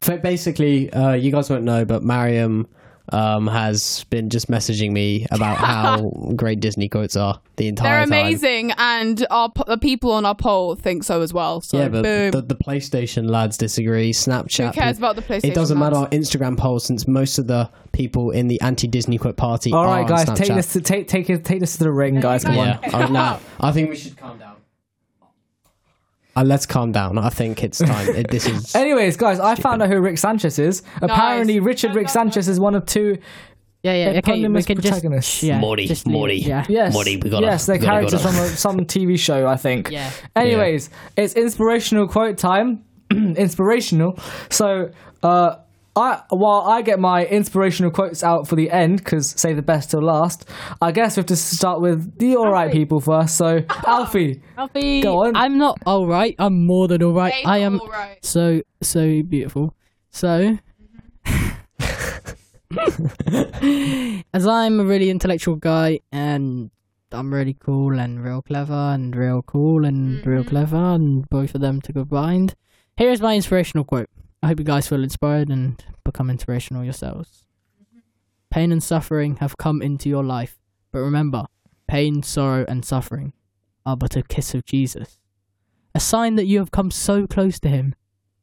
So 0.00 0.16
basically, 0.16 0.92
uh, 0.92 1.14
you 1.14 1.32
guys 1.32 1.50
won't 1.50 1.64
know, 1.64 1.84
but 1.84 2.02
Mariam 2.04 2.68
um, 3.12 3.46
has 3.46 4.04
been 4.10 4.30
just 4.30 4.48
messaging 4.48 4.92
me 4.92 5.26
about 5.30 5.56
how 5.58 6.10
great 6.36 6.60
Disney 6.60 6.88
quotes 6.88 7.16
are 7.16 7.40
the 7.56 7.68
entire 7.68 8.00
time. 8.00 8.08
They're 8.08 8.18
time. 8.18 8.26
amazing, 8.26 8.72
and 8.76 9.26
our 9.30 9.50
po- 9.50 9.64
the 9.66 9.78
people 9.78 10.12
on 10.12 10.24
our 10.24 10.34
poll 10.34 10.74
think 10.74 11.04
so 11.04 11.22
as 11.22 11.32
well. 11.32 11.60
So 11.60 11.78
yeah, 11.78 11.88
but 11.88 12.02
boom. 12.02 12.30
the, 12.30 12.42
the 12.42 12.54
PlayStation 12.54 13.28
lads 13.28 13.56
disagree. 13.56 14.12
Snapchat. 14.12 14.74
Who 14.74 14.80
cares 14.80 14.98
about 14.98 15.16
the 15.16 15.22
PlayStation? 15.22 15.50
It 15.50 15.54
doesn't 15.54 15.78
matter 15.78 15.96
our 15.96 16.08
Instagram 16.08 16.56
poll 16.56 16.80
since 16.80 17.06
most 17.06 17.38
of 17.38 17.46
the 17.46 17.70
people 17.92 18.30
in 18.30 18.48
the 18.48 18.60
anti-Disney 18.60 19.18
quote 19.18 19.36
party 19.36 19.72
All 19.72 19.84
are 19.84 19.86
right, 19.86 20.06
guys, 20.08 20.26
Snapchat. 20.26 20.36
take 20.36 20.54
this 20.54 20.72
to 20.74 20.80
take 20.80 21.08
take 21.08 21.26
take 21.44 21.60
this 21.60 21.76
to 21.76 21.84
the 21.84 21.92
ring, 21.92 22.20
guys. 22.20 22.44
Come 22.44 22.54
yeah, 22.54 22.78
on. 22.92 23.02
oh, 23.02 23.06
no, 23.08 23.40
I 23.60 23.72
think 23.72 23.90
we 23.90 23.96
should 23.96 24.16
calm 24.16 24.38
down. 24.38 24.47
Uh, 26.38 26.44
let's 26.44 26.66
calm 26.66 26.92
down. 26.92 27.18
I 27.18 27.30
think 27.30 27.64
it's 27.64 27.78
time. 27.78 28.08
It, 28.14 28.30
this 28.30 28.46
is 28.46 28.74
Anyways, 28.84 29.16
guys, 29.16 29.40
I 29.40 29.54
found 29.56 29.82
out 29.82 29.88
who 29.88 30.00
Rick 30.00 30.18
Sanchez 30.18 30.58
is. 30.58 30.82
Apparently, 31.02 31.58
Richard 31.58 31.94
Rick 31.94 32.08
Sanchez 32.08 32.48
is 32.48 32.60
one 32.60 32.74
of 32.74 32.86
two. 32.86 33.18
Yeah, 33.82 33.92
yeah, 33.92 34.06
okay, 34.06 34.12
we 34.12 34.18
eponymous 34.18 34.66
can 34.66 34.76
just. 34.76 34.88
protagonists. 34.88 35.42
Yeah, 35.42 35.58
Morty, 35.60 35.86
just 35.86 36.06
leave 36.06 36.12
Morty. 36.14 36.36
Yeah. 36.36 36.64
Yes, 36.68 36.92
Morty, 36.92 37.16
we 37.16 37.30
gotta- 37.30 37.46
yes, 37.46 37.66
they're 37.66 37.78
characters 37.78 38.22
from 38.22 38.34
a, 38.34 38.48
some 38.48 38.80
TV 38.80 39.18
show, 39.18 39.46
I 39.46 39.56
think. 39.56 39.90
Yeah. 39.90 40.10
Anyways, 40.34 40.90
it's 41.16 41.34
inspirational 41.34 42.08
quote 42.08 42.38
time. 42.38 42.84
inspirational. 43.10 44.18
So, 44.50 44.90
uh, 45.22 45.56
I 45.98 46.22
while 46.30 46.62
I 46.62 46.82
get 46.82 46.98
my 47.00 47.26
inspirational 47.26 47.90
quotes 47.90 48.22
out 48.22 48.48
for 48.48 48.56
the 48.56 48.70
end 48.70 48.98
because 48.98 49.34
save 49.36 49.56
the 49.56 49.62
best 49.62 49.90
till 49.90 50.02
last. 50.02 50.48
I 50.80 50.92
guess 50.92 51.16
we 51.16 51.20
have 51.20 51.26
to 51.26 51.36
start 51.36 51.80
with 51.80 52.18
the 52.18 52.36
all 52.36 52.50
right 52.50 52.72
people 52.72 53.00
first. 53.00 53.36
So, 53.36 53.64
Alfie, 53.86 54.42
Alfie, 54.56 55.00
Go 55.00 55.24
on. 55.24 55.36
I'm 55.36 55.58
not 55.58 55.78
all 55.86 56.06
right. 56.06 56.34
I'm 56.38 56.66
more 56.66 56.88
than 56.88 57.02
all 57.02 57.12
right. 57.12 57.32
Hey, 57.32 57.44
I 57.44 57.58
am 57.58 57.80
all 57.80 57.88
right. 57.88 58.24
so 58.24 58.62
so 58.82 59.22
beautiful. 59.22 59.74
So, 60.10 60.58
as 64.32 64.46
I'm 64.46 64.80
a 64.80 64.84
really 64.84 65.10
intellectual 65.10 65.56
guy 65.56 66.00
and 66.12 66.70
I'm 67.12 67.32
really 67.32 67.56
cool 67.58 67.98
and 67.98 68.22
real 68.22 68.42
clever 68.42 68.72
and 68.72 69.14
real 69.16 69.42
cool 69.42 69.84
and 69.84 70.26
real 70.26 70.40
mm-hmm. 70.40 70.50
clever 70.50 70.76
and 70.76 71.28
both 71.30 71.54
of 71.54 71.60
them 71.60 71.80
to 71.82 71.92
combined. 71.92 72.54
Here 72.96 73.10
is 73.10 73.20
my 73.20 73.34
inspirational 73.34 73.84
quote. 73.84 74.10
I 74.42 74.48
hope 74.48 74.58
you 74.58 74.64
guys 74.64 74.88
feel 74.88 75.02
inspired 75.02 75.48
and 75.48 75.82
become 76.04 76.30
inspirational 76.30 76.84
yourselves. 76.84 77.44
Pain 78.50 78.72
and 78.72 78.82
suffering 78.82 79.36
have 79.36 79.56
come 79.58 79.82
into 79.82 80.08
your 80.08 80.24
life, 80.24 80.58
but 80.92 81.00
remember, 81.00 81.44
pain, 81.86 82.22
sorrow, 82.22 82.64
and 82.68 82.84
suffering 82.84 83.32
are 83.84 83.96
but 83.96 84.16
a 84.16 84.22
kiss 84.22 84.54
of 84.54 84.64
Jesus. 84.64 85.18
A 85.94 86.00
sign 86.00 86.36
that 86.36 86.46
you 86.46 86.58
have 86.58 86.70
come 86.70 86.90
so 86.90 87.26
close 87.26 87.58
to 87.60 87.68
him 87.68 87.94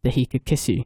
that 0.03 0.13
he 0.13 0.25
could 0.25 0.45
kiss 0.45 0.67
you. 0.67 0.83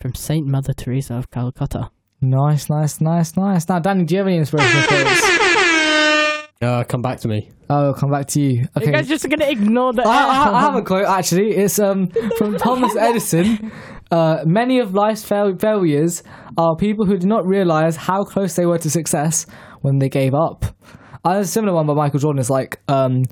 From 0.00 0.14
Saint 0.14 0.46
Mother 0.46 0.72
Teresa 0.72 1.14
of 1.14 1.30
Calcutta. 1.30 1.90
nice, 2.20 2.70
nice, 2.70 3.00
nice, 3.00 3.36
nice. 3.36 3.68
Now, 3.68 3.80
Danny, 3.80 4.04
do 4.04 4.14
you 4.14 4.18
have 4.18 4.26
any 4.28 4.38
inspirational 4.38 4.86
quotes? 4.86 5.28
Uh, 6.60 6.82
come 6.82 7.02
back 7.02 7.20
to 7.20 7.28
me. 7.28 7.48
Oh, 7.70 7.86
I'll 7.86 7.94
come 7.94 8.10
back 8.10 8.26
to 8.28 8.40
you. 8.40 8.66
Okay. 8.76 8.86
You 8.86 8.92
guys 8.92 9.06
just 9.06 9.28
gonna 9.28 9.46
ignore 9.48 9.92
that. 9.92 10.04
I, 10.06 10.10
I, 10.10 10.56
I 10.56 10.60
have 10.60 10.74
a 10.74 10.82
quote 10.82 11.04
actually. 11.06 11.52
It's 11.54 11.78
um 11.78 12.08
from 12.36 12.56
Thomas 12.58 12.96
Edison. 12.96 13.70
Uh, 14.10 14.38
many 14.44 14.80
of 14.80 14.92
life's 14.92 15.22
fail- 15.24 15.56
failures 15.56 16.24
are 16.56 16.74
people 16.74 17.06
who 17.06 17.16
did 17.16 17.28
not 17.28 17.46
realize 17.46 17.94
how 17.94 18.24
close 18.24 18.56
they 18.56 18.66
were 18.66 18.78
to 18.78 18.90
success 18.90 19.46
when 19.82 19.98
they 20.00 20.08
gave 20.08 20.34
up. 20.34 20.64
Uh, 21.24 21.34
there's 21.34 21.48
a 21.48 21.52
similar 21.52 21.74
one 21.74 21.86
by 21.86 21.94
Michael 21.94 22.18
Jordan. 22.18 22.40
It's 22.40 22.50
like 22.50 22.80
um, 22.88 23.22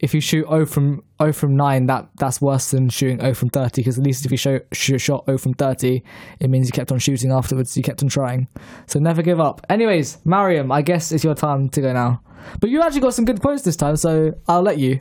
if 0.00 0.14
you 0.14 0.20
shoot 0.20 0.46
0 0.48 0.66
from 0.66 1.02
0 1.20 1.32
from 1.32 1.56
9, 1.56 1.86
that 1.86 2.08
that's 2.16 2.40
worse 2.40 2.70
than 2.70 2.88
shooting 2.88 3.20
0 3.20 3.34
from 3.34 3.50
30 3.50 3.82
because 3.82 3.98
at 3.98 4.04
least 4.04 4.24
if 4.24 4.30
you 4.32 4.38
show, 4.38 4.60
shoot 4.72 4.98
shot 4.98 5.26
0 5.26 5.38
from 5.38 5.54
30, 5.54 6.02
it 6.40 6.48
means 6.50 6.66
you 6.66 6.72
kept 6.72 6.90
on 6.90 6.98
shooting 6.98 7.30
afterwards. 7.30 7.76
You 7.76 7.82
kept 7.82 8.02
on 8.02 8.08
trying. 8.08 8.48
So 8.86 8.98
never 8.98 9.22
give 9.22 9.40
up. 9.40 9.60
Anyways, 9.68 10.18
Mariam, 10.24 10.72
I 10.72 10.82
guess 10.82 11.12
it's 11.12 11.22
your 11.22 11.34
time 11.34 11.68
to 11.70 11.80
go 11.80 11.92
now. 11.92 12.22
But 12.60 12.70
you 12.70 12.80
actually 12.80 13.02
got 13.02 13.14
some 13.14 13.26
good 13.26 13.40
quotes 13.42 13.62
this 13.62 13.76
time, 13.76 13.96
so 13.96 14.32
I'll 14.48 14.62
let 14.62 14.78
you. 14.78 15.00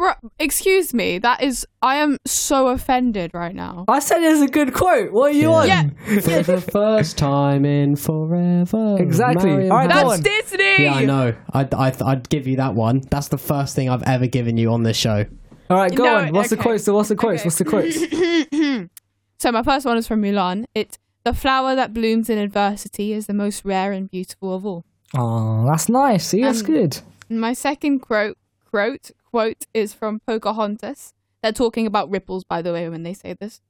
Bru- 0.00 0.30
excuse 0.38 0.94
me. 0.94 1.18
That 1.18 1.42
is. 1.42 1.66
I 1.82 1.96
am 1.96 2.16
so 2.26 2.68
offended 2.68 3.32
right 3.34 3.54
now. 3.54 3.84
I 3.86 3.98
said 3.98 4.22
it's 4.22 4.40
a 4.40 4.48
good 4.48 4.72
quote. 4.72 5.12
What 5.12 5.32
are 5.32 5.34
you 5.38 5.52
on? 5.52 5.68
Yeah. 5.68 5.90
For 6.20 6.42
the 6.42 6.60
first 6.72 7.18
time 7.18 7.64
in 7.64 7.96
forever. 7.96 8.96
Exactly. 8.98 9.50
Mariam 9.50 9.72
All 9.72 9.78
right, 9.78 9.90
has- 9.92 10.20
That's. 10.20 10.50
Disney. 10.50 10.84
Yeah, 10.84 10.94
I 10.94 11.04
know. 11.04 11.34
I'd, 11.52 11.74
I'd, 11.74 12.00
I'd 12.02 12.28
give 12.30 12.46
you 12.46 12.56
that 12.56 12.74
one. 12.74 13.00
That's 13.10 13.28
the 13.28 13.38
first 13.38 13.76
thing 13.76 13.88
I've 13.90 14.02
ever 14.04 14.26
given 14.26 14.56
you 14.56 14.72
on 14.72 14.82
this 14.84 14.96
show. 14.96 15.26
All 15.68 15.76
right, 15.76 15.94
go 15.94 16.04
No, 16.04 16.16
on. 16.16 16.32
What's 16.32 16.50
the 16.50 16.56
quote? 16.56 16.80
So 16.80 16.94
what's 16.94 17.10
the 17.10 17.16
quote? 17.16 17.34
Okay. 17.34 17.44
What's 17.44 17.58
the 17.58 17.64
quote? 17.64 18.90
So 19.38 19.50
my 19.50 19.62
first 19.62 19.86
one 19.86 19.96
is 19.96 20.06
from 20.06 20.20
Mulan. 20.20 20.66
It's 20.74 20.98
the 21.24 21.32
flower 21.32 21.74
that 21.74 21.94
blooms 21.94 22.28
in 22.28 22.36
adversity 22.38 23.14
is 23.14 23.26
the 23.26 23.32
most 23.32 23.64
rare 23.64 23.90
and 23.90 24.10
beautiful 24.10 24.54
of 24.54 24.66
all. 24.66 24.84
Oh, 25.16 25.64
that's 25.66 25.88
nice. 25.88 26.26
See, 26.26 26.42
that's 26.42 26.60
Um, 26.60 26.66
good. 26.66 26.98
My 27.30 27.54
second 27.54 28.00
quote 28.00 28.36
quote 28.70 29.10
quote 29.30 29.66
is 29.72 29.92
from 29.94 30.20
Pocahontas. 30.26 31.12
They're 31.42 31.52
talking 31.52 31.86
about 31.86 32.10
ripples, 32.10 32.44
by 32.44 32.62
the 32.62 32.72
way, 32.72 32.88
when 32.88 33.02
they 33.02 33.14
say 33.14 33.34
this. 33.38 33.60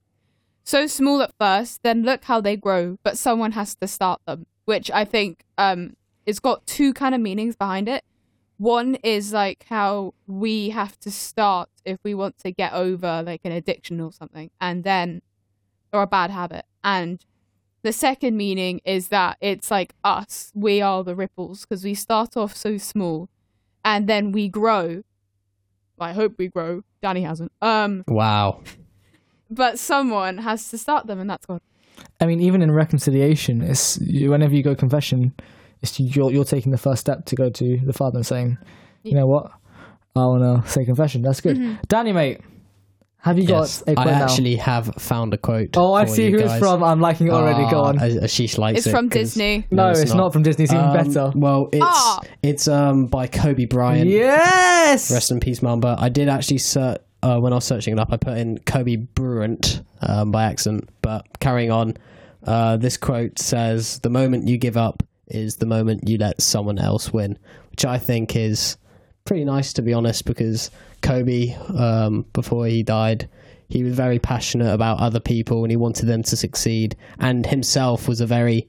So 0.65 0.87
small 0.87 1.23
at 1.23 1.33
first, 1.39 1.83
then 1.83 2.03
look 2.03 2.25
how 2.25 2.41
they 2.41 2.57
grow, 2.57 2.99
but 3.03 3.19
someone 3.19 3.53
has 3.53 3.75
to 3.77 3.89
start 3.89 4.21
them. 4.27 4.47
Which 4.65 4.91
I 4.91 5.05
think 5.05 5.45
um 5.59 5.95
it's 6.27 6.41
got 6.41 6.67
two 6.67 6.93
kind 6.93 7.15
of 7.15 7.21
meanings 7.21 7.57
behind 7.57 7.89
it. 7.89 8.05
One 8.59 8.97
is 8.97 9.33
like 9.33 9.65
how 9.69 10.15
we 10.27 10.71
have 10.71 10.99
to 11.01 11.11
start 11.11 11.71
if 11.85 11.99
we 12.05 12.15
want 12.15 12.39
to 12.39 12.53
get 12.53 12.73
over 12.73 13.23
like 13.23 13.41
an 13.45 13.53
addiction 13.53 14.01
or 14.01 14.13
something, 14.13 14.51
and 14.61 14.85
then 14.85 15.23
or 15.93 16.03
a 16.03 16.07
bad 16.07 16.31
habit. 16.31 16.67
And 16.85 17.25
the 17.83 17.93
second 17.93 18.37
meaning 18.37 18.81
is 18.85 19.09
that 19.09 19.39
it's 19.41 19.71
like 19.71 19.95
us, 20.05 20.53
we 20.55 20.83
are 20.83 21.03
the 21.03 21.15
ripples 21.17 21.63
because 21.63 21.83
we 21.83 21.95
start 21.95 22.37
off 22.37 22.55
so 22.55 22.77
small 22.77 23.29
and 23.85 24.07
then 24.07 24.33
we 24.33 24.49
grow. 24.49 25.03
I 26.01 26.12
hope 26.12 26.34
we 26.38 26.48
grow. 26.48 26.82
Danny 27.03 27.22
hasn't. 27.22 27.53
Um, 27.62 28.05
Wow. 28.09 28.62
but 29.51 29.78
someone 29.78 30.38
has 30.38 30.68
to 30.70 30.78
start 30.78 31.07
them, 31.07 31.20
and 31.20 31.28
that's 31.30 31.46
God. 31.46 31.61
I 32.20 32.26
mean, 32.26 32.40
even 32.40 32.62
in 32.62 32.70
reconciliation, 32.70 33.62
it's 33.62 33.98
you, 34.01 34.30
whenever 34.30 34.55
you 34.55 34.62
go 34.62 34.74
confession, 34.74 35.34
it's 35.82 35.98
you're 36.01 36.30
you're 36.30 36.44
taking 36.44 36.72
the 36.72 36.78
first 36.78 37.01
step 37.01 37.24
to 37.26 37.36
go 37.36 37.51
to 37.51 37.78
the 37.84 37.92
Father 37.92 38.18
and 38.18 38.26
saying, 38.26 38.59
you 39.03 39.14
know 39.14 39.26
what, 39.26 39.51
I 40.16 40.20
want 40.26 40.64
to 40.64 40.70
say 40.70 40.84
confession. 40.84 41.22
That's 41.22 41.40
good. 41.40 41.57
Mm-hmm. 41.57 41.74
Danny, 41.88 42.12
mate, 42.12 42.40
have 43.23 43.39
you 43.39 43.45
Yes, 43.45 43.83
got 43.83 43.93
a 43.93 43.95
quote 43.97 44.07
I 44.07 44.11
now? 44.18 44.25
actually 44.25 44.57
have 44.57 44.95
found 44.99 45.35
a 45.35 45.37
quote. 45.39 45.77
Oh, 45.77 45.93
I 45.93 46.07
for 46.07 46.14
see 46.14 46.27
you 46.29 46.39
who 46.39 46.45
it's 46.45 46.59
from. 46.59 46.83
I'm 46.83 47.01
liking 47.01 47.27
it 47.27 47.31
already. 47.33 47.71
Go 47.71 47.81
Ah, 47.83 47.89
on. 47.89 47.99
Ashish 47.99 48.57
likes 48.59 48.79
It's 48.79 48.87
it 48.87 48.91
from 48.91 49.09
'cause- 49.11 49.35
Disney. 49.35 49.66
no, 49.71 49.91
it's, 49.91 50.14
not. 50.14 50.33
from 50.33 50.43
Disney. 50.43 50.64
It's 50.64 50.73
even 50.73 50.85
Um, 50.87 50.93
better. 50.97 51.33
Well, 51.35 51.68
it's 51.73 51.85
Ah. 51.87 52.21
it's 52.43 52.66
um 52.68 53.07
by 53.07 53.27
Kobe 53.27 53.66
Bryant. 53.66 54.09
Yes. 54.09 55.11
Rest 55.11 55.31
in 55.31 55.41
peace, 55.41 55.62
Mamba. 55.62 55.97
I 55.99 56.09
did 56.09 56.29
actually 56.29 56.59
search 56.59 56.99
uh, 57.23 57.39
when 57.39 57.53
I 57.53 57.57
was 57.57 57.64
searching 57.64 57.93
it 57.93 57.99
up. 58.01 58.11
I 58.12 58.16
put 58.16 58.39
in 58.39 58.59
Kobe 58.64 58.97
Bryant 58.97 59.83
um, 60.01 60.31
by 60.31 60.45
accident. 60.45 60.89
But 61.03 61.27
carrying 61.41 61.71
on, 61.71 61.97
uh, 62.47 62.79
this 62.79 62.97
quote 62.97 63.39
says, 63.39 63.99
"The 63.99 64.09
moment 64.09 64.49
you 64.49 64.57
give 64.57 64.79
up 64.79 65.03
is 65.29 65.57
the 65.57 65.66
moment 65.66 66.09
you 66.09 66.16
let 66.16 66.41
someone 66.41 66.79
else 66.79 67.12
win," 67.12 67.37
which 67.73 67.85
I 67.85 67.99
think 67.99 68.35
is 68.35 68.79
pretty 69.27 69.45
nice 69.45 69.75
to 69.75 69.83
be 69.83 69.93
honest. 69.93 70.25
Because 70.25 70.71
Kobe, 71.03 71.55
um, 71.76 72.24
before 72.32 72.66
he 72.66 72.82
died, 72.82 73.28
he 73.68 73.82
was 73.82 73.94
very 73.94 74.18
passionate 74.18 74.72
about 74.72 74.98
other 74.98 75.20
people 75.20 75.62
and 75.62 75.70
he 75.70 75.76
wanted 75.76 76.07
them 76.07 76.22
to 76.24 76.36
succeed, 76.36 76.96
and 77.18 77.46
himself 77.46 78.09
was 78.09 78.20
a 78.20 78.26
very 78.26 78.68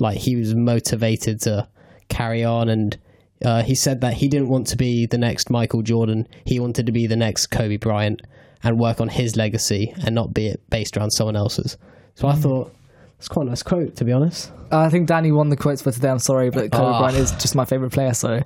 like 0.00 0.18
he 0.18 0.36
was 0.36 0.54
motivated 0.54 1.40
to 1.40 1.68
carry 2.08 2.44
on 2.44 2.68
and 2.68 2.96
uh, 3.44 3.62
he 3.62 3.74
said 3.74 4.00
that 4.00 4.14
he 4.14 4.28
didn't 4.28 4.48
want 4.48 4.66
to 4.66 4.76
be 4.76 5.06
the 5.06 5.18
next 5.18 5.50
Michael 5.50 5.82
Jordan. 5.82 6.26
He 6.44 6.58
wanted 6.58 6.86
to 6.86 6.92
be 6.92 7.06
the 7.06 7.16
next 7.16 7.48
Kobe 7.48 7.76
Bryant 7.76 8.22
and 8.62 8.78
work 8.78 9.00
on 9.00 9.08
his 9.08 9.36
legacy 9.36 9.94
and 10.04 10.14
not 10.14 10.34
be 10.34 10.48
it 10.48 10.60
based 10.70 10.96
around 10.96 11.10
someone 11.10 11.36
else's. 11.36 11.76
So 12.14 12.26
I 12.26 12.34
thought 12.34 12.74
it's 13.18 13.28
quite 13.28 13.46
a 13.46 13.48
nice 13.50 13.62
quote, 13.62 13.96
to 13.96 14.04
be 14.04 14.12
honest. 14.12 14.52
I 14.70 14.90
think 14.90 15.08
Danny 15.08 15.32
won 15.32 15.48
the 15.48 15.56
quotes 15.56 15.80
for 15.82 15.90
today. 15.90 16.08
I'm 16.10 16.18
sorry, 16.18 16.50
but 16.50 16.70
Kobe 16.70 16.84
Ah. 16.84 16.98
Bryant 17.00 17.16
is 17.16 17.30
just 17.32 17.54
my 17.54 17.64
favorite 17.64 17.90
player. 17.90 18.12
So, 18.12 18.40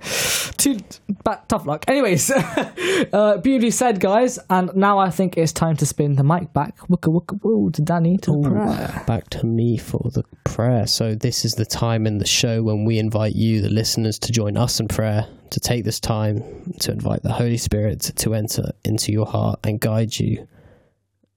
too 0.56 0.78
but 1.24 1.48
tough 1.48 1.66
luck. 1.66 1.84
Anyways, 1.88 2.30
uh, 3.12 3.38
beautifully 3.42 3.70
said, 3.72 3.98
guys. 4.00 4.38
And 4.48 4.74
now 4.76 4.98
I 4.98 5.10
think 5.10 5.36
it's 5.36 5.52
time 5.52 5.76
to 5.78 5.86
spin 5.86 6.14
the 6.14 6.22
mic 6.24 6.52
back. 6.52 6.78
Wooka 6.88 7.12
wooka 7.12 7.42
woo 7.42 7.70
to 7.72 7.82
Danny 7.82 8.18
to 8.18 8.40
the 8.40 8.50
prayer. 8.50 9.04
Back 9.06 9.30
to 9.30 9.44
me 9.46 9.76
for 9.76 10.10
the 10.12 10.22
prayer. 10.44 10.86
So 10.86 11.14
this 11.16 11.44
is 11.44 11.54
the 11.54 11.66
time 11.66 12.06
in 12.06 12.18
the 12.18 12.26
show 12.26 12.62
when 12.62 12.84
we 12.84 12.98
invite 12.98 13.34
you, 13.34 13.60
the 13.60 13.68
listeners, 13.70 14.18
to 14.20 14.32
join 14.32 14.56
us 14.56 14.78
in 14.80 14.88
prayer. 14.88 15.26
To 15.50 15.60
take 15.60 15.84
this 15.84 16.00
time 16.00 16.42
to 16.80 16.92
invite 16.92 17.22
the 17.24 17.32
Holy 17.32 17.58
Spirit 17.58 18.00
to 18.00 18.34
enter 18.34 18.70
into 18.84 19.12
your 19.12 19.26
heart 19.26 19.60
and 19.64 19.78
guide 19.80 20.18
you. 20.18 20.48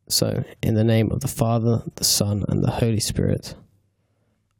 So, 0.07 0.43
in 0.61 0.75
the 0.75 0.83
name 0.83 1.11
of 1.11 1.21
the 1.21 1.27
Father, 1.27 1.81
the 1.95 2.03
Son, 2.03 2.45
and 2.47 2.63
the 2.63 2.71
Holy 2.71 2.99
Spirit. 2.99 3.55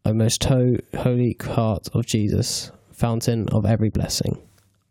O 0.04 0.14
most 0.14 0.44
ho- 0.44 0.78
holy 0.98 1.38
heart 1.40 1.88
of 1.94 2.06
Jesus, 2.06 2.72
fountain 2.92 3.48
of 3.50 3.66
every 3.66 3.90
blessing, 3.90 4.42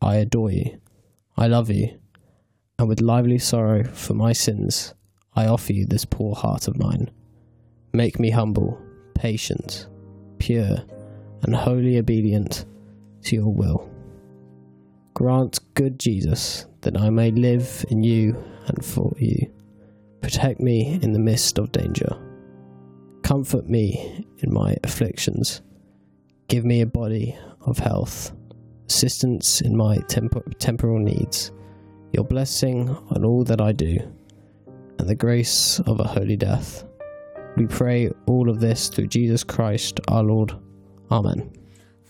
I 0.01 0.17
adore 0.17 0.51
you. 0.51 0.81
I 1.37 1.49
love 1.49 1.71
you. 1.71 1.99
And 2.79 2.89
with 2.89 3.01
lively 3.01 3.39
sorrow 3.39 3.85
for 3.85 4.15
my 4.15 4.33
sins, 4.33 4.95
I 5.35 5.47
offer 5.47 5.73
you 5.73 5.87
this 5.87 6.05
poor 6.05 6.35
heart 6.35 6.69
of 6.69 6.79
mine. 6.79 7.11
Make 7.93 8.19
me 8.19 8.31
humble, 8.31 8.81
patient, 9.15 9.89
pure, 10.39 10.79
and 11.43 11.55
wholly 11.55 11.99
obedient 11.99 12.65
to 13.23 13.37
your 13.37 13.53
will. 13.53 13.91
Grant, 15.15 15.61
good 15.75 15.99
Jesus, 15.99 16.67
that 16.81 16.99
I 16.99 17.11
may 17.11 17.31
live 17.31 17.85
in 17.89 18.03
you 18.03 18.37
and 18.67 18.85
for 18.85 19.13
you. 19.19 19.54
Protect 20.25 20.59
me 20.59 20.99
in 21.03 21.13
the 21.13 21.19
midst 21.19 21.59
of 21.59 21.71
danger. 21.71 22.17
Comfort 23.23 23.69
me 23.69 24.25
in 24.39 24.55
my 24.55 24.75
afflictions. 24.83 25.61
Give 26.49 26.65
me 26.65 26.81
a 26.81 26.87
body 26.87 27.37
of 27.61 27.79
health, 27.79 28.33
assistance 28.89 29.61
in 29.61 29.77
my 29.77 29.99
tempor- 29.99 30.51
temporal 30.59 30.99
needs, 30.99 31.53
your 32.15 32.25
blessing 32.25 32.89
on 32.89 33.23
all 33.23 33.45
that 33.45 33.61
I 33.61 33.73
do, 33.73 33.99
and 34.99 35.07
the 35.07 35.15
grace 35.15 35.79
of 35.81 36.01
a 36.01 36.05
holy 36.05 36.39
death. 36.39 36.85
We 37.59 37.67
pray 37.67 38.11
all 38.25 38.49
of 38.49 38.61
this 38.61 38.89
through 38.89 39.09
Jesus 39.09 39.45
Christ 39.45 40.01
our 40.09 40.23
Lord. 40.23 40.55
Amen. 41.11 41.53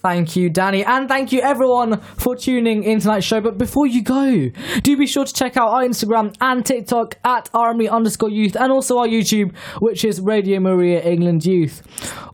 Thank 0.05 0.37
you, 0.37 0.51
Danny, 0.51 0.85
and 0.85 1.09
thank 1.09 1.33
you 1.33 1.41
everyone 1.41 1.99
for 2.19 2.37
tuning 2.37 2.85
in 2.85 3.01
tonight's 3.01 3.25
show. 3.25 3.41
But 3.41 3.57
before 3.57 3.87
you 3.87 4.03
go, 4.03 4.51
do 4.83 4.97
be 4.99 5.07
sure 5.07 5.25
to 5.25 5.33
check 5.33 5.57
out 5.57 5.71
our 5.71 5.83
Instagram 5.83 6.37
and 6.43 6.65
TikTok 6.65 7.17
at 7.25 7.51
RME 7.55 7.91
underscore 7.91 8.29
youth 8.29 8.55
and 8.55 8.71
also 8.71 8.99
our 8.99 9.07
YouTube, 9.07 9.57
which 9.81 10.05
is 10.05 10.21
Radio 10.21 10.61
Maria 10.61 11.01
England 11.01 11.47
Youth. 11.47 11.81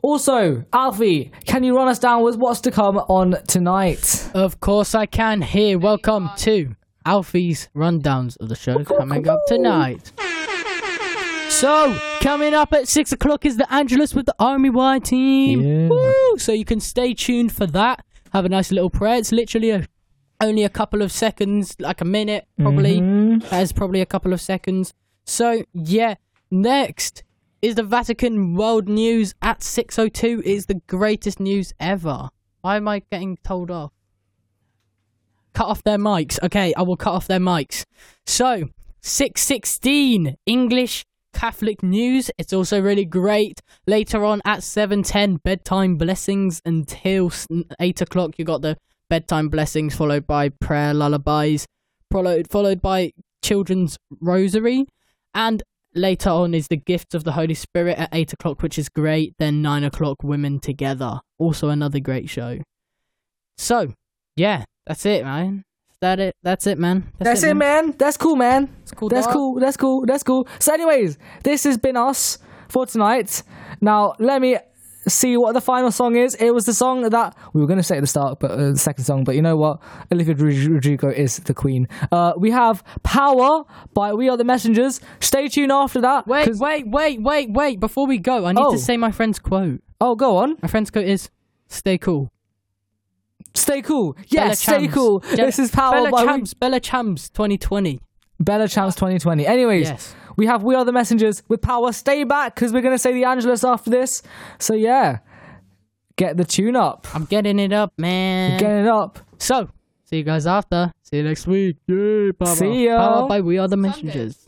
Also, 0.02 0.64
Alfie, 0.72 1.30
can 1.44 1.62
you 1.62 1.76
run 1.76 1.86
us 1.86 2.00
down 2.00 2.24
with 2.24 2.34
what's 2.34 2.60
to 2.62 2.72
come 2.72 2.96
on 2.96 3.36
tonight? 3.46 4.28
Of 4.34 4.58
course 4.58 4.96
I 4.96 5.06
can. 5.06 5.40
Here, 5.40 5.78
welcome 5.78 6.28
to 6.38 6.74
Alfie's 7.06 7.68
rundowns 7.76 8.36
of 8.40 8.48
the 8.48 8.56
shows 8.56 8.88
coming 8.88 9.28
up 9.28 9.38
tonight. 9.46 10.10
So, 11.50 11.98
coming 12.20 12.54
up 12.54 12.72
at 12.72 12.88
six 12.88 13.12
o'clock 13.12 13.44
is 13.44 13.56
the 13.56 13.70
Angelus 13.72 14.14
with 14.14 14.26
the 14.26 14.34
Army 14.38 14.70
Y 14.70 14.98
team. 15.00 15.60
Yeah. 15.60 15.88
Woo! 15.88 16.38
So 16.38 16.52
you 16.52 16.64
can 16.64 16.80
stay 16.80 17.12
tuned 17.12 17.52
for 17.52 17.66
that. 17.66 18.04
Have 18.32 18.44
a 18.44 18.48
nice 18.48 18.70
little 18.70 18.88
prayer. 18.88 19.16
It's 19.16 19.32
literally 19.32 19.70
a, 19.70 19.86
only 20.40 20.64
a 20.64 20.68
couple 20.68 21.02
of 21.02 21.12
seconds, 21.12 21.76
like 21.78 22.00
a 22.00 22.04
minute 22.04 22.46
probably. 22.58 23.00
Mm-hmm. 23.00 23.48
That's 23.50 23.72
probably 23.72 24.00
a 24.00 24.06
couple 24.06 24.32
of 24.32 24.40
seconds. 24.40 24.94
So 25.26 25.64
yeah, 25.74 26.14
next 26.50 27.24
is 27.60 27.74
the 27.74 27.82
Vatican 27.82 28.54
World 28.54 28.88
News 28.88 29.34
at 29.42 29.62
six 29.62 29.98
o 29.98 30.08
two. 30.08 30.42
Is 30.46 30.66
the 30.66 30.80
greatest 30.86 31.40
news 31.40 31.74
ever. 31.78 32.30
Why 32.62 32.76
am 32.76 32.88
I 32.88 33.02
getting 33.10 33.36
told 33.44 33.70
off? 33.70 33.92
cut 35.52 35.66
off 35.66 35.82
their 35.82 35.98
mics. 35.98 36.38
Okay, 36.42 36.72
I 36.74 36.82
will 36.82 36.96
cut 36.96 37.12
off 37.12 37.26
their 37.26 37.40
mics. 37.40 37.84
So, 38.24 38.68
616 39.02 40.36
English 40.46 41.04
Catholic 41.32 41.82
News. 41.82 42.30
It's 42.38 42.52
also 42.52 42.80
really 42.80 43.04
great. 43.04 43.60
Later 43.86 44.24
on 44.24 44.40
at 44.44 44.62
710 44.62 45.36
bedtime 45.44 45.96
blessings 45.96 46.60
until 46.64 47.32
8 47.78 48.00
o'clock 48.00 48.38
you 48.38 48.44
got 48.44 48.62
the 48.62 48.76
bedtime 49.08 49.48
blessings 49.48 49.94
followed 49.94 50.26
by 50.26 50.48
prayer 50.48 50.94
lullabies 50.94 51.66
followed 52.12 52.48
followed 52.48 52.80
by 52.80 53.12
children's 53.42 53.98
rosary 54.20 54.86
and 55.34 55.64
later 55.94 56.30
on 56.30 56.54
is 56.54 56.68
the 56.68 56.76
gifts 56.76 57.14
of 57.14 57.24
the 57.24 57.32
Holy 57.32 57.54
Spirit 57.54 57.98
at 57.98 58.08
8 58.12 58.32
o'clock 58.32 58.62
which 58.62 58.78
is 58.78 58.88
great. 58.88 59.34
Then 59.38 59.62
9 59.62 59.84
o'clock 59.84 60.22
women 60.22 60.60
together. 60.60 61.20
Also 61.38 61.68
another 61.68 62.00
great 62.00 62.28
show. 62.28 62.58
So, 63.56 63.94
yeah, 64.36 64.64
that's 64.86 65.04
it, 65.06 65.24
man. 65.24 65.64
That 66.00 66.18
it? 66.18 66.34
That's 66.42 66.66
it, 66.66 66.78
man. 66.78 67.10
That's 67.18 67.42
it, 67.42 67.54
man. 67.54 67.94
That's 67.98 68.16
cool, 68.16 68.36
man. 68.36 68.74
cool, 68.96 69.10
That's 69.10 69.26
dog. 69.26 69.34
cool. 69.34 69.60
That's 69.60 69.76
cool. 69.76 70.06
That's 70.06 70.22
cool. 70.22 70.48
So, 70.58 70.72
anyways, 70.72 71.18
this 71.44 71.64
has 71.64 71.76
been 71.76 71.96
us 71.96 72.38
for 72.68 72.86
tonight. 72.86 73.42
Now, 73.82 74.14
let 74.18 74.40
me 74.40 74.56
see 75.06 75.36
what 75.36 75.52
the 75.52 75.60
final 75.60 75.90
song 75.90 76.16
is. 76.16 76.34
It 76.36 76.52
was 76.54 76.64
the 76.64 76.72
song 76.72 77.02
that 77.02 77.36
we 77.52 77.60
were 77.60 77.66
going 77.66 77.78
to 77.78 77.82
say 77.82 77.98
at 77.98 78.00
the 78.00 78.06
start, 78.06 78.40
but 78.40 78.50
uh, 78.50 78.56
the 78.72 78.78
second 78.78 79.04
song. 79.04 79.24
But 79.24 79.34
you 79.34 79.42
know 79.42 79.58
what? 79.58 79.80
Olivia 80.10 80.34
Rodri- 80.34 80.68
Rodrigo 80.72 81.10
is 81.10 81.36
the 81.38 81.52
queen. 81.52 81.86
Uh, 82.10 82.32
we 82.38 82.50
have 82.50 82.82
"Power" 83.02 83.64
by 83.92 84.14
We 84.14 84.30
Are 84.30 84.38
the 84.38 84.44
Messengers. 84.44 85.02
Stay 85.20 85.48
tuned 85.48 85.70
after 85.72 86.00
that. 86.00 86.26
Wait, 86.26 86.46
'cause- 86.46 86.60
wait, 86.60 86.88
wait, 86.88 87.20
wait, 87.20 87.50
wait. 87.52 87.78
Before 87.78 88.06
we 88.06 88.16
go, 88.18 88.46
I 88.46 88.52
need 88.52 88.62
Oh. 88.64 88.72
to 88.72 88.78
say 88.78 88.96
my 88.96 89.10
friend's 89.10 89.38
quote. 89.38 89.80
Oh, 90.00 90.14
go 90.14 90.38
on. 90.38 90.56
My 90.62 90.68
friend's 90.68 90.90
quote 90.90 91.04
is 91.06 91.28
"Stay 91.68 91.98
cool." 91.98 92.30
Stay 93.54 93.82
cool. 93.82 94.12
Bella 94.14 94.26
Yes, 94.28 94.60
stay 94.60 94.86
Chams. 94.86 94.92
cool. 94.92 95.20
Je- 95.20 95.36
this 95.36 95.58
is 95.58 95.70
"Power" 95.70 95.92
Bella 95.92 96.10
by 96.10 96.22
We- 96.22 96.28
Chams. 96.28 96.58
Bella 96.58 96.80
Champs 96.80 97.28
2020. 97.30 98.00
Bella 98.38 98.68
Champs 98.68 98.94
2020. 98.94 99.46
Anyways, 99.46 99.88
Yes. 99.88 100.14
we 100.36 100.46
have 100.46 100.62
We 100.62 100.74
Are 100.74 100.84
the 100.84 100.92
Messengers 100.92 101.42
with 101.48 101.60
Power. 101.60 101.92
Stay 101.92 102.24
back 102.24 102.54
because 102.54 102.72
we're 102.72 102.80
going 102.80 102.94
to 102.94 102.98
say 102.98 103.12
the 103.12 103.24
Angelus 103.24 103.64
after 103.64 103.90
this. 103.90 104.22
So, 104.58 104.74
yeah, 104.74 105.18
get 106.16 106.36
the 106.36 106.44
tune 106.44 106.76
up. 106.76 107.06
I'm 107.14 107.24
getting 107.26 107.58
it 107.58 107.72
up, 107.72 107.92
man. 107.98 108.58
Get 108.58 108.70
it 108.70 108.86
up. 108.86 109.18
So, 109.38 109.68
see 110.04 110.18
you 110.18 110.22
guys 110.24 110.46
after. 110.46 110.92
See 111.02 111.18
you 111.18 111.22
next 111.24 111.46
week. 111.46 111.76
Yay, 111.88 112.32
power. 112.32 112.54
See 112.54 112.86
ya. 112.86 112.96
Powered 112.98 113.28
by 113.28 113.40
We 113.40 113.58
Are 113.58 113.68
the 113.68 113.76
Messengers. 113.76 114.46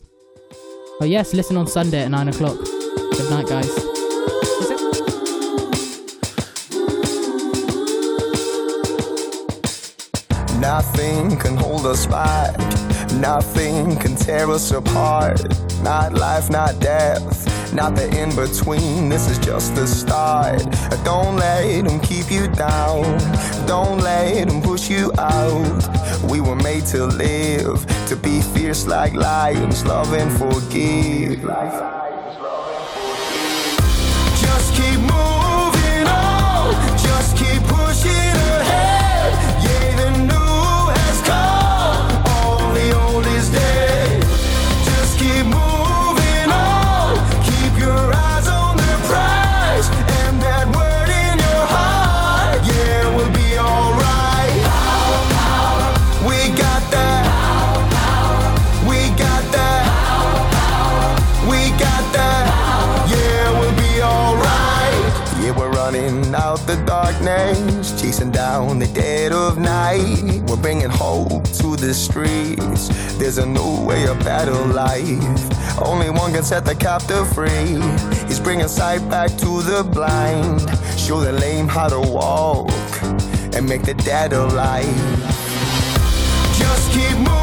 Oh 1.01 1.05
yes, 1.05 1.35
listen 1.35 1.57
on 1.57 1.67
Sunday 1.67 2.03
at 2.05 2.11
nine 2.11 2.29
o'clock. 2.29 2.57
Good 2.57 3.31
night, 3.31 3.47
guys. 3.49 3.69
Nothing 10.63 11.37
can 11.39 11.57
hold 11.57 11.87
us 11.87 12.07
back. 12.07 12.57
Nothing 13.15 13.97
can 13.97 14.15
tear 14.15 14.49
us 14.49 14.71
apart. 14.71 15.43
Not 15.83 16.13
life, 16.13 16.51
not 16.51 16.79
death, 16.79 17.75
not 17.75 17.97
the 17.97 18.07
in 18.17 18.31
between. 18.37 19.09
This 19.09 19.29
is 19.29 19.41
just 19.41 19.75
the 19.75 19.89
start. 19.89 20.63
Don't 21.05 21.35
let 21.35 21.85
them 21.85 21.99
keep 21.99 22.31
you 22.31 22.47
down. 22.47 23.03
Don't 23.67 23.99
let 23.99 24.47
them 24.47 24.63
push 24.63 24.89
you 24.89 25.13
out. 25.19 26.31
We 26.31 26.41
were 26.41 26.55
made 26.55 26.87
to 26.95 27.07
live, 27.07 27.85
to 28.07 28.15
be 28.15 28.41
fierce 28.41 28.87
like 28.87 29.15
lions, 29.15 29.85
love 29.85 30.13
and 30.13 30.31
forgive. 30.31 31.43
The 71.93 71.99
streets. 71.99 72.89
There's 73.19 73.37
a 73.37 73.45
new 73.45 73.85
way, 73.85 74.07
of 74.07 74.19
battle 74.21 74.67
life. 74.69 75.79
Only 75.79 76.09
one 76.09 76.33
can 76.33 76.43
set 76.43 76.65
the 76.65 76.75
captive 76.75 77.29
free. 77.35 77.77
He's 78.27 78.41
bringing 78.41 78.69
sight 78.69 79.07
back 79.11 79.29
to 79.43 79.61
the 79.63 79.85
blind, 79.85 80.61
show 80.99 81.21
the 81.21 81.33
lame 81.33 81.69
how 81.69 81.89
to 81.89 82.01
walk, 82.01 82.71
and 83.55 83.69
make 83.69 83.83
the 83.83 83.95
dead 83.95 84.33
alive. 84.33 84.87
Just 86.57 86.93
keep 86.93 87.17
moving 87.19 87.42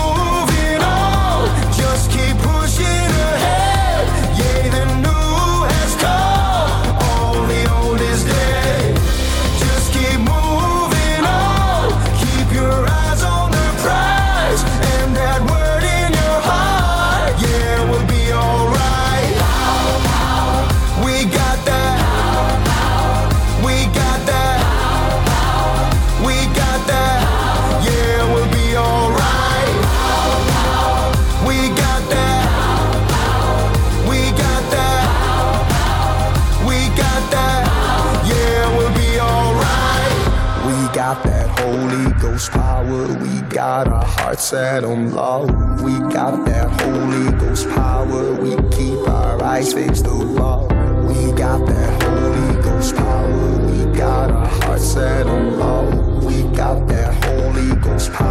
set 44.49 44.83
on 44.83 45.11
love. 45.11 45.47
We 45.83 45.99
got 46.11 46.43
that 46.47 46.81
Holy 46.81 47.31
Ghost 47.37 47.69
power. 47.69 48.33
We 48.33 48.55
keep 48.75 49.07
our 49.07 49.39
eyes 49.43 49.73
fixed 49.73 50.07
above. 50.07 50.63
We 51.07 51.31
got 51.33 51.67
that 51.67 52.03
Holy 52.03 52.63
Ghost 52.63 52.95
power. 52.95 53.59
We 53.67 53.95
got 53.95 54.31
our 54.31 54.47
hearts 54.47 54.85
set 54.85 55.27
on 55.27 55.59
love. 55.59 56.23
We 56.25 56.41
got 56.57 56.87
that 56.87 57.13
Holy 57.25 57.75
Ghost 57.75 58.11
power. 58.11 58.28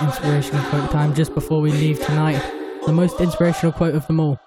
Inspirational 0.00 0.64
quote 0.70 0.90
time 0.90 1.14
just 1.14 1.34
before 1.34 1.60
we 1.60 1.72
leave 1.72 2.04
tonight. 2.04 2.40
The 2.86 2.92
most 2.92 3.20
inspirational 3.20 3.72
quote 3.72 3.94
of 3.94 4.06
them 4.06 4.20
all. 4.20 4.38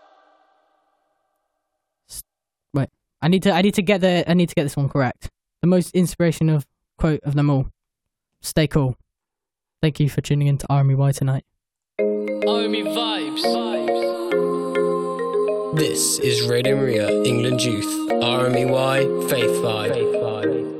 Wait, 2.74 2.90
I 3.22 3.28
need 3.28 3.44
to 3.44 3.52
I 3.52 3.62
need 3.62 3.76
to 3.76 3.82
get 3.82 4.02
the 4.02 4.30
I 4.30 4.34
need 4.34 4.50
to 4.50 4.56
get 4.56 4.64
this 4.64 4.78
one 4.78 4.90
correct. 4.90 5.30
The 5.62 5.68
most 5.68 5.94
inspirational 5.96 6.64
quote 6.98 7.22
of 7.24 7.36
them 7.36 7.50
all. 7.50 7.68
Stay 8.42 8.68
cool. 8.68 8.96
Thank 9.82 10.00
you 10.00 10.10
for 10.10 10.22
tuning 10.22 10.48
in 10.48 10.58
to 10.60 10.68
RMY 10.68 11.16
tonight. 11.16 11.46
Army 12.00 12.84
vibes. 12.84 13.42
This 15.76 16.20
is 16.20 16.48
Radio 16.50 16.76
Maria 16.76 17.10
England 17.24 17.64
Youth 17.64 17.86
RMEY 18.10 19.30
Faith 19.30 19.52
Vibe. 19.64 20.22
R-M-E-Y, 20.22 20.71